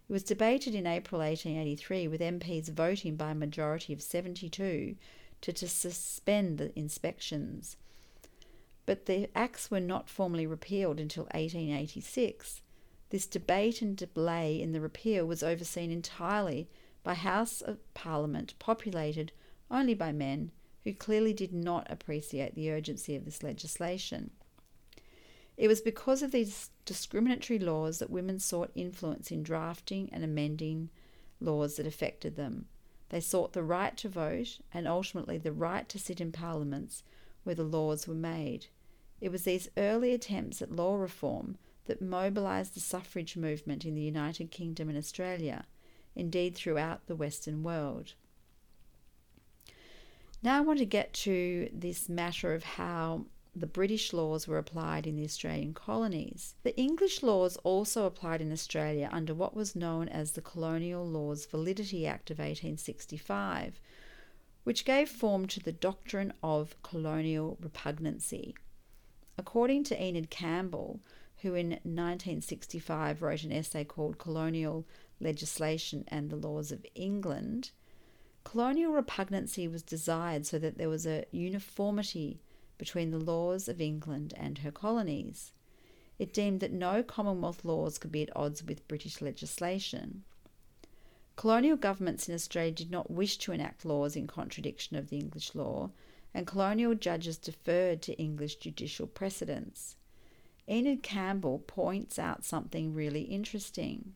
It 0.08 0.12
was 0.12 0.24
debated 0.24 0.74
in 0.74 0.86
April 0.86 1.20
1883 1.20 2.08
with 2.08 2.20
MPs 2.20 2.70
voting 2.70 3.16
by 3.16 3.30
a 3.30 3.34
majority 3.34 3.92
of 3.92 4.02
72 4.02 4.96
to, 5.40 5.52
to 5.52 5.68
suspend 5.68 6.58
the 6.58 6.76
inspections 6.78 7.76
but 8.86 9.06
the 9.06 9.28
acts 9.34 9.70
were 9.70 9.80
not 9.80 10.08
formally 10.08 10.46
repealed 10.46 11.00
until 11.00 11.24
1886. 11.24 12.60
This 13.10 13.26
debate 13.26 13.80
and 13.80 13.96
delay 13.96 14.60
in 14.60 14.72
the 14.72 14.80
repeal 14.80 15.26
was 15.26 15.42
overseen 15.42 15.90
entirely 15.90 16.68
by 17.02 17.14
House 17.14 17.60
of 17.60 17.78
Parliament 17.94 18.54
populated 18.58 19.32
only 19.70 19.94
by 19.94 20.12
men 20.12 20.50
who 20.84 20.92
clearly 20.92 21.32
did 21.32 21.52
not 21.52 21.90
appreciate 21.90 22.54
the 22.54 22.70
urgency 22.70 23.14
of 23.16 23.24
this 23.24 23.42
legislation. 23.42 24.30
It 25.56 25.68
was 25.68 25.80
because 25.80 26.22
of 26.22 26.32
these 26.32 26.70
discriminatory 26.84 27.58
laws 27.58 27.98
that 27.98 28.10
women 28.10 28.38
sought 28.38 28.70
influence 28.74 29.30
in 29.30 29.42
drafting 29.42 30.10
and 30.12 30.24
amending 30.24 30.90
laws 31.40 31.76
that 31.76 31.86
affected 31.86 32.36
them. 32.36 32.66
They 33.10 33.20
sought 33.20 33.52
the 33.52 33.62
right 33.62 33.96
to 33.98 34.08
vote 34.08 34.58
and 34.72 34.88
ultimately 34.88 35.38
the 35.38 35.52
right 35.52 35.88
to 35.88 35.98
sit 35.98 36.20
in 36.20 36.32
parliaments 36.32 37.04
where 37.44 37.54
the 37.54 37.62
laws 37.62 38.08
were 38.08 38.14
made. 38.14 38.66
It 39.24 39.32
was 39.32 39.44
these 39.44 39.70
early 39.78 40.12
attempts 40.12 40.60
at 40.60 40.70
law 40.70 40.96
reform 40.96 41.56
that 41.86 42.02
mobilised 42.02 42.74
the 42.74 42.80
suffrage 42.80 43.38
movement 43.38 43.86
in 43.86 43.94
the 43.94 44.02
United 44.02 44.50
Kingdom 44.50 44.90
and 44.90 44.98
Australia, 44.98 45.64
indeed 46.14 46.54
throughout 46.54 47.06
the 47.06 47.16
Western 47.16 47.62
world. 47.62 48.12
Now 50.42 50.58
I 50.58 50.60
want 50.60 50.78
to 50.80 50.84
get 50.84 51.14
to 51.24 51.70
this 51.72 52.06
matter 52.06 52.52
of 52.52 52.64
how 52.64 53.24
the 53.56 53.66
British 53.66 54.12
laws 54.12 54.46
were 54.46 54.58
applied 54.58 55.06
in 55.06 55.16
the 55.16 55.24
Australian 55.24 55.72
colonies. 55.72 56.54
The 56.62 56.76
English 56.76 57.22
laws 57.22 57.56
also 57.64 58.04
applied 58.04 58.42
in 58.42 58.52
Australia 58.52 59.08
under 59.10 59.32
what 59.32 59.56
was 59.56 59.74
known 59.74 60.06
as 60.06 60.32
the 60.32 60.42
Colonial 60.42 61.08
Laws 61.08 61.46
Validity 61.46 62.06
Act 62.06 62.30
of 62.30 62.40
1865, 62.40 63.80
which 64.64 64.84
gave 64.84 65.08
form 65.08 65.46
to 65.46 65.60
the 65.60 65.72
doctrine 65.72 66.34
of 66.42 66.76
colonial 66.82 67.56
repugnancy. 67.62 68.54
According 69.36 69.84
to 69.84 70.02
Enid 70.02 70.30
Campbell, 70.30 71.00
who 71.38 71.54
in 71.54 71.70
1965 71.70 73.20
wrote 73.20 73.42
an 73.42 73.52
essay 73.52 73.84
called 73.84 74.18
Colonial 74.18 74.86
Legislation 75.20 76.04
and 76.08 76.30
the 76.30 76.36
Laws 76.36 76.70
of 76.70 76.86
England, 76.94 77.70
colonial 78.44 78.92
repugnancy 78.92 79.66
was 79.66 79.82
desired 79.82 80.46
so 80.46 80.58
that 80.58 80.78
there 80.78 80.88
was 80.88 81.06
a 81.06 81.24
uniformity 81.32 82.40
between 82.78 83.10
the 83.10 83.18
laws 83.18 83.68
of 83.68 83.80
England 83.80 84.34
and 84.36 84.58
her 84.58 84.70
colonies. 84.70 85.52
It 86.18 86.32
deemed 86.32 86.60
that 86.60 86.72
no 86.72 87.02
Commonwealth 87.02 87.64
laws 87.64 87.98
could 87.98 88.12
be 88.12 88.22
at 88.22 88.36
odds 88.36 88.62
with 88.62 88.86
British 88.86 89.20
legislation. 89.20 90.24
Colonial 91.36 91.76
governments 91.76 92.28
in 92.28 92.34
Australia 92.34 92.70
did 92.70 92.90
not 92.90 93.10
wish 93.10 93.38
to 93.38 93.52
enact 93.52 93.84
laws 93.84 94.14
in 94.14 94.28
contradiction 94.28 94.96
of 94.96 95.08
the 95.08 95.18
English 95.18 95.54
law, 95.54 95.90
and 96.34 96.46
colonial 96.46 96.94
judges 96.94 97.38
deferred 97.38 98.02
to 98.02 98.18
English 98.18 98.56
judicial 98.56 99.06
precedents. 99.06 99.96
Enid 100.68 101.02
Campbell 101.02 101.60
points 101.60 102.18
out 102.18 102.44
something 102.44 102.92
really 102.92 103.22
interesting. 103.22 104.14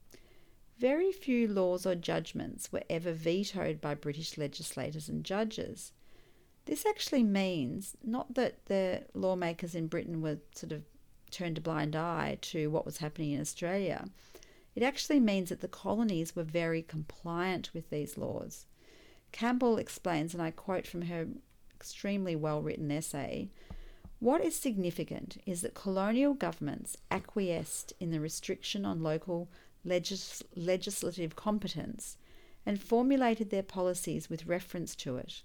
Very 0.78 1.12
few 1.12 1.46
laws 1.48 1.86
or 1.86 1.94
judgments 1.94 2.72
were 2.72 2.84
ever 2.90 3.12
vetoed 3.12 3.80
by 3.80 3.94
British 3.94 4.36
legislators 4.36 5.08
and 5.08 5.24
judges. 5.24 5.92
This 6.64 6.84
actually 6.84 7.22
means 7.22 7.96
not 8.04 8.34
that 8.34 8.66
the 8.66 9.04
lawmakers 9.14 9.74
in 9.74 9.86
Britain 9.86 10.20
were 10.20 10.38
sort 10.54 10.72
of 10.72 10.82
turned 11.30 11.58
a 11.58 11.62
blind 11.62 11.96
eye 11.96 12.38
to 12.40 12.68
what 12.68 12.86
was 12.86 12.98
happening 12.98 13.32
in 13.32 13.40
Australia. 13.40 14.08
It 14.74 14.82
actually 14.82 15.20
means 15.20 15.48
that 15.48 15.60
the 15.60 15.68
colonies 15.68 16.36
were 16.36 16.44
very 16.44 16.82
compliant 16.82 17.70
with 17.74 17.90
these 17.90 18.16
laws. 18.16 18.66
Campbell 19.32 19.76
explains, 19.76 20.32
and 20.32 20.42
I 20.42 20.50
quote 20.50 20.86
from 20.86 21.02
her 21.02 21.26
extremely 21.78 22.34
well 22.34 22.60
written 22.60 22.90
essay. 22.90 23.50
What 24.18 24.44
is 24.44 24.56
significant 24.56 25.40
is 25.46 25.60
that 25.60 25.74
colonial 25.74 26.34
governments 26.34 26.96
acquiesced 27.08 27.92
in 28.00 28.10
the 28.10 28.20
restriction 28.20 28.84
on 28.84 29.02
local 29.02 29.48
legis- 29.84 30.42
legislative 30.56 31.36
competence 31.36 32.18
and 32.66 32.82
formulated 32.82 33.50
their 33.50 33.62
policies 33.62 34.28
with 34.28 34.46
reference 34.46 34.96
to 34.96 35.16
it. 35.18 35.42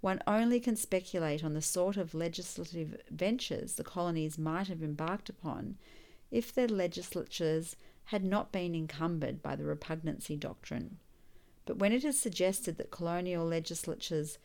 One 0.00 0.20
only 0.26 0.58
can 0.58 0.74
speculate 0.74 1.44
on 1.44 1.54
the 1.54 1.62
sort 1.62 1.96
of 1.96 2.14
legislative 2.14 3.00
ventures 3.08 3.76
the 3.76 3.84
colonies 3.84 4.36
might 4.36 4.66
have 4.66 4.82
embarked 4.82 5.28
upon 5.28 5.76
if 6.32 6.52
their 6.52 6.66
legislatures 6.66 7.76
had 8.06 8.24
not 8.24 8.50
been 8.50 8.74
encumbered 8.74 9.40
by 9.40 9.54
the 9.54 9.64
repugnancy 9.64 10.36
doctrine. 10.36 10.98
But 11.64 11.78
when 11.78 11.92
it 11.92 12.04
is 12.04 12.18
suggested 12.18 12.76
that 12.78 12.90
colonial 12.90 13.46
legislatures 13.46 14.38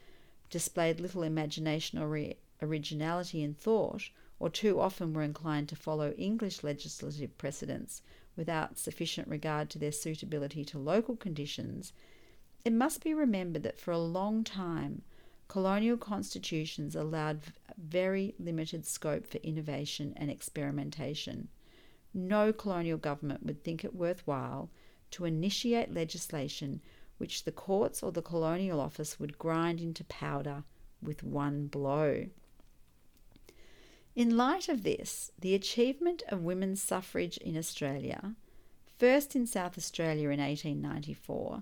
displayed 0.49 0.99
little 0.99 1.23
imagination 1.23 1.99
or 1.99 2.07
re- 2.07 2.37
originality 2.61 3.43
in 3.43 3.53
thought, 3.53 4.09
or 4.39 4.49
too 4.49 4.79
often 4.79 5.13
were 5.13 5.23
inclined 5.23 5.69
to 5.69 5.75
follow 5.75 6.13
English 6.13 6.63
legislative 6.63 7.37
precedents 7.37 8.01
without 8.35 8.77
sufficient 8.77 9.27
regard 9.27 9.69
to 9.69 9.79
their 9.79 9.91
suitability 9.91 10.63
to 10.63 10.77
local 10.77 11.15
conditions, 11.15 11.91
it 12.63 12.71
must 12.71 13.03
be 13.03 13.13
remembered 13.13 13.63
that 13.63 13.79
for 13.79 13.91
a 13.91 13.97
long 13.97 14.43
time 14.43 15.01
colonial 15.47 15.97
constitutions 15.97 16.95
allowed 16.95 17.41
very 17.77 18.35
limited 18.37 18.85
scope 18.85 19.25
for 19.25 19.37
innovation 19.37 20.13
and 20.17 20.29
experimentation. 20.29 21.47
No 22.13 22.51
colonial 22.51 22.97
government 22.97 23.43
would 23.43 23.63
think 23.63 23.83
it 23.83 23.95
worthwhile 23.95 24.69
to 25.11 25.25
initiate 25.25 25.93
legislation 25.93 26.81
which 27.17 27.43
the 27.43 27.51
courts 27.51 28.03
or 28.03 28.11
the 28.11 28.21
colonial 28.21 28.79
office 28.79 29.19
would 29.19 29.37
grind 29.37 29.79
into 29.79 30.03
powder 30.03 30.63
with 31.01 31.23
one 31.23 31.67
blow. 31.67 32.27
In 34.15 34.35
light 34.35 34.67
of 34.67 34.83
this, 34.83 35.31
the 35.39 35.53
achievement 35.53 36.23
of 36.29 36.43
women's 36.43 36.81
suffrage 36.81 37.37
in 37.37 37.55
Australia, 37.55 38.35
first 38.97 39.35
in 39.35 39.45
South 39.45 39.77
Australia 39.77 40.29
in 40.29 40.39
1894, 40.39 41.61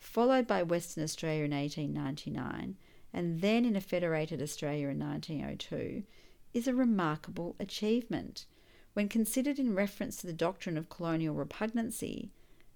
followed 0.00 0.46
by 0.46 0.64
Western 0.64 1.04
Australia 1.04 1.44
in 1.44 1.52
1899, 1.52 2.76
and 3.12 3.40
then 3.40 3.64
in 3.64 3.76
a 3.76 3.80
federated 3.80 4.42
Australia 4.42 4.88
in 4.88 4.98
1902, 4.98 6.02
is 6.52 6.66
a 6.66 6.74
remarkable 6.74 7.54
achievement. 7.60 8.46
When 8.94 9.08
considered 9.08 9.58
in 9.58 9.74
reference 9.74 10.16
to 10.16 10.26
the 10.26 10.32
doctrine 10.32 10.76
of 10.76 10.88
colonial 10.88 11.34
repugnancy, 11.34 12.30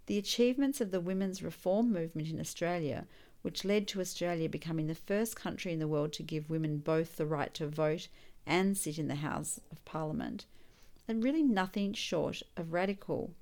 the 0.07 0.19
achievements 0.19 0.81
of 0.81 0.91
the 0.91 1.01
women's 1.01 1.43
reform 1.43 1.93
movement 1.93 2.29
in 2.29 2.41
Australia, 2.41 3.07
which 3.43 3.65
led 3.65 3.87
to 3.89 4.01
Australia 4.01 4.49
becoming 4.49 4.87
the 4.87 4.95
first 4.95 5.37
country 5.37 5.73
in 5.73 5.79
the 5.79 5.89
world 5.89 6.13
to 6.13 6.23
give 6.23 6.51
women 6.51 6.79
both 6.79 7.17
the 7.17 7.27
right 7.27 7.53
to 7.55 7.67
vote 7.67 8.09
and 8.47 8.77
sit 8.77 8.99
in 8.99 9.09
the 9.09 9.17
House 9.17 9.61
of 9.71 9.85
Parliament, 9.85 10.47
are 11.09 11.15
really 11.15 11.43
nothing 11.43 11.93
short 11.93 12.43
of 12.57 12.73
radical. 12.73 13.33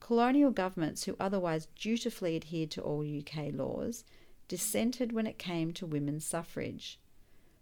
Colonial 0.00 0.50
governments 0.50 1.04
who 1.04 1.16
otherwise 1.18 1.68
dutifully 1.76 2.36
adhered 2.36 2.70
to 2.70 2.82
all 2.82 3.02
UK 3.02 3.52
laws 3.52 4.04
dissented 4.46 5.12
when 5.12 5.26
it 5.26 5.38
came 5.38 5.72
to 5.72 5.86
women's 5.86 6.24
suffrage. 6.24 6.98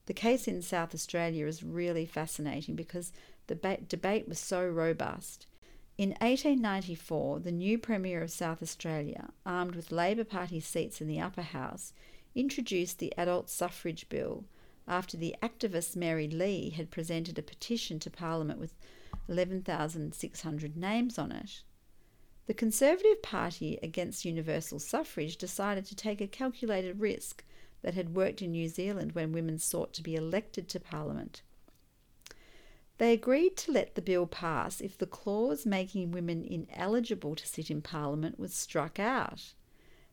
The 0.06 0.14
case 0.14 0.46
in 0.46 0.62
South 0.62 0.94
Australia 0.94 1.46
is 1.46 1.64
really 1.64 2.06
fascinating 2.06 2.76
because 2.76 3.12
the 3.48 3.56
ba- 3.56 3.80
debate 3.88 4.28
was 4.28 4.38
so 4.38 4.66
robust. 4.66 5.46
In 5.98 6.10
1894, 6.10 7.40
the 7.40 7.50
new 7.50 7.78
Premier 7.78 8.22
of 8.22 8.30
South 8.30 8.62
Australia, 8.62 9.30
armed 9.46 9.74
with 9.74 9.90
Labor 9.90 10.24
Party 10.24 10.60
seats 10.60 11.00
in 11.00 11.08
the 11.08 11.20
upper 11.20 11.40
house, 11.40 11.94
introduced 12.34 12.98
the 12.98 13.14
Adult 13.16 13.48
Suffrage 13.48 14.06
Bill 14.10 14.44
after 14.86 15.16
the 15.16 15.34
activist 15.42 15.96
Mary 15.96 16.28
Lee 16.28 16.68
had 16.68 16.90
presented 16.90 17.38
a 17.38 17.42
petition 17.42 17.98
to 18.00 18.10
Parliament 18.10 18.60
with 18.60 18.74
11,600 19.26 20.76
names 20.76 21.18
on 21.18 21.32
it. 21.32 21.62
The 22.44 22.52
Conservative 22.52 23.22
Party 23.22 23.78
against 23.82 24.26
universal 24.26 24.78
suffrage 24.78 25.38
decided 25.38 25.86
to 25.86 25.96
take 25.96 26.20
a 26.20 26.26
calculated 26.26 27.00
risk 27.00 27.42
that 27.80 27.94
had 27.94 28.14
worked 28.14 28.42
in 28.42 28.52
New 28.52 28.68
Zealand 28.68 29.12
when 29.12 29.32
women 29.32 29.58
sought 29.58 29.94
to 29.94 30.02
be 30.02 30.14
elected 30.14 30.68
to 30.68 30.78
Parliament. 30.78 31.40
They 32.98 33.12
agreed 33.12 33.56
to 33.58 33.72
let 33.72 33.94
the 33.94 34.02
bill 34.02 34.26
pass 34.26 34.80
if 34.80 34.96
the 34.96 35.06
clause 35.06 35.66
making 35.66 36.12
women 36.12 36.44
ineligible 36.44 37.34
to 37.36 37.46
sit 37.46 37.70
in 37.70 37.82
Parliament 37.82 38.38
was 38.38 38.54
struck 38.54 38.98
out. 38.98 39.52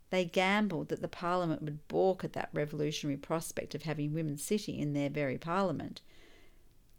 They 0.10 0.26
gambled 0.26 0.90
that 0.90 1.02
the 1.02 1.08
Parliament 1.08 1.62
would 1.64 1.88
balk 1.88 2.24
at 2.24 2.34
that 2.34 2.50
revolutionary 2.54 3.18
prospect 3.18 3.74
of 3.74 3.84
having 3.84 4.14
women 4.14 4.38
sitting 4.38 4.78
in 4.78 4.94
their 4.94 5.10
very 5.10 5.38
Parliament. 5.38 6.02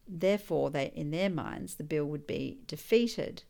Therefore, 0.08 0.70
they, 0.70 0.90
in 0.94 1.10
their 1.10 1.30
minds, 1.30 1.76
the 1.76 1.84
bill 1.84 2.06
would 2.06 2.26
be 2.26 2.58
defeated. 2.66 3.44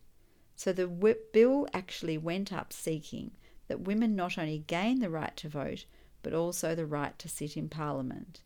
So 0.55 0.71
the 0.71 0.87
bill 1.33 1.67
actually 1.73 2.17
went 2.17 2.53
up 2.53 2.71
seeking 2.71 3.31
that 3.67 3.81
women 3.81 4.15
not 4.15 4.37
only 4.37 4.59
gain 4.59 4.99
the 4.99 5.09
right 5.09 5.35
to 5.37 5.49
vote, 5.49 5.85
but 6.21 6.33
also 6.33 6.75
the 6.75 6.85
right 6.85 7.17
to 7.19 7.29
sit 7.29 7.57
in 7.57 7.69
Parliament. 7.69 8.41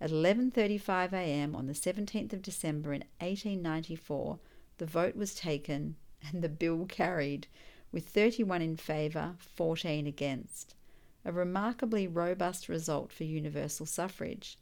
At 0.00 0.10
11:35 0.10 1.12
a.m. 1.12 1.54
on 1.54 1.66
the 1.66 1.72
17th 1.72 2.32
of 2.32 2.42
December 2.42 2.92
in 2.92 3.04
1894, 3.20 4.38
the 4.78 4.86
vote 4.86 5.14
was 5.14 5.34
taken 5.34 5.96
and 6.32 6.42
the 6.42 6.48
bill 6.48 6.86
carried 6.86 7.46
with 7.92 8.08
31 8.08 8.60
in 8.60 8.76
favour, 8.76 9.36
14 9.38 10.06
against. 10.06 10.74
A 11.24 11.32
remarkably 11.32 12.08
robust 12.08 12.68
result 12.68 13.12
for 13.12 13.24
universal 13.24 13.86
suffrage. 13.86 14.58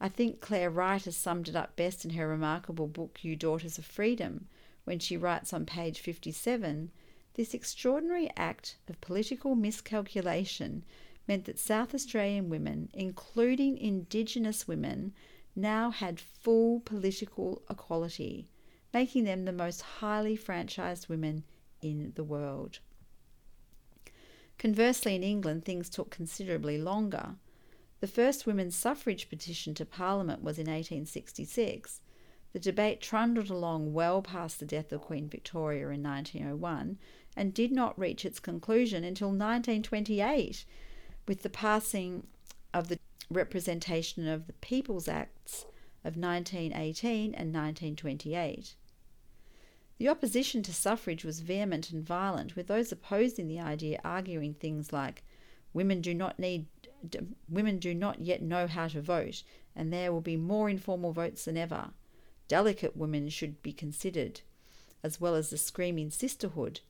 I 0.00 0.08
think 0.08 0.40
Clare 0.40 0.68
Wright 0.68 1.04
has 1.04 1.16
summed 1.16 1.48
it 1.48 1.54
up 1.54 1.76
best 1.76 2.04
in 2.04 2.10
her 2.10 2.26
remarkable 2.26 2.88
book, 2.88 3.20
You 3.22 3.36
Daughters 3.36 3.78
of 3.78 3.84
Freedom, 3.84 4.48
when 4.84 4.98
she 4.98 5.16
writes 5.16 5.52
on 5.52 5.64
page 5.64 6.00
57 6.00 6.90
this 7.34 7.54
extraordinary 7.54 8.28
act 8.36 8.76
of 8.88 9.00
political 9.00 9.54
miscalculation 9.54 10.84
meant 11.28 11.44
that 11.44 11.58
South 11.58 11.94
Australian 11.94 12.48
women, 12.48 12.88
including 12.92 13.78
Indigenous 13.78 14.66
women, 14.66 15.12
now 15.54 15.90
had 15.90 16.20
full 16.20 16.80
political 16.80 17.62
equality, 17.70 18.48
making 18.92 19.24
them 19.24 19.44
the 19.44 19.52
most 19.52 19.82
highly 19.82 20.36
franchised 20.36 21.08
women 21.08 21.44
in 21.80 22.12
the 22.14 22.24
world. 22.24 22.78
Conversely, 24.58 25.14
in 25.14 25.22
England, 25.22 25.64
things 25.64 25.88
took 25.88 26.10
considerably 26.10 26.78
longer. 26.78 27.36
The 28.00 28.06
first 28.06 28.46
women's 28.46 28.76
suffrage 28.76 29.28
petition 29.28 29.74
to 29.74 29.84
Parliament 29.84 30.42
was 30.42 30.58
in 30.58 30.66
1866, 30.66 32.00
the 32.52 32.58
debate 32.58 33.00
trundled 33.00 33.48
along 33.48 33.92
well 33.92 34.22
past 34.22 34.60
the 34.60 34.66
death 34.66 34.92
of 34.92 35.00
Queen 35.00 35.28
Victoria 35.28 35.88
in 35.88 36.02
1901 36.02 36.98
and 37.34 37.54
did 37.54 37.72
not 37.72 37.98
reach 37.98 38.24
its 38.24 38.38
conclusion 38.38 39.04
until 39.04 39.28
1928 39.28 40.64
with 41.32 41.40
the 41.40 41.48
passing 41.48 42.26
of 42.74 42.88
the 42.88 42.98
Representation 43.30 44.28
of 44.28 44.46
the 44.46 44.52
People's 44.52 45.08
Acts 45.08 45.64
of 46.04 46.18
1918 46.18 47.32
and 47.32 47.54
1928. 47.54 48.74
The 49.96 50.10
opposition 50.10 50.62
to 50.62 50.74
suffrage 50.74 51.24
was 51.24 51.40
vehement 51.40 51.90
and 51.90 52.04
violent, 52.04 52.54
with 52.54 52.66
those 52.66 52.92
opposing 52.92 53.48
the 53.48 53.60
idea 53.60 53.98
arguing 54.04 54.52
things 54.52 54.92
like 54.92 55.22
women 55.72 56.02
do 56.02 56.12
not 56.12 56.38
need 56.38 56.66
women 57.48 57.78
do 57.78 57.94
not 57.94 58.20
yet 58.20 58.42
know 58.42 58.66
how 58.66 58.88
to 58.88 59.00
vote 59.00 59.42
and 59.74 59.90
there 59.90 60.12
will 60.12 60.20
be 60.20 60.36
more 60.36 60.68
informal 60.68 61.12
votes 61.12 61.46
than 61.46 61.56
ever 61.56 61.92
delicate 62.46 62.94
women 62.94 63.30
should 63.30 63.62
be 63.62 63.72
considered, 63.72 64.42
as 65.02 65.18
well 65.18 65.34
as 65.34 65.48
the 65.48 65.56
screaming 65.56 66.10
sisterhood. 66.10 66.80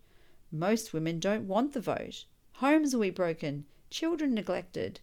Most 0.51 0.93
women 0.93 1.20
don't 1.20 1.47
want 1.47 1.74
the 1.74 1.80
vote. 1.80 2.24
Homes 2.55 2.93
will 2.93 3.03
be 3.03 3.11
broken, 3.11 3.66
children 3.93 4.34
neglected. 4.34 5.01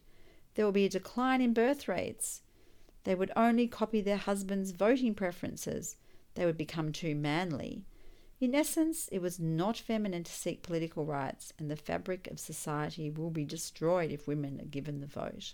There 0.55 0.65
will 0.65 0.73
be 0.73 0.85
a 0.85 0.89
decline 0.89 1.41
in 1.41 1.53
birth 1.53 1.87
rates. 1.87 2.41
They 3.05 3.15
would 3.15 3.31
only 3.35 3.67
copy 3.67 4.01
their 4.01 4.17
husbands' 4.17 4.71
voting 4.71 5.15
preferences. 5.15 5.95
They 6.35 6.45
would 6.45 6.57
become 6.57 6.91
too 6.91 7.15
manly. 7.15 7.85
In 8.41 8.55
essence, 8.55 9.07
it 9.09 9.21
was 9.21 9.39
not 9.39 9.77
feminine 9.77 10.23
to 10.23 10.31
seek 10.31 10.63
political 10.63 11.05
rights, 11.05 11.53
and 11.59 11.69
the 11.69 11.75
fabric 11.75 12.27
of 12.27 12.39
society 12.39 13.09
will 13.09 13.29
be 13.29 13.45
destroyed 13.45 14.11
if 14.11 14.27
women 14.27 14.59
are 14.59 14.65
given 14.65 15.01
the 15.01 15.07
vote. 15.07 15.53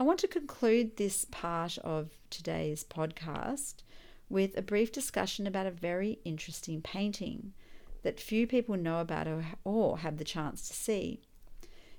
I 0.00 0.04
want 0.04 0.18
to 0.20 0.28
conclude 0.28 0.96
this 0.96 1.24
part 1.26 1.78
of 1.78 2.10
today's 2.28 2.82
podcast 2.82 3.82
with 4.28 4.56
a 4.56 4.62
brief 4.62 4.90
discussion 4.90 5.46
about 5.46 5.66
a 5.66 5.70
very 5.70 6.18
interesting 6.24 6.82
painting 6.82 7.52
that 8.02 8.18
few 8.18 8.46
people 8.46 8.76
know 8.76 9.00
about 9.00 9.28
or 9.64 9.98
have 9.98 10.16
the 10.16 10.24
chance 10.24 10.66
to 10.68 10.74
see. 10.74 11.20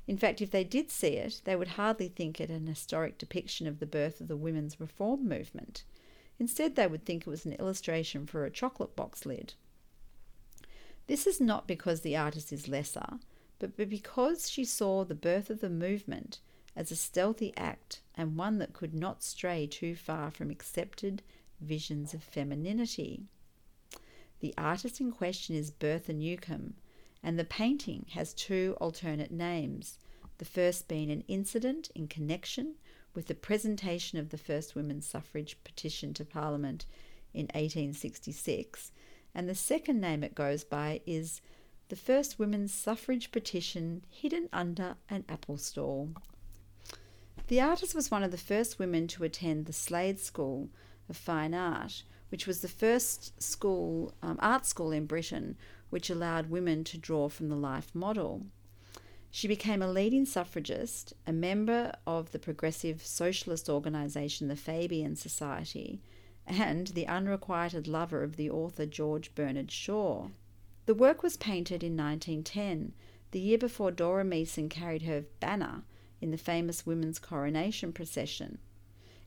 In 0.07 0.17
fact, 0.17 0.41
if 0.41 0.51
they 0.51 0.63
did 0.63 0.91
see 0.91 1.15
it, 1.15 1.41
they 1.45 1.55
would 1.55 1.69
hardly 1.69 2.07
think 2.07 2.39
it 2.39 2.49
an 2.49 2.67
historic 2.67 3.17
depiction 3.17 3.65
of 3.65 3.79
the 3.79 3.87
birth 3.87 4.21
of 4.21 4.27
the 4.27 4.37
women's 4.37 4.79
reform 4.79 5.27
movement. 5.27 5.83
Instead, 6.39 6.75
they 6.75 6.87
would 6.87 7.05
think 7.05 7.23
it 7.23 7.29
was 7.29 7.45
an 7.45 7.53
illustration 7.53 8.25
for 8.25 8.45
a 8.45 8.51
chocolate 8.51 8.95
box 8.95 9.25
lid. 9.25 9.53
This 11.07 11.25
is 11.25 11.39
not 11.39 11.67
because 11.67 12.01
the 12.01 12.15
artist 12.15 12.51
is 12.51 12.67
lesser, 12.67 13.19
but 13.59 13.77
because 13.77 14.49
she 14.49 14.65
saw 14.65 15.03
the 15.03 15.15
birth 15.15 15.49
of 15.49 15.61
the 15.61 15.69
movement 15.69 16.39
as 16.75 16.91
a 16.91 16.95
stealthy 16.95 17.53
act 17.55 18.01
and 18.15 18.35
one 18.35 18.57
that 18.57 18.73
could 18.73 18.93
not 18.93 19.23
stray 19.23 19.65
too 19.65 19.95
far 19.95 20.29
from 20.29 20.49
accepted 20.49 21.23
visions 21.61 22.13
of 22.13 22.21
femininity. 22.21 23.23
The 24.41 24.53
artist 24.57 24.99
in 24.99 25.11
question 25.11 25.55
is 25.55 25.71
Bertha 25.71 26.11
Newcombe, 26.11 26.75
and 27.25 27.39
the 27.39 27.43
painting 27.43 28.05
has 28.11 28.35
two 28.35 28.77
alternate 28.79 29.31
names, 29.31 29.97
the 30.37 30.45
first 30.45 30.87
being 30.87 31.09
an 31.09 31.23
incident 31.27 31.89
in 31.95 32.07
connection 32.07 32.75
with 33.15 33.25
the 33.25 33.33
presentation 33.33 34.19
of 34.19 34.29
the 34.29 34.37
first 34.37 34.75
women's 34.75 35.07
suffrage 35.07 35.57
petition 35.63 36.13
to 36.13 36.23
Parliament 36.23 36.85
in 37.33 37.45
1866, 37.47 38.91
and 39.33 39.49
the 39.49 39.55
second 39.55 39.99
name 39.99 40.23
it 40.23 40.35
goes 40.35 40.63
by 40.63 41.01
is 41.07 41.41
the 41.89 41.95
first 41.95 42.37
women's 42.37 42.71
suffrage 42.71 43.31
petition 43.31 44.05
hidden 44.07 44.47
under 44.53 44.95
an 45.09 45.25
apple 45.27 45.57
stall. 45.57 46.09
The 47.47 47.59
artist 47.59 47.95
was 47.95 48.11
one 48.11 48.21
of 48.21 48.29
the 48.29 48.37
first 48.37 48.77
women 48.77 49.07
to 49.07 49.23
attend 49.23 49.65
the 49.65 49.73
Slade 49.73 50.19
School 50.19 50.69
of 51.09 51.17
Fine 51.17 51.55
Art, 51.55 52.03
which 52.35 52.47
was 52.47 52.59
the 52.59 52.67
first 52.67 53.41
school 53.41 54.13
um, 54.21 54.37
art 54.41 54.65
school 54.65 54.91
in 54.91 55.05
Britain 55.05 55.55
which 55.89 56.09
allowed 56.09 56.49
women 56.49 56.83
to 56.83 56.97
draw 56.97 57.29
from 57.29 57.47
the 57.47 57.55
life 57.55 57.95
model. 57.95 58.41
She 59.31 59.47
became 59.47 59.81
a 59.81 59.89
leading 59.89 60.25
suffragist, 60.25 61.13
a 61.25 61.31
member 61.31 61.93
of 62.05 62.33
the 62.33 62.39
progressive 62.39 63.01
socialist 63.05 63.69
organisation 63.69 64.49
the 64.49 64.57
Fabian 64.57 65.15
Society, 65.15 66.01
and 66.45 66.87
the 66.87 67.07
unrequited 67.07 67.87
lover 67.87 68.21
of 68.21 68.35
the 68.35 68.49
author 68.49 68.85
George 68.85 69.33
Bernard 69.33 69.71
Shaw. 69.71 70.27
The 70.87 70.93
work 70.93 71.23
was 71.23 71.37
painted 71.37 71.85
in 71.85 71.95
1910, 71.95 72.91
the 73.31 73.39
year 73.39 73.57
before 73.57 73.91
Dora 73.91 74.25
Meeson 74.25 74.67
carried 74.67 75.03
her 75.03 75.23
banner 75.39 75.83
in 76.19 76.31
the 76.31 76.37
famous 76.37 76.85
women's 76.85 77.17
coronation 77.17 77.93
procession. 77.93 78.57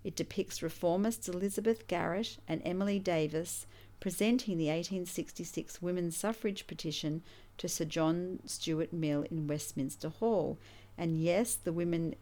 It 0.05 0.17
depicts 0.17 0.61
reformists 0.61 1.29
Elizabeth 1.29 1.87
Garrett 1.89 2.39
and 2.47 2.63
Emily 2.65 2.99
Davies 2.99 3.67
presenting 4.01 4.57
the 4.57 4.67
1866 4.67 5.83
women's 5.83 6.17
suffrage 6.17 6.67
petition 6.67 7.23
to 7.59 7.69
Sir 7.69 7.85
John 7.85 8.39
Stuart 8.47 8.93
Mill 8.93 9.25
in 9.31 9.49
Westminster 9.49 10.09
Hall. 10.09 10.57
And 10.97 11.21
yes, 11.21 11.57
the 11.57 11.73
women 11.73 12.15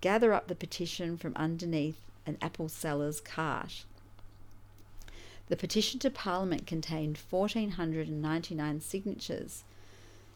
gather 0.00 0.34
up 0.34 0.48
the 0.48 0.54
petition 0.54 1.16
from 1.16 1.32
underneath 1.34 1.98
an 2.26 2.36
apple 2.42 2.68
seller's 2.68 3.20
cart. 3.20 3.84
The 5.48 5.56
petition 5.56 6.00
to 6.00 6.10
Parliament 6.10 6.66
contained 6.66 7.18
1,499 7.30 8.80
signatures, 8.80 9.64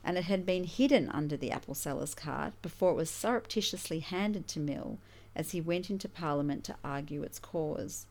and 0.05 0.19
it 0.19 0.25
had 0.25 0.45
been 0.45 0.65
hidden 0.65 1.09
under 1.11 1.37
the 1.37 1.51
apple 1.51 1.75
seller's 1.75 2.15
cart 2.15 2.53
before 2.63 2.93
it 2.93 2.97
was 2.97 3.11
surreptitiously 3.11 4.01
handed 4.01 4.47
to 4.49 4.61
Mill 4.61 4.99
as 5.35 5.53
he 5.53 5.61
went 5.61 5.91
into 5.91 6.09
Parliament 6.09 6.65
to 6.65 6.77
argue 6.85 7.23
its 7.23 7.39
cause. 7.39 8.07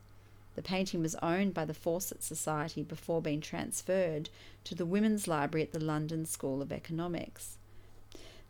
The 0.54 0.62
painting 0.62 1.02
was 1.02 1.14
owned 1.22 1.54
by 1.54 1.64
the 1.64 1.74
Fawcett 1.74 2.22
Society 2.22 2.82
before 2.82 3.22
being 3.22 3.40
transferred 3.40 4.28
to 4.64 4.74
the 4.74 4.86
Women's 4.86 5.28
Library 5.28 5.62
at 5.62 5.72
the 5.72 5.78
London 5.78 6.26
School 6.26 6.60
of 6.60 6.72
Economics. 6.72 7.58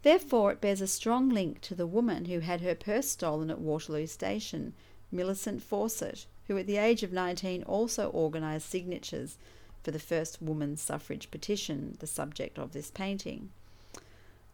Therefore, 0.02 0.52
it 0.52 0.60
bears 0.60 0.80
a 0.80 0.86
strong 0.86 1.28
link 1.28 1.60
to 1.60 1.74
the 1.74 1.86
woman 1.86 2.26
who 2.26 2.38
had 2.38 2.60
her 2.60 2.74
purse 2.74 3.08
stolen 3.08 3.50
at 3.50 3.60
Waterloo 3.60 4.06
Station, 4.06 4.72
Millicent 5.10 5.62
Fawcett, 5.62 6.26
who 6.46 6.56
at 6.56 6.66
the 6.66 6.78
age 6.78 7.02
of 7.02 7.12
19 7.12 7.62
also 7.64 8.10
organised 8.12 8.70
signatures 8.70 9.36
for 9.82 9.90
the 9.90 9.98
first 9.98 10.40
woman's 10.40 10.80
suffrage 10.80 11.30
petition, 11.30 11.96
the 12.00 12.06
subject 12.06 12.58
of 12.58 12.72
this 12.72 12.90
painting. 12.90 13.50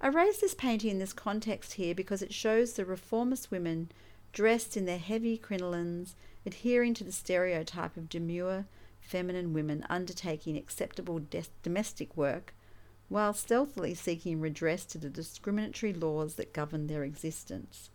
I 0.04 0.08
raise 0.08 0.38
this 0.38 0.52
painting 0.52 0.90
in 0.90 0.98
this 0.98 1.14
context 1.14 1.72
here 1.72 1.94
because 1.94 2.20
it 2.20 2.34
shows 2.34 2.74
the 2.74 2.84
reformist 2.84 3.50
women 3.50 3.90
dressed 4.34 4.76
in 4.76 4.84
their 4.84 4.98
heavy 4.98 5.38
crinolines, 5.38 6.12
adhering 6.44 6.92
to 6.94 7.04
the 7.04 7.10
stereotype 7.10 7.96
of 7.96 8.10
demure, 8.10 8.66
feminine 9.00 9.54
women 9.54 9.86
undertaking 9.88 10.58
acceptable 10.58 11.22
domestic 11.62 12.14
work 12.18 12.52
while 13.08 13.32
stealthily 13.32 13.94
seeking 13.94 14.42
redress 14.42 14.84
to 14.84 14.98
the 14.98 15.08
discriminatory 15.08 15.94
laws 15.94 16.34
that 16.34 16.52
govern 16.52 16.86
their 16.86 17.02
existence. 17.02 17.88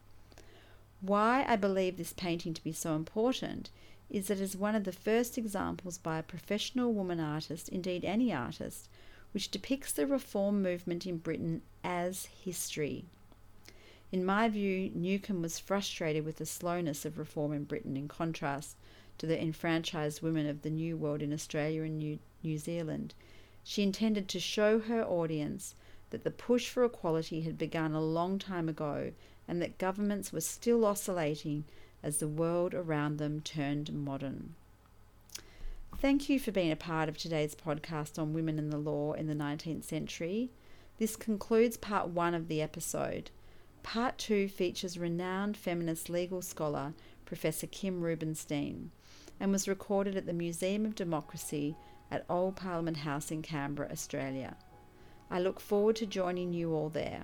Why 1.02 1.46
I 1.48 1.58
believe 1.58 1.98
this 1.98 2.14
painting 2.14 2.56
to 2.56 2.64
be 2.64 2.74
so 2.74 2.96
important 2.96 3.70
is 4.10 4.30
that 4.30 4.40
it 4.40 4.44
is 4.44 4.58
one 4.58 4.74
of 4.74 4.84
the 4.84 4.92
first 4.92 5.38
examples 5.38 6.00
by 6.00 6.18
a 6.18 6.24
professional 6.24 6.92
woman 6.92 7.20
artist, 7.20 7.70
indeed 7.70 8.04
any 8.04 8.34
artist, 8.34 8.90
which 9.32 9.52
depicts 9.52 9.92
the 9.92 10.08
reform 10.08 10.62
movement 10.62 11.06
in 11.06 11.18
Britain 11.18 11.62
as 11.84 12.26
history. 12.26 13.06
In 14.12 14.26
my 14.26 14.50
view, 14.50 14.92
Newcombe 14.96 15.42
was 15.42 15.60
frustrated 15.60 16.26
with 16.26 16.38
the 16.38 16.46
slowness 16.46 17.06
of 17.06 17.20
reform 17.20 17.54
in 17.54 17.64
Britain 17.66 17.96
in 17.96 18.08
contrast 18.08 18.76
to 19.20 19.28
the 19.28 19.40
enfranchised 19.40 20.22
women 20.22 20.48
of 20.48 20.64
the 20.64 20.70
New 20.72 20.98
World 20.98 21.22
in 21.22 21.32
Australia 21.32 21.84
and 21.84 22.00
New, 22.00 22.18
New 22.42 22.58
Zealand. 22.58 23.14
She 23.64 23.84
intended 23.84 24.28
to 24.30 24.40
show 24.40 24.80
her 24.80 25.04
audience 25.04 25.76
that 26.10 26.24
the 26.24 26.32
push 26.32 26.70
for 26.70 26.84
equality 26.84 27.42
had 27.42 27.58
begun 27.58 27.94
a 27.94 28.02
long 28.02 28.40
time 28.40 28.68
ago 28.68 29.12
and 29.48 29.62
that 29.62 29.78
governments 29.78 30.34
were 30.34 30.42
still 30.42 30.86
oscillating 30.86 31.66
as 32.02 32.18
the 32.18 32.28
world 32.28 32.74
around 32.74 33.18
them 33.18 33.42
turned 33.42 33.94
modern. 33.94 34.56
Thank 36.02 36.30
you 36.30 36.40
for 36.40 36.54
being 36.54 36.72
a 36.72 36.78
part 36.78 37.10
of 37.10 37.18
today's 37.18 37.56
podcast 37.56 38.18
on 38.18 38.32
women 38.32 38.58
in 38.58 38.70
the 38.70 38.78
law 38.78 39.12
in 39.12 39.28
the 39.28 39.34
19th 39.34 39.84
century. 39.84 40.50
This 40.98 41.18
concludes 41.18 41.76
part 41.76 42.08
one 42.08 42.34
of 42.34 42.48
the 42.48 42.62
episode. 42.62 43.32
Part 43.84 44.18
two 44.18 44.48
features 44.48 44.98
renowned 44.98 45.58
feminist 45.58 46.10
legal 46.10 46.42
scholar 46.42 46.94
Professor 47.26 47.68
Kim 47.68 48.00
Rubenstein 48.00 48.92
and 49.42 49.52
was 49.52 49.68
recorded 49.68 50.16
at 50.16 50.26
the 50.26 50.32
Museum 50.32 50.86
of 50.86 50.96
Democracy 50.96 51.76
at 52.10 52.24
Old 52.30 52.56
Parliament 52.56 52.98
House 52.98 53.30
in 53.30 53.42
Canberra, 53.42 53.92
Australia. 53.92 54.56
I 55.30 55.42
look 55.42 55.60
forward 55.60 55.98
to 55.98 56.06
joining 56.06 56.54
you 56.54 56.74
all 56.74 56.88
there. 56.88 57.24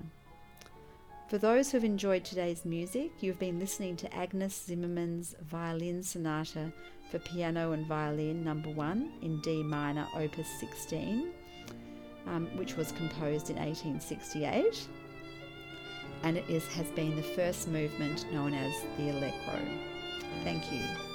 For 1.35 1.39
those 1.39 1.69
who 1.69 1.75
have 1.75 1.83
enjoyed 1.83 2.23
today's 2.23 2.63
music, 2.63 3.11
you've 3.19 3.39
been 3.39 3.59
listening 3.59 3.97
to 3.97 4.15
Agnes 4.15 4.67
Zimmermann's 4.67 5.35
Violin 5.41 6.01
Sonata 6.01 6.71
for 7.11 7.19
Piano 7.19 7.73
and 7.73 7.85
Violin 7.87 8.41
Number 8.41 8.69
1 8.69 9.11
in 9.21 9.41
D 9.41 9.61
minor, 9.61 10.07
Opus 10.15 10.47
16, 10.61 11.33
um, 12.27 12.47
which 12.55 12.77
was 12.77 12.93
composed 12.93 13.49
in 13.49 13.57
1868. 13.57 14.87
And 16.23 16.37
it 16.37 16.49
is, 16.49 16.65
has 16.67 16.87
been 16.91 17.17
the 17.17 17.21
first 17.21 17.67
movement 17.67 18.31
known 18.31 18.53
as 18.53 18.73
the 18.95 19.09
Allegro. 19.09 19.59
Thank 20.45 20.71
you. 20.71 21.14